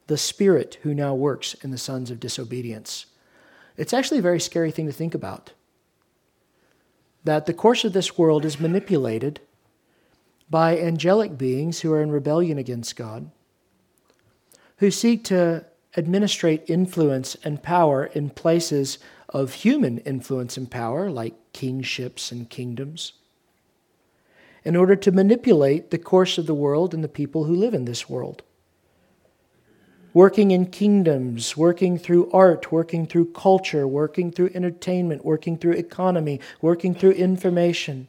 the 0.07 0.17
spirit 0.17 0.79
who 0.83 0.95
now 0.95 1.15
works 1.15 1.55
in 1.55 1.71
the 1.71 1.79
sons 1.79 2.11
of 2.11 2.21
disobedience. 2.21 3.07
It's 3.77 3.93
actually 3.93 4.19
a 4.19 4.23
very 4.23 4.41
scary 4.41 4.71
thing 4.71 4.87
to 4.87 4.93
think 4.93 5.15
about 5.15 5.53
that 7.27 7.47
the 7.47 7.53
course 7.53 7.85
of 7.85 7.93
this 7.93 8.17
world 8.17 8.45
is 8.45 8.61
manipulated 8.61 9.41
by 10.49 10.79
angelic 10.79 11.37
beings 11.37 11.81
who 11.81 11.93
are 11.93 12.01
in 12.01 12.13
rebellion 12.13 12.57
against 12.57 12.95
God, 12.95 13.31
who 14.77 14.93
seek 14.93 15.25
to 15.25 15.65
administrate 15.97 16.63
influence 16.69 17.37
and 17.43 17.61
power 17.61 18.07
in 18.07 18.31
places 18.31 18.99
of 19.29 19.55
human 19.55 19.99
influence 19.99 20.57
and 20.57 20.71
power, 20.71 21.11
like 21.11 21.35
kingships 21.53 22.31
and 22.31 22.49
kingdoms, 22.49 23.15
in 24.65 24.77
order 24.77 24.95
to 24.95 25.11
manipulate 25.11 25.91
the 25.91 25.99
course 25.99 26.39
of 26.39 26.47
the 26.47 26.55
world 26.55 26.95
and 26.95 27.03
the 27.03 27.09
people 27.09 27.45
who 27.45 27.57
live 27.57 27.75
in 27.75 27.87
this 27.87 28.09
world. 28.09 28.43
Working 30.17 30.51
in 30.51 30.69
kingdoms, 30.69 31.59
working 31.59 31.99
through 31.99 32.31
art, 32.33 32.73
working 32.73 33.07
through 33.07 33.33
culture, 33.33 33.87
working 33.87 34.33
through 34.33 34.51
entertainment, 34.55 35.27
working 35.27 35.59
through 35.59 35.73
economy, 35.73 36.41
working 36.63 36.95
through 36.95 37.11
information. 37.11 38.09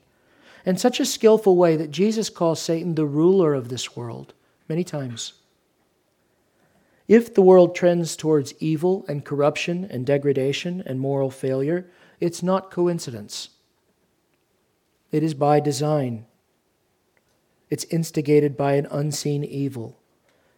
In 0.65 0.77
such 0.77 1.01
a 1.01 1.05
skillful 1.05 1.57
way 1.57 1.75
that 1.75 1.91
Jesus 1.91 2.29
calls 2.29 2.61
Satan 2.61 2.95
the 2.95 3.05
ruler 3.05 3.53
of 3.53 3.67
this 3.67 3.97
world 3.97 4.33
many 4.69 4.85
times. 4.85 5.33
If 7.09 7.33
the 7.33 7.41
world 7.41 7.75
trends 7.75 8.15
towards 8.15 8.53
evil 8.61 9.03
and 9.09 9.25
corruption 9.25 9.83
and 9.83 10.05
degradation 10.05 10.81
and 10.85 11.01
moral 11.01 11.29
failure, 11.29 11.89
it's 12.21 12.41
not 12.41 12.71
coincidence. 12.71 13.49
It 15.11 15.23
is 15.23 15.33
by 15.33 15.59
design. 15.59 16.25
It's 17.69 17.83
instigated 17.91 18.55
by 18.55 18.75
an 18.75 18.87
unseen 18.91 19.43
evil. 19.43 19.99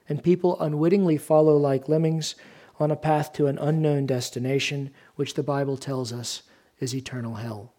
And 0.09 0.23
people 0.23 0.59
unwittingly 0.59 1.17
follow 1.17 1.55
like 1.55 1.87
lemmings 1.87 2.35
on 2.79 2.91
a 2.91 2.95
path 2.95 3.31
to 3.33 3.47
an 3.47 3.57
unknown 3.59 4.07
destination, 4.07 4.91
which 5.15 5.35
the 5.35 5.43
Bible 5.43 5.77
tells 5.77 6.11
us 6.11 6.41
is 6.79 6.95
eternal 6.95 7.35
hell. 7.35 7.73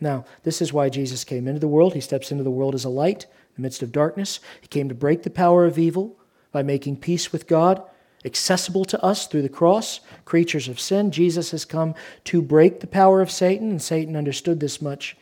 Now, 0.00 0.24
this 0.44 0.60
is 0.62 0.72
why 0.72 0.90
Jesus 0.90 1.24
came 1.24 1.48
into 1.48 1.60
the 1.60 1.66
world. 1.66 1.94
He 1.94 2.00
steps 2.00 2.30
into 2.30 2.44
the 2.44 2.50
world 2.50 2.74
as 2.74 2.84
a 2.84 2.90
light 2.90 3.24
in 3.24 3.30
the 3.56 3.62
midst 3.62 3.82
of 3.82 3.90
darkness. 3.90 4.38
He 4.60 4.68
came 4.68 4.88
to 4.88 4.94
break 4.94 5.22
the 5.22 5.30
power 5.30 5.64
of 5.64 5.78
evil 5.78 6.16
by 6.52 6.62
making 6.62 6.98
peace 6.98 7.32
with 7.32 7.48
God 7.48 7.82
accessible 8.24 8.84
to 8.84 9.02
us 9.02 9.26
through 9.26 9.42
the 9.42 9.48
cross, 9.48 10.00
creatures 10.24 10.68
of 10.68 10.80
sin. 10.80 11.10
Jesus 11.10 11.52
has 11.52 11.64
come 11.64 11.94
to 12.24 12.42
break 12.42 12.80
the 12.80 12.86
power 12.86 13.20
of 13.20 13.30
Satan, 13.30 13.70
and 13.70 13.82
Satan 13.82 14.16
understood 14.16 14.60
this 14.60 14.82
much. 14.82 15.16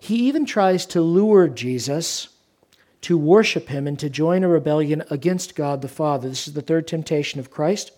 He 0.00 0.16
even 0.28 0.44
tries 0.44 0.86
to 0.86 1.00
lure 1.00 1.48
Jesus 1.48 2.28
to 3.02 3.16
worship 3.16 3.68
him 3.68 3.86
and 3.86 3.98
to 3.98 4.10
join 4.10 4.42
a 4.42 4.48
rebellion 4.48 5.04
against 5.10 5.54
God 5.54 5.82
the 5.82 5.88
Father. 5.88 6.28
This 6.28 6.48
is 6.48 6.54
the 6.54 6.62
third 6.62 6.86
temptation 6.88 7.38
of 7.38 7.50
Christ. 7.50 7.92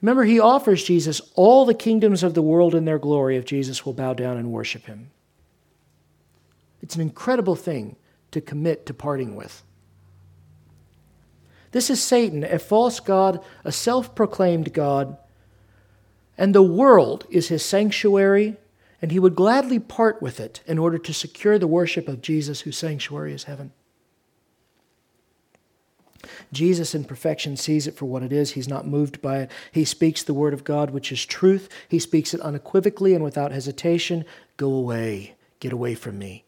Remember, 0.00 0.24
he 0.24 0.40
offers 0.40 0.82
Jesus 0.82 1.20
all 1.34 1.66
the 1.66 1.74
kingdoms 1.74 2.22
of 2.22 2.34
the 2.34 2.42
world 2.42 2.74
in 2.74 2.86
their 2.86 2.98
glory 2.98 3.36
if 3.36 3.44
Jesus 3.44 3.84
will 3.84 3.92
bow 3.92 4.14
down 4.14 4.38
and 4.38 4.50
worship 4.50 4.86
him. 4.86 5.10
It's 6.82 6.94
an 6.94 7.02
incredible 7.02 7.56
thing 7.56 7.96
to 8.30 8.40
commit 8.40 8.86
to 8.86 8.94
parting 8.94 9.36
with. 9.36 9.62
This 11.72 11.90
is 11.90 12.02
Satan, 12.02 12.42
a 12.42 12.58
false 12.58 12.98
God, 12.98 13.44
a 13.64 13.70
self 13.70 14.14
proclaimed 14.14 14.72
God, 14.72 15.16
and 16.36 16.54
the 16.54 16.62
world 16.62 17.26
is 17.30 17.48
his 17.48 17.64
sanctuary, 17.64 18.56
and 19.02 19.12
he 19.12 19.18
would 19.18 19.34
gladly 19.34 19.78
part 19.78 20.20
with 20.22 20.40
it 20.40 20.62
in 20.66 20.78
order 20.78 20.98
to 20.98 21.12
secure 21.12 21.58
the 21.58 21.66
worship 21.66 22.08
of 22.08 22.22
Jesus, 22.22 22.62
whose 22.62 22.78
sanctuary 22.78 23.32
is 23.32 23.44
heaven. 23.44 23.72
Jesus 26.52 26.94
in 26.94 27.04
perfection 27.04 27.56
sees 27.56 27.86
it 27.86 27.96
for 27.96 28.06
what 28.06 28.22
it 28.22 28.32
is. 28.32 28.52
He's 28.52 28.68
not 28.68 28.86
moved 28.86 29.20
by 29.20 29.38
it. 29.40 29.50
He 29.72 29.84
speaks 29.84 30.22
the 30.22 30.34
word 30.34 30.54
of 30.54 30.64
God, 30.64 30.90
which 30.90 31.12
is 31.12 31.24
truth. 31.24 31.68
He 31.88 31.98
speaks 31.98 32.34
it 32.34 32.40
unequivocally 32.40 33.14
and 33.14 33.24
without 33.24 33.52
hesitation. 33.52 34.24
Go 34.56 34.72
away. 34.72 35.34
Get 35.60 35.72
away 35.72 35.94
from 35.94 36.18
me. 36.18 36.44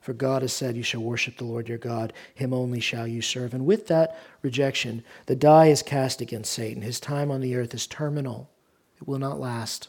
For 0.00 0.14
God 0.14 0.42
has 0.42 0.52
said, 0.52 0.76
You 0.76 0.82
shall 0.82 1.02
worship 1.02 1.36
the 1.36 1.44
Lord 1.44 1.68
your 1.68 1.78
God, 1.78 2.12
him 2.34 2.54
only 2.54 2.80
shall 2.80 3.06
you 3.06 3.20
serve. 3.20 3.52
And 3.52 3.66
with 3.66 3.86
that 3.88 4.16
rejection, 4.42 5.04
the 5.26 5.36
die 5.36 5.66
is 5.66 5.82
cast 5.82 6.20
against 6.20 6.52
Satan. 6.52 6.82
His 6.82 6.98
time 6.98 7.30
on 7.30 7.40
the 7.40 7.54
earth 7.54 7.74
is 7.74 7.86
terminal, 7.86 8.50
it 8.96 9.06
will 9.06 9.18
not 9.18 9.38
last. 9.38 9.88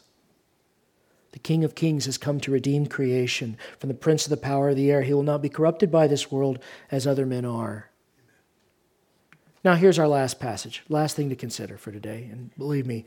The 1.32 1.38
King 1.38 1.64
of 1.64 1.74
Kings 1.74 2.04
has 2.04 2.18
come 2.18 2.40
to 2.40 2.50
redeem 2.50 2.86
creation 2.86 3.56
from 3.78 3.88
the 3.88 3.94
prince 3.94 4.26
of 4.26 4.30
the 4.30 4.36
power 4.36 4.68
of 4.68 4.76
the 4.76 4.90
air. 4.90 5.00
He 5.00 5.14
will 5.14 5.22
not 5.22 5.40
be 5.40 5.48
corrupted 5.48 5.90
by 5.90 6.06
this 6.06 6.30
world 6.30 6.58
as 6.90 7.06
other 7.06 7.24
men 7.24 7.46
are. 7.46 7.88
Now, 9.64 9.76
here's 9.76 9.98
our 9.98 10.08
last 10.08 10.40
passage, 10.40 10.82
last 10.88 11.14
thing 11.14 11.28
to 11.28 11.36
consider 11.36 11.76
for 11.76 11.92
today. 11.92 12.28
And 12.32 12.50
believe 12.56 12.84
me, 12.84 13.04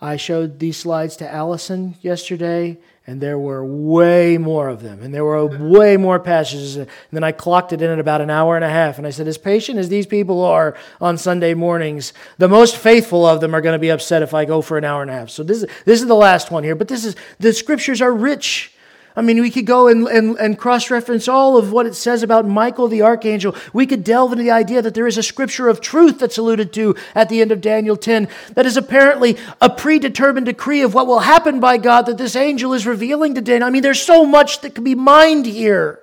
I 0.00 0.16
showed 0.16 0.60
these 0.60 0.76
slides 0.76 1.16
to 1.16 1.28
Allison 1.28 1.96
yesterday, 2.00 2.78
and 3.04 3.20
there 3.20 3.38
were 3.38 3.64
way 3.64 4.38
more 4.38 4.68
of 4.68 4.80
them, 4.80 5.02
and 5.02 5.12
there 5.12 5.24
were 5.24 5.44
way 5.46 5.96
more 5.96 6.20
passages. 6.20 6.76
And 6.76 6.88
then 7.10 7.24
I 7.24 7.32
clocked 7.32 7.72
it 7.72 7.82
in 7.82 7.90
at 7.90 7.98
about 7.98 8.20
an 8.20 8.30
hour 8.30 8.54
and 8.54 8.64
a 8.64 8.70
half, 8.70 8.96
and 8.96 9.06
I 9.06 9.10
said, 9.10 9.26
as 9.26 9.38
patient 9.38 9.78
as 9.78 9.88
these 9.88 10.06
people 10.06 10.44
are 10.44 10.76
on 11.00 11.18
Sunday 11.18 11.54
mornings, 11.54 12.12
the 12.38 12.48
most 12.48 12.76
faithful 12.76 13.26
of 13.26 13.40
them 13.40 13.52
are 13.52 13.60
going 13.60 13.74
to 13.74 13.80
be 13.80 13.90
upset 13.90 14.22
if 14.22 14.32
I 14.32 14.44
go 14.44 14.62
for 14.62 14.78
an 14.78 14.84
hour 14.84 15.02
and 15.02 15.10
a 15.10 15.14
half. 15.14 15.30
So 15.30 15.42
this 15.42 15.64
is, 15.64 15.68
this 15.84 16.00
is 16.00 16.06
the 16.06 16.14
last 16.14 16.52
one 16.52 16.62
here, 16.62 16.76
but 16.76 16.88
this 16.88 17.04
is 17.04 17.16
the 17.40 17.52
scriptures 17.52 18.00
are 18.00 18.14
rich 18.14 18.72
I 19.16 19.22
mean, 19.22 19.40
we 19.40 19.50
could 19.50 19.66
go 19.66 19.88
and, 19.88 20.06
and, 20.06 20.36
and 20.38 20.58
cross 20.58 20.90
reference 20.90 21.26
all 21.26 21.56
of 21.56 21.72
what 21.72 21.86
it 21.86 21.94
says 21.94 22.22
about 22.22 22.46
Michael 22.46 22.86
the 22.86 23.02
archangel. 23.02 23.56
We 23.72 23.86
could 23.86 24.04
delve 24.04 24.32
into 24.32 24.44
the 24.44 24.52
idea 24.52 24.82
that 24.82 24.94
there 24.94 25.08
is 25.08 25.18
a 25.18 25.22
scripture 25.22 25.68
of 25.68 25.80
truth 25.80 26.20
that's 26.20 26.38
alluded 26.38 26.72
to 26.74 26.94
at 27.14 27.28
the 27.28 27.40
end 27.40 27.50
of 27.50 27.60
Daniel 27.60 27.96
10 27.96 28.28
that 28.54 28.66
is 28.66 28.76
apparently 28.76 29.36
a 29.60 29.68
predetermined 29.68 30.46
decree 30.46 30.82
of 30.82 30.94
what 30.94 31.08
will 31.08 31.20
happen 31.20 31.58
by 31.58 31.76
God 31.76 32.06
that 32.06 32.18
this 32.18 32.36
angel 32.36 32.72
is 32.72 32.86
revealing 32.86 33.34
to 33.34 33.40
Daniel. 33.40 33.66
I 33.66 33.70
mean, 33.70 33.82
there's 33.82 34.02
so 34.02 34.24
much 34.24 34.60
that 34.60 34.76
can 34.76 34.84
be 34.84 34.94
mined 34.94 35.46
here. 35.46 36.00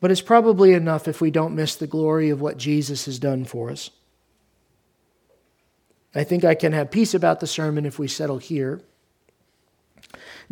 But 0.00 0.10
it's 0.10 0.20
probably 0.20 0.72
enough 0.72 1.08
if 1.08 1.20
we 1.20 1.30
don't 1.30 1.54
miss 1.54 1.76
the 1.76 1.86
glory 1.86 2.30
of 2.30 2.40
what 2.40 2.58
Jesus 2.58 3.06
has 3.06 3.18
done 3.18 3.44
for 3.44 3.70
us. 3.70 3.90
I 6.14 6.24
think 6.24 6.44
I 6.44 6.54
can 6.54 6.72
have 6.72 6.90
peace 6.90 7.14
about 7.14 7.40
the 7.40 7.46
sermon 7.46 7.86
if 7.86 7.98
we 7.98 8.08
settle 8.08 8.38
here. 8.38 8.80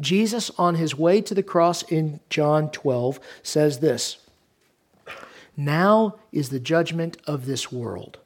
Jesus, 0.00 0.50
on 0.58 0.74
his 0.74 0.96
way 0.96 1.20
to 1.20 1.34
the 1.34 1.42
cross 1.42 1.82
in 1.82 2.20
John 2.28 2.70
12, 2.70 3.20
says 3.42 3.78
this 3.78 4.18
Now 5.56 6.16
is 6.32 6.48
the 6.48 6.60
judgment 6.60 7.16
of 7.26 7.46
this 7.46 7.70
world. 7.70 8.18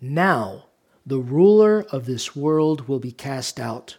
Now 0.00 0.64
the 1.08 1.18
ruler 1.18 1.86
of 1.90 2.04
this 2.04 2.36
world 2.36 2.86
will 2.86 2.98
be 2.98 3.12
cast 3.12 3.58
out. 3.58 3.96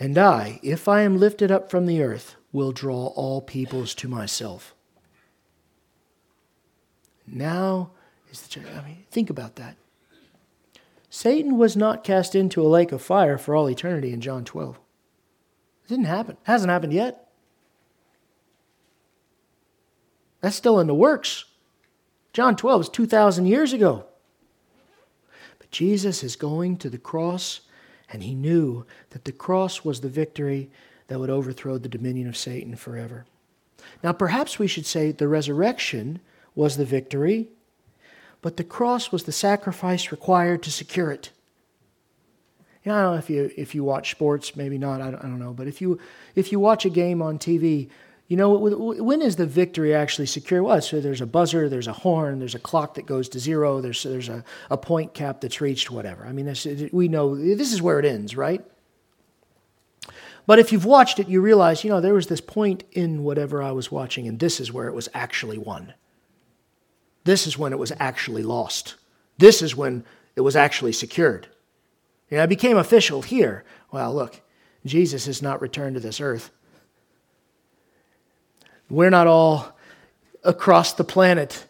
And 0.00 0.18
I, 0.18 0.58
if 0.62 0.88
I 0.88 1.02
am 1.02 1.18
lifted 1.18 1.52
up 1.52 1.70
from 1.70 1.86
the 1.86 2.02
earth, 2.02 2.34
will 2.52 2.72
draw 2.72 3.06
all 3.08 3.40
peoples 3.40 3.94
to 3.96 4.08
myself. 4.08 4.74
Now 7.26 7.90
is 8.30 8.42
the 8.42 8.48
judgment. 8.48 8.76
I 8.76 8.86
mean, 8.86 9.04
think 9.10 9.30
about 9.30 9.56
that. 9.56 9.76
Satan 11.08 11.58
was 11.58 11.76
not 11.76 12.02
cast 12.02 12.34
into 12.34 12.60
a 12.60 12.66
lake 12.66 12.90
of 12.90 13.00
fire 13.00 13.38
for 13.38 13.54
all 13.54 13.70
eternity 13.70 14.12
in 14.12 14.20
John 14.20 14.44
12. 14.44 14.80
It 15.84 15.88
didn't 15.88 16.06
happen. 16.06 16.32
It 16.32 16.38
hasn't 16.44 16.70
happened 16.70 16.92
yet. 16.92 17.28
That's 20.40 20.56
still 20.56 20.80
in 20.80 20.86
the 20.86 20.94
works. 20.94 21.44
John 22.32 22.56
12 22.56 22.80
is 22.82 22.88
2,000 22.88 23.46
years 23.46 23.72
ago. 23.72 24.06
But 25.58 25.70
Jesus 25.70 26.22
is 26.22 26.36
going 26.36 26.76
to 26.78 26.90
the 26.90 26.98
cross, 26.98 27.60
and 28.10 28.22
he 28.22 28.34
knew 28.34 28.84
that 29.10 29.24
the 29.24 29.32
cross 29.32 29.84
was 29.84 30.00
the 30.00 30.08
victory 30.08 30.70
that 31.08 31.18
would 31.18 31.30
overthrow 31.30 31.78
the 31.78 31.88
dominion 31.88 32.28
of 32.28 32.36
Satan 32.36 32.76
forever. 32.76 33.26
Now, 34.02 34.12
perhaps 34.12 34.58
we 34.58 34.66
should 34.66 34.86
say 34.86 35.12
the 35.12 35.28
resurrection 35.28 36.20
was 36.54 36.76
the 36.76 36.84
victory, 36.84 37.48
but 38.42 38.56
the 38.56 38.64
cross 38.64 39.12
was 39.12 39.24
the 39.24 39.32
sacrifice 39.32 40.10
required 40.10 40.62
to 40.62 40.70
secure 40.70 41.10
it. 41.10 41.30
You 42.84 42.92
know, 42.92 42.98
I 42.98 43.02
don't 43.02 43.12
know 43.12 43.18
if 43.18 43.30
you 43.30 43.50
if 43.56 43.74
you 43.74 43.82
watch 43.82 44.10
sports, 44.10 44.56
maybe 44.56 44.76
not. 44.76 45.00
I 45.00 45.10
don't, 45.10 45.20
I 45.20 45.22
don't 45.22 45.38
know, 45.38 45.54
but 45.54 45.66
if 45.66 45.80
you 45.80 45.98
if 46.34 46.52
you 46.52 46.60
watch 46.60 46.84
a 46.84 46.90
game 46.90 47.22
on 47.22 47.38
TV, 47.38 47.88
you 48.28 48.36
know 48.36 48.50
when 48.50 49.22
is 49.22 49.36
the 49.36 49.46
victory 49.46 49.94
actually 49.94 50.26
secure? 50.26 50.62
Well, 50.62 50.82
so 50.82 51.00
there's 51.00 51.22
a 51.22 51.26
buzzer, 51.26 51.68
there's 51.68 51.88
a 51.88 51.94
horn, 51.94 52.40
there's 52.40 52.54
a 52.54 52.58
clock 52.58 52.94
that 52.94 53.06
goes 53.06 53.28
to 53.30 53.38
zero, 53.38 53.80
there's 53.80 54.02
there's 54.02 54.28
a, 54.28 54.44
a 54.70 54.76
point 54.76 55.14
cap 55.14 55.40
that's 55.40 55.62
reached, 55.62 55.90
whatever. 55.90 56.26
I 56.26 56.32
mean, 56.32 56.44
this, 56.44 56.66
we 56.92 57.08
know 57.08 57.34
this 57.34 57.72
is 57.72 57.80
where 57.80 57.98
it 57.98 58.04
ends, 58.04 58.36
right? 58.36 58.62
But 60.46 60.58
if 60.58 60.70
you've 60.70 60.84
watched 60.84 61.18
it, 61.18 61.28
you 61.28 61.40
realize, 61.40 61.84
you 61.84 61.90
know, 61.90 62.02
there 62.02 62.12
was 62.12 62.26
this 62.26 62.42
point 62.42 62.84
in 62.92 63.24
whatever 63.24 63.62
I 63.62 63.72
was 63.72 63.90
watching, 63.90 64.28
and 64.28 64.38
this 64.38 64.60
is 64.60 64.70
where 64.70 64.88
it 64.88 64.94
was 64.94 65.08
actually 65.14 65.56
won. 65.56 65.94
This 67.24 67.46
is 67.46 67.56
when 67.56 67.72
it 67.72 67.78
was 67.78 67.92
actually 67.98 68.42
lost. 68.42 68.96
This 69.38 69.62
is 69.62 69.74
when 69.74 70.04
it 70.36 70.42
was 70.42 70.54
actually 70.54 70.92
secured. 70.92 71.48
You 72.30 72.38
know, 72.38 72.44
it 72.44 72.48
became 72.48 72.76
official 72.76 73.22
here. 73.22 73.64
Well, 73.90 74.14
look, 74.14 74.40
Jesus 74.84 75.26
has 75.26 75.42
not 75.42 75.60
returned 75.60 75.94
to 75.94 76.00
this 76.00 76.20
earth. 76.20 76.50
We're 78.90 79.10
not 79.10 79.26
all 79.26 79.76
across 80.42 80.92
the 80.92 81.04
planet 81.04 81.66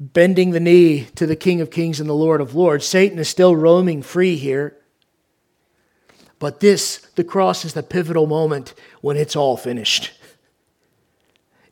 bending 0.00 0.50
the 0.50 0.60
knee 0.60 1.04
to 1.16 1.26
the 1.26 1.36
King 1.36 1.60
of 1.60 1.70
Kings 1.70 1.98
and 1.98 2.08
the 2.08 2.14
Lord 2.14 2.40
of 2.40 2.54
Lords. 2.54 2.86
Satan 2.86 3.18
is 3.18 3.28
still 3.28 3.56
roaming 3.56 4.02
free 4.02 4.36
here. 4.36 4.76
But 6.38 6.60
this, 6.60 6.98
the 7.16 7.24
cross, 7.24 7.64
is 7.64 7.74
the 7.74 7.82
pivotal 7.82 8.26
moment 8.26 8.74
when 9.00 9.16
it's 9.16 9.34
all 9.34 9.56
finished. 9.56 10.12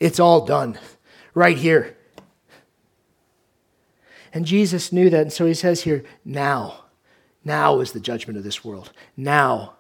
It's 0.01 0.19
all 0.19 0.45
done 0.45 0.79
right 1.35 1.57
here. 1.57 1.97
And 4.33 4.45
Jesus 4.45 4.93
knew 4.93 5.09
that. 5.09 5.23
And 5.23 5.33
so 5.33 5.47
he 5.47 5.55
says 5.55 5.83
here, 5.83 6.05
now, 6.25 6.86
now 7.47 7.81
is 7.81 7.93
the 7.93 8.01
judgment 8.01 8.37
of 8.37 8.45
this 8.45 8.65
world. 8.65 8.93
Now, 9.17 9.77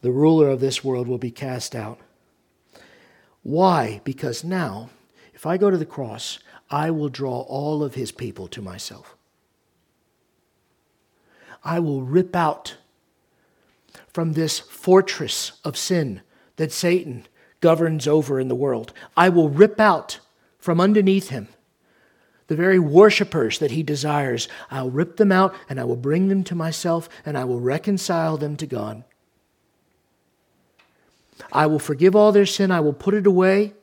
the 0.00 0.10
ruler 0.10 0.48
of 0.48 0.60
this 0.60 0.82
world 0.82 1.06
will 1.06 1.18
be 1.18 1.30
cast 1.30 1.76
out. 1.76 2.00
Why? 3.42 4.00
Because 4.02 4.42
now, 4.42 4.90
if 5.34 5.44
I 5.44 5.58
go 5.58 5.70
to 5.70 5.76
the 5.76 5.86
cross, 5.86 6.38
I 6.70 6.90
will 6.90 7.10
draw 7.10 7.40
all 7.40 7.82
of 7.82 7.94
his 7.94 8.12
people 8.12 8.48
to 8.48 8.62
myself. 8.62 9.14
I 11.62 11.80
will 11.80 12.02
rip 12.02 12.34
out 12.34 12.76
from 14.12 14.32
this 14.32 14.58
fortress 14.58 15.52
of 15.64 15.76
sin 15.76 16.22
that 16.56 16.72
Satan 16.72 17.26
governs 17.60 18.08
over 18.08 18.40
in 18.40 18.48
the 18.48 18.54
world. 18.54 18.94
I 19.16 19.28
will 19.28 19.50
rip 19.50 19.78
out 19.78 20.18
from 20.58 20.80
underneath 20.80 21.28
him 21.28 21.48
the 22.50 22.56
very 22.56 22.80
worshippers 22.80 23.60
that 23.60 23.70
he 23.70 23.84
desires. 23.84 24.48
I'll 24.72 24.90
rip 24.90 25.18
them 25.18 25.30
out 25.30 25.54
and 25.68 25.78
I 25.78 25.84
will 25.84 25.94
bring 25.94 26.26
them 26.26 26.42
to 26.44 26.56
myself 26.56 27.08
and 27.24 27.38
I 27.38 27.44
will 27.44 27.60
reconcile 27.60 28.36
them 28.36 28.56
to 28.56 28.66
God. 28.66 29.04
I 31.52 31.66
will 31.66 31.78
forgive 31.78 32.16
all 32.16 32.32
their 32.32 32.46
sin, 32.46 32.72
I 32.72 32.80
will 32.80 32.92
put 32.92 33.14
it 33.14 33.24
away, 33.24 33.74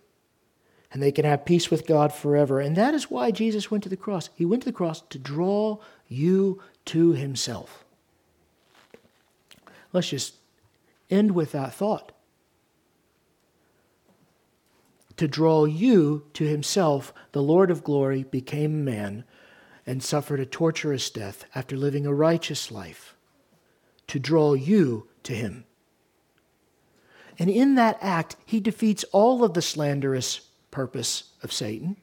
and 0.91 1.01
they 1.01 1.13
can 1.13 1.23
have 1.23 1.45
peace 1.45 1.71
with 1.71 1.87
God 1.87 2.11
forever. 2.11 2.59
And 2.59 2.75
that 2.75 2.93
is 2.93 3.09
why 3.09 3.31
Jesus 3.31 3.71
went 3.71 3.83
to 3.83 3.89
the 3.89 3.95
cross. 3.95 4.29
He 4.35 4.43
went 4.43 4.63
to 4.63 4.69
the 4.69 4.73
cross 4.73 4.99
to 5.11 5.17
draw 5.17 5.77
you 6.09 6.61
to 6.87 7.13
himself. 7.13 7.85
Let's 9.93 10.09
just 10.09 10.33
end 11.09 11.31
with 11.31 11.53
that 11.53 11.73
thought. 11.73 12.11
To 15.17 15.27
draw 15.27 15.65
you 15.65 16.25
to 16.33 16.47
himself, 16.47 17.13
the 17.31 17.41
Lord 17.41 17.71
of 17.71 17.83
glory 17.83 18.23
became 18.23 18.85
man 18.85 19.23
and 19.85 20.03
suffered 20.03 20.39
a 20.39 20.45
torturous 20.45 21.09
death 21.09 21.45
after 21.55 21.75
living 21.75 22.05
a 22.05 22.13
righteous 22.13 22.71
life. 22.71 23.15
To 24.07 24.19
draw 24.19 24.53
you 24.53 25.07
to 25.23 25.33
him. 25.33 25.65
And 27.39 27.49
in 27.49 27.75
that 27.75 27.97
act, 28.01 28.35
he 28.45 28.59
defeats 28.59 29.03
all 29.11 29.43
of 29.43 29.53
the 29.53 29.61
slanderous 29.61 30.41
purpose 30.71 31.31
of 31.43 31.51
Satan. 31.51 31.97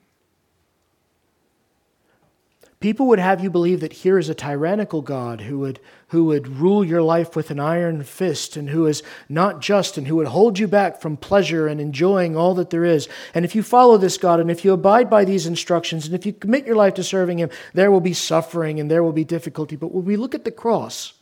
People 2.84 3.06
would 3.06 3.18
have 3.18 3.42
you 3.42 3.48
believe 3.48 3.80
that 3.80 3.94
here 3.94 4.18
is 4.18 4.28
a 4.28 4.34
tyrannical 4.34 5.00
God 5.00 5.40
who 5.40 5.58
would, 5.60 5.80
who 6.08 6.26
would 6.26 6.46
rule 6.46 6.84
your 6.84 7.00
life 7.00 7.34
with 7.34 7.50
an 7.50 7.58
iron 7.58 8.02
fist 8.02 8.58
and 8.58 8.68
who 8.68 8.84
is 8.84 9.02
not 9.26 9.62
just 9.62 9.96
and 9.96 10.06
who 10.06 10.16
would 10.16 10.26
hold 10.26 10.58
you 10.58 10.68
back 10.68 11.00
from 11.00 11.16
pleasure 11.16 11.66
and 11.66 11.80
enjoying 11.80 12.36
all 12.36 12.54
that 12.56 12.68
there 12.68 12.84
is. 12.84 13.08
And 13.32 13.42
if 13.42 13.54
you 13.54 13.62
follow 13.62 13.96
this 13.96 14.18
God 14.18 14.38
and 14.38 14.50
if 14.50 14.66
you 14.66 14.74
abide 14.74 15.08
by 15.08 15.24
these 15.24 15.46
instructions 15.46 16.04
and 16.04 16.14
if 16.14 16.26
you 16.26 16.34
commit 16.34 16.66
your 16.66 16.76
life 16.76 16.92
to 16.96 17.02
serving 17.02 17.38
Him, 17.38 17.48
there 17.72 17.90
will 17.90 18.02
be 18.02 18.12
suffering 18.12 18.78
and 18.78 18.90
there 18.90 19.02
will 19.02 19.14
be 19.14 19.24
difficulty. 19.24 19.76
But 19.76 19.94
when 19.94 20.04
we 20.04 20.16
look 20.16 20.34
at 20.34 20.44
the 20.44 20.50
cross, 20.50 21.14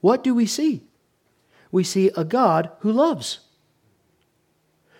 what 0.00 0.24
do 0.24 0.34
we 0.34 0.46
see? 0.46 0.82
We 1.70 1.84
see 1.84 2.10
a 2.16 2.24
God 2.24 2.72
who 2.80 2.90
loves. 2.90 3.38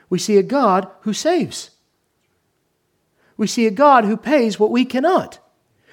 We 0.08 0.20
see 0.20 0.36
a 0.36 0.44
God 0.44 0.88
who 1.00 1.12
saves. 1.12 1.70
We 3.36 3.46
see 3.46 3.66
a 3.66 3.70
God 3.70 4.04
who 4.04 4.16
pays 4.16 4.58
what 4.58 4.70
we 4.70 4.84
cannot. 4.84 5.38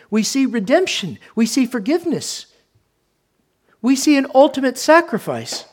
We 0.09 0.23
see 0.23 0.45
redemption. 0.45 1.19
We 1.35 1.45
see 1.45 1.65
forgiveness. 1.65 2.45
We 3.81 3.95
see 3.95 4.15
an 4.15 4.27
ultimate 4.33 4.77
sacrifice. 4.77 5.65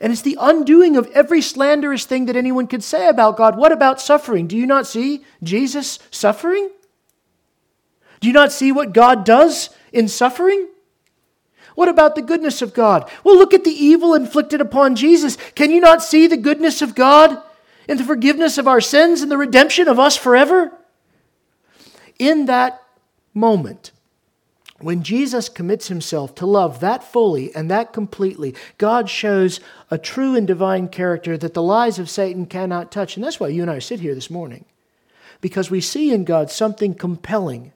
And 0.00 0.12
it's 0.12 0.22
the 0.22 0.36
undoing 0.40 0.96
of 0.96 1.10
every 1.12 1.40
slanderous 1.40 2.04
thing 2.04 2.26
that 2.26 2.36
anyone 2.36 2.66
could 2.66 2.84
say 2.84 3.08
about 3.08 3.36
God. 3.36 3.56
What 3.56 3.72
about 3.72 4.00
suffering? 4.00 4.46
Do 4.46 4.56
you 4.56 4.66
not 4.66 4.86
see 4.86 5.24
Jesus 5.42 5.98
suffering? 6.10 6.70
Do 8.20 8.28
you 8.28 8.34
not 8.34 8.52
see 8.52 8.70
what 8.70 8.92
God 8.92 9.24
does 9.24 9.70
in 9.92 10.08
suffering? 10.08 10.68
What 11.74 11.88
about 11.88 12.14
the 12.14 12.22
goodness 12.22 12.62
of 12.62 12.74
God? 12.74 13.10
Well, 13.24 13.36
look 13.36 13.52
at 13.52 13.64
the 13.64 13.70
evil 13.70 14.14
inflicted 14.14 14.60
upon 14.60 14.94
Jesus. 14.94 15.36
Can 15.54 15.70
you 15.70 15.80
not 15.80 16.02
see 16.02 16.26
the 16.26 16.36
goodness 16.36 16.82
of 16.82 16.94
God 16.94 17.42
in 17.88 17.96
the 17.96 18.04
forgiveness 18.04 18.58
of 18.58 18.68
our 18.68 18.80
sins 18.80 19.22
and 19.22 19.30
the 19.30 19.36
redemption 19.36 19.88
of 19.88 19.98
us 19.98 20.16
forever? 20.16 20.72
In 22.24 22.46
that 22.46 22.82
moment, 23.34 23.90
when 24.80 25.02
Jesus 25.02 25.50
commits 25.50 25.88
himself 25.88 26.34
to 26.36 26.46
love 26.46 26.80
that 26.80 27.04
fully 27.04 27.54
and 27.54 27.70
that 27.70 27.92
completely, 27.92 28.54
God 28.78 29.10
shows 29.10 29.60
a 29.90 29.98
true 29.98 30.34
and 30.34 30.46
divine 30.46 30.88
character 30.88 31.36
that 31.36 31.52
the 31.52 31.62
lies 31.62 31.98
of 31.98 32.08
Satan 32.08 32.46
cannot 32.46 32.90
touch. 32.90 33.14
And 33.14 33.22
that's 33.22 33.38
why 33.38 33.48
you 33.48 33.60
and 33.60 33.70
I 33.70 33.78
sit 33.78 34.00
here 34.00 34.14
this 34.14 34.30
morning, 34.30 34.64
because 35.42 35.70
we 35.70 35.82
see 35.82 36.14
in 36.14 36.24
God 36.24 36.50
something 36.50 36.94
compelling. 36.94 37.74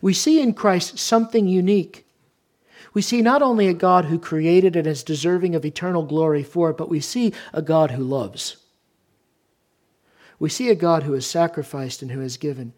We 0.00 0.12
see 0.12 0.40
in 0.40 0.54
Christ 0.54 0.96
something 0.96 1.48
unique. 1.48 2.06
We 2.94 3.02
see 3.02 3.22
not 3.22 3.42
only 3.42 3.66
a 3.66 3.74
God 3.74 4.04
who 4.04 4.20
created 4.20 4.76
and 4.76 4.86
is 4.86 5.02
deserving 5.02 5.56
of 5.56 5.64
eternal 5.64 6.04
glory 6.04 6.44
for 6.44 6.70
it, 6.70 6.76
but 6.76 6.88
we 6.88 7.00
see 7.00 7.32
a 7.52 7.60
God 7.60 7.90
who 7.90 8.04
loves. 8.04 8.58
We 10.38 10.48
see 10.48 10.68
a 10.68 10.76
God 10.76 11.02
who 11.02 11.14
has 11.14 11.26
sacrificed 11.26 12.02
and 12.02 12.12
who 12.12 12.20
has 12.20 12.36
given. 12.36 12.72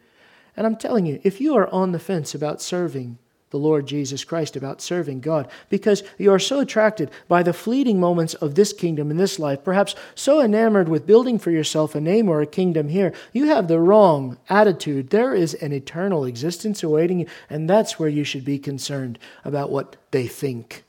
And 0.59 0.67
I'm 0.67 0.75
telling 0.75 1.07
you, 1.07 1.21
if 1.23 1.41
you 1.41 1.55
are 1.55 1.73
on 1.73 1.93
the 1.93 2.01
fence 2.01 2.35
about 2.35 2.61
serving 2.61 3.19
the 3.51 3.61
Lord 3.61 3.87
Jesus 3.87 4.25
Christ, 4.25 4.57
about 4.57 4.83
serving 4.83 5.21
God, 5.21 5.49
because 5.69 6.03
you 6.19 6.33
are 6.33 6.41
so 6.41 6.59
attracted 6.59 7.13
by 7.29 7.45
the 7.45 7.53
fleeting 7.53 8.01
moments 8.01 8.35
of 8.35 8.57
this 8.57 8.73
kingdom 8.73 9.13
in 9.13 9.19
this 9.19 9.39
life, 9.39 9.63
perhaps 9.63 9.95
so 10.17 10.41
enamored 10.41 10.89
with 10.89 11.07
building 11.07 11.39
for 11.39 11.53
yourself 11.53 11.95
a 11.95 12.01
name 12.01 12.29
or 12.29 12.43
a 12.43 12.47
kingdom 12.47 12.89
here, 12.89 13.15
you 13.33 13.47
have 13.47 13.69
the 13.69 13.79
wrong 13.79 14.37
attitude. 14.49 15.11
There 15.11 15.33
is 15.33 15.55
an 15.55 15.73
eternal 15.73 16.25
existence 16.25 16.83
awaiting 16.83 17.21
you, 17.21 17.27
and 17.49 17.71
that's 17.71 18.01
where 18.01 18.09
you 18.09 18.25
should 18.25 18.45
be 18.45 18.59
concerned 18.59 19.17
about 19.45 19.71
what 19.71 19.95
they 20.11 20.27
think, 20.27 20.83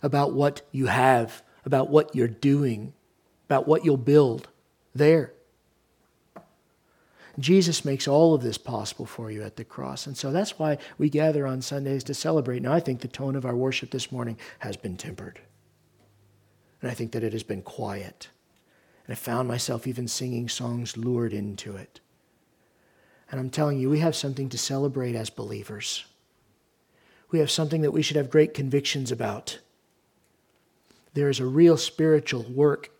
about 0.00 0.32
what 0.32 0.62
you 0.70 0.86
have, 0.86 1.42
about 1.64 1.90
what 1.90 2.14
you're 2.14 2.28
doing, 2.28 2.92
about 3.46 3.66
what 3.66 3.84
you'll 3.84 3.96
build 3.96 4.46
there. 4.94 5.32
Jesus 7.40 7.84
makes 7.84 8.08
all 8.08 8.34
of 8.34 8.42
this 8.42 8.58
possible 8.58 9.06
for 9.06 9.30
you 9.30 9.42
at 9.42 9.56
the 9.56 9.64
cross. 9.64 10.06
And 10.06 10.16
so 10.16 10.32
that's 10.32 10.58
why 10.58 10.78
we 10.98 11.08
gather 11.08 11.46
on 11.46 11.62
Sundays 11.62 12.04
to 12.04 12.14
celebrate. 12.14 12.62
Now, 12.62 12.72
I 12.72 12.80
think 12.80 13.00
the 13.00 13.08
tone 13.08 13.36
of 13.36 13.44
our 13.44 13.56
worship 13.56 13.90
this 13.90 14.12
morning 14.12 14.36
has 14.60 14.76
been 14.76 14.96
tempered. 14.96 15.40
And 16.82 16.90
I 16.90 16.94
think 16.94 17.12
that 17.12 17.24
it 17.24 17.32
has 17.32 17.42
been 17.42 17.62
quiet. 17.62 18.28
And 19.06 19.12
I 19.12 19.16
found 19.16 19.48
myself 19.48 19.86
even 19.86 20.08
singing 20.08 20.48
songs 20.48 20.96
lured 20.96 21.32
into 21.32 21.76
it. 21.76 22.00
And 23.30 23.38
I'm 23.38 23.50
telling 23.50 23.78
you, 23.78 23.88
we 23.88 24.00
have 24.00 24.16
something 24.16 24.48
to 24.48 24.58
celebrate 24.58 25.14
as 25.14 25.30
believers. 25.30 26.04
We 27.30 27.38
have 27.38 27.50
something 27.50 27.82
that 27.82 27.92
we 27.92 28.02
should 28.02 28.16
have 28.16 28.30
great 28.30 28.54
convictions 28.54 29.12
about. 29.12 29.60
There 31.14 31.28
is 31.28 31.38
a 31.38 31.46
real 31.46 31.76
spiritual 31.76 32.42
work 32.42 32.90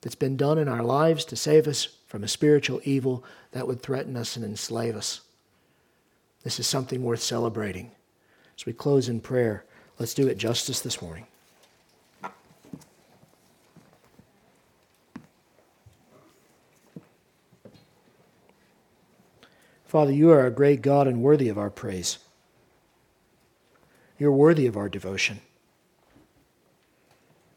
that's 0.00 0.16
been 0.16 0.36
done 0.36 0.58
in 0.58 0.68
our 0.68 0.82
lives 0.82 1.24
to 1.26 1.36
save 1.36 1.66
us 1.66 1.88
from 2.06 2.24
a 2.24 2.28
spiritual 2.28 2.80
evil 2.84 3.24
that 3.56 3.66
would 3.66 3.80
threaten 3.80 4.18
us 4.18 4.36
and 4.36 4.44
enslave 4.44 4.94
us. 4.94 5.22
This 6.44 6.60
is 6.60 6.66
something 6.66 7.02
worth 7.02 7.22
celebrating. 7.22 7.90
As 8.54 8.66
we 8.66 8.74
close 8.74 9.08
in 9.08 9.18
prayer, 9.18 9.64
let's 9.98 10.12
do 10.12 10.28
it 10.28 10.36
justice 10.36 10.80
this 10.80 11.00
morning. 11.00 11.26
Father, 19.86 20.12
you 20.12 20.30
are 20.30 20.44
a 20.44 20.50
great 20.50 20.82
God 20.82 21.06
and 21.06 21.22
worthy 21.22 21.48
of 21.48 21.56
our 21.56 21.70
praise. 21.70 22.18
You're 24.18 24.32
worthy 24.32 24.66
of 24.66 24.76
our 24.76 24.90
devotion. 24.90 25.40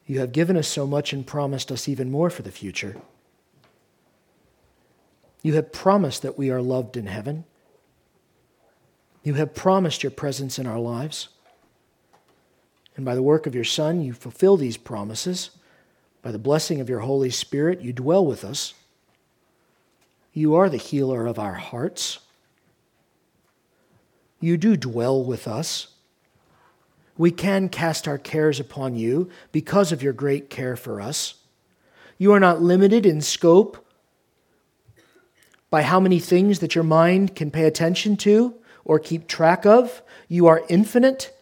You 0.06 0.20
have 0.20 0.32
given 0.32 0.56
us 0.56 0.70
so 0.70 0.88
much 0.88 1.12
and 1.12 1.28
promised 1.28 1.74
us 1.74 1.90
even 1.90 2.10
more 2.10 2.30
for 2.30 2.44
the 2.44 2.52
future. 2.52 2.96
You 5.42 5.54
have 5.54 5.72
promised 5.72 6.22
that 6.22 6.38
we 6.38 6.50
are 6.50 6.62
loved 6.62 6.98
in 6.98 7.08
heaven. 7.08 7.46
You 9.24 9.36
have 9.36 9.54
promised 9.54 10.04
your 10.04 10.12
presence 10.12 10.60
in 10.60 10.68
our 10.68 10.80
lives. 10.80 11.30
And 12.96 13.06
by 13.06 13.16
the 13.16 13.24
work 13.24 13.48
of 13.48 13.56
your 13.56 13.64
Son, 13.64 14.02
you 14.02 14.14
fulfill 14.14 14.58
these 14.58 14.78
promises. 14.78 15.52
By 16.22 16.32
the 16.32 16.40
blessing 16.40 16.82
of 16.82 16.90
your 16.90 17.00
Holy 17.00 17.30
Spirit, 17.30 17.82
you 17.82 17.94
dwell 17.94 18.26
with 18.26 18.44
us. 18.44 18.74
You 20.34 20.56
are 20.56 20.70
the 20.70 20.78
healer 20.78 21.26
of 21.26 21.40
our 21.40 21.54
hearts. 21.54 22.20
You 24.42 24.58
do 24.58 24.76
dwell 24.76 25.24
with 25.24 25.48
us. 25.48 25.88
We 27.18 27.32
can 27.32 27.68
cast 27.68 28.08
our 28.08 28.18
cares 28.18 28.60
upon 28.60 28.96
you 28.96 29.30
because 29.52 29.92
of 29.92 30.02
your 30.02 30.14
great 30.14 30.50
care 30.50 30.76
for 30.76 31.02
us. 31.02 31.36
You 32.18 32.32
are 32.34 32.40
not 32.40 32.62
limited 32.62 33.06
in 33.06 33.22
scope 33.22 33.86
by 35.70 35.84
how 35.84 36.00
many 36.00 36.20
things 36.20 36.60
that 36.60 36.76
your 36.76 36.84
mind 36.84 37.36
can 37.36 37.52
pay 37.52 37.66
attention 37.66 38.18
to 38.18 38.56
or 38.86 39.00
keep 39.00 39.28
track 39.28 39.66
of. 39.66 40.02
You 40.28 40.48
are 40.48 40.64
infinite, 40.70 41.36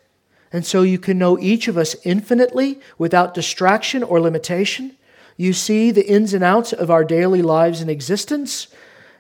and 0.52 0.66
so 0.66 0.82
you 0.82 1.00
can 1.00 1.18
know 1.18 1.38
each 1.40 1.68
of 1.68 1.78
us 1.78 1.96
infinitely 2.04 2.80
without 2.98 3.34
distraction 3.34 4.04
or 4.04 4.20
limitation. 4.20 4.98
You 5.38 5.54
see 5.54 5.92
the 5.92 6.06
ins 6.06 6.34
and 6.34 6.44
outs 6.44 6.74
of 6.74 6.90
our 6.90 7.04
daily 7.04 7.42
lives 7.42 7.80
and 7.80 7.90
existence, 7.90 8.68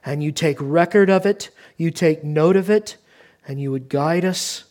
and 0.04 0.24
you 0.24 0.32
take 0.32 0.58
record 0.60 1.10
of 1.10 1.26
it, 1.26 1.50
you 1.78 1.92
take 1.92 2.24
note 2.24 2.56
of 2.56 2.70
it, 2.70 2.98
and 3.48 3.62
you 3.62 3.72
would 3.72 3.88
guide 3.88 4.26
us. 4.26 4.64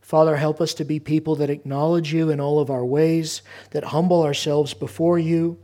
Father, 0.00 0.36
help 0.36 0.60
us 0.60 0.74
to 0.74 0.84
be 0.84 1.00
people 1.00 1.34
that 1.36 1.50
acknowledge 1.50 2.12
you 2.12 2.30
in 2.30 2.38
all 2.38 2.60
of 2.60 2.70
our 2.70 2.84
ways, 2.84 3.42
that 3.70 3.84
humble 3.84 4.22
ourselves 4.22 4.74
before 4.74 5.18
you, 5.18 5.58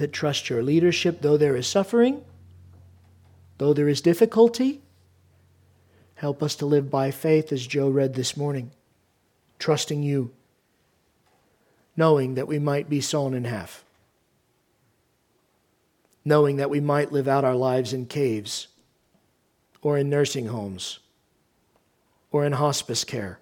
that 0.00 0.12
trust 0.12 0.50
your 0.50 0.62
leadership, 0.62 1.20
though 1.20 1.36
there 1.36 1.56
is 1.56 1.66
suffering, 1.66 2.24
though 3.58 3.72
there 3.72 3.88
is 3.88 4.00
difficulty. 4.00 4.82
Help 6.16 6.42
us 6.42 6.56
to 6.56 6.66
live 6.66 6.90
by 6.90 7.10
faith, 7.10 7.52
as 7.52 7.66
Joe 7.66 7.88
read 7.88 8.14
this 8.14 8.36
morning, 8.36 8.72
trusting 9.58 10.02
you, 10.02 10.32
knowing 11.96 12.34
that 12.34 12.48
we 12.48 12.58
might 12.58 12.90
be 12.90 13.00
sawn 13.00 13.32
in 13.32 13.44
half 13.44 13.84
knowing 16.24 16.56
that 16.56 16.70
we 16.70 16.80
might 16.80 17.12
live 17.12 17.28
out 17.28 17.44
our 17.44 17.54
lives 17.54 17.92
in 17.92 18.06
caves 18.06 18.68
or 19.82 19.96
in 19.96 20.10
nursing 20.10 20.46
homes 20.46 20.98
or 22.30 22.44
in 22.44 22.52
hospice 22.52 23.04
care 23.04 23.40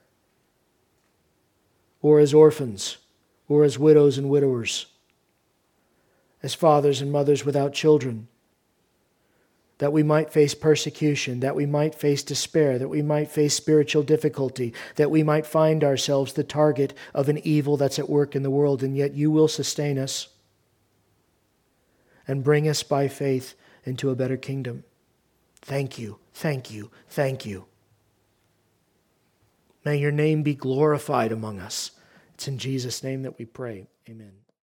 or 2.00 2.20
as 2.20 2.32
orphans 2.32 2.98
or 3.48 3.64
as 3.64 3.78
widows 3.78 4.18
and 4.18 4.28
widowers, 4.28 4.86
as 6.42 6.54
fathers 6.54 7.00
and 7.00 7.10
mothers 7.10 7.44
without 7.44 7.72
children, 7.72 8.28
that 9.78 9.92
we 9.92 10.02
might 10.02 10.32
face 10.32 10.54
persecution, 10.54 11.40
that 11.40 11.54
we 11.54 11.66
might 11.66 11.94
face 11.94 12.22
despair, 12.22 12.78
that 12.78 12.88
we 12.88 13.02
might 13.02 13.30
face 13.30 13.54
spiritual 13.54 14.02
difficulty, 14.02 14.74
that 14.96 15.10
we 15.10 15.22
might 15.22 15.46
find 15.46 15.84
ourselves 15.84 16.32
the 16.32 16.44
target 16.44 16.92
of 17.14 17.28
an 17.28 17.38
evil 17.46 17.76
that's 17.76 17.98
at 17.98 18.10
work 18.10 18.34
in 18.34 18.42
the 18.42 18.50
world, 18.50 18.82
and 18.82 18.96
yet 18.96 19.14
you 19.14 19.30
will 19.30 19.48
sustain 19.48 19.98
us 19.98 20.28
and 22.26 22.44
bring 22.44 22.68
us 22.68 22.82
by 22.82 23.08
faith 23.08 23.54
into 23.84 24.10
a 24.10 24.16
better 24.16 24.36
kingdom. 24.36 24.84
Thank 25.62 25.98
you, 25.98 26.18
thank 26.34 26.70
you, 26.70 26.90
thank 27.08 27.46
you. 27.46 27.66
May 29.84 29.96
your 29.96 30.12
name 30.12 30.42
be 30.42 30.54
glorified 30.54 31.32
among 31.32 31.60
us. 31.60 31.92
It's 32.34 32.48
in 32.48 32.58
Jesus' 32.58 33.02
name 33.02 33.22
that 33.22 33.38
we 33.38 33.44
pray. 33.44 33.86
Amen. 34.08 34.32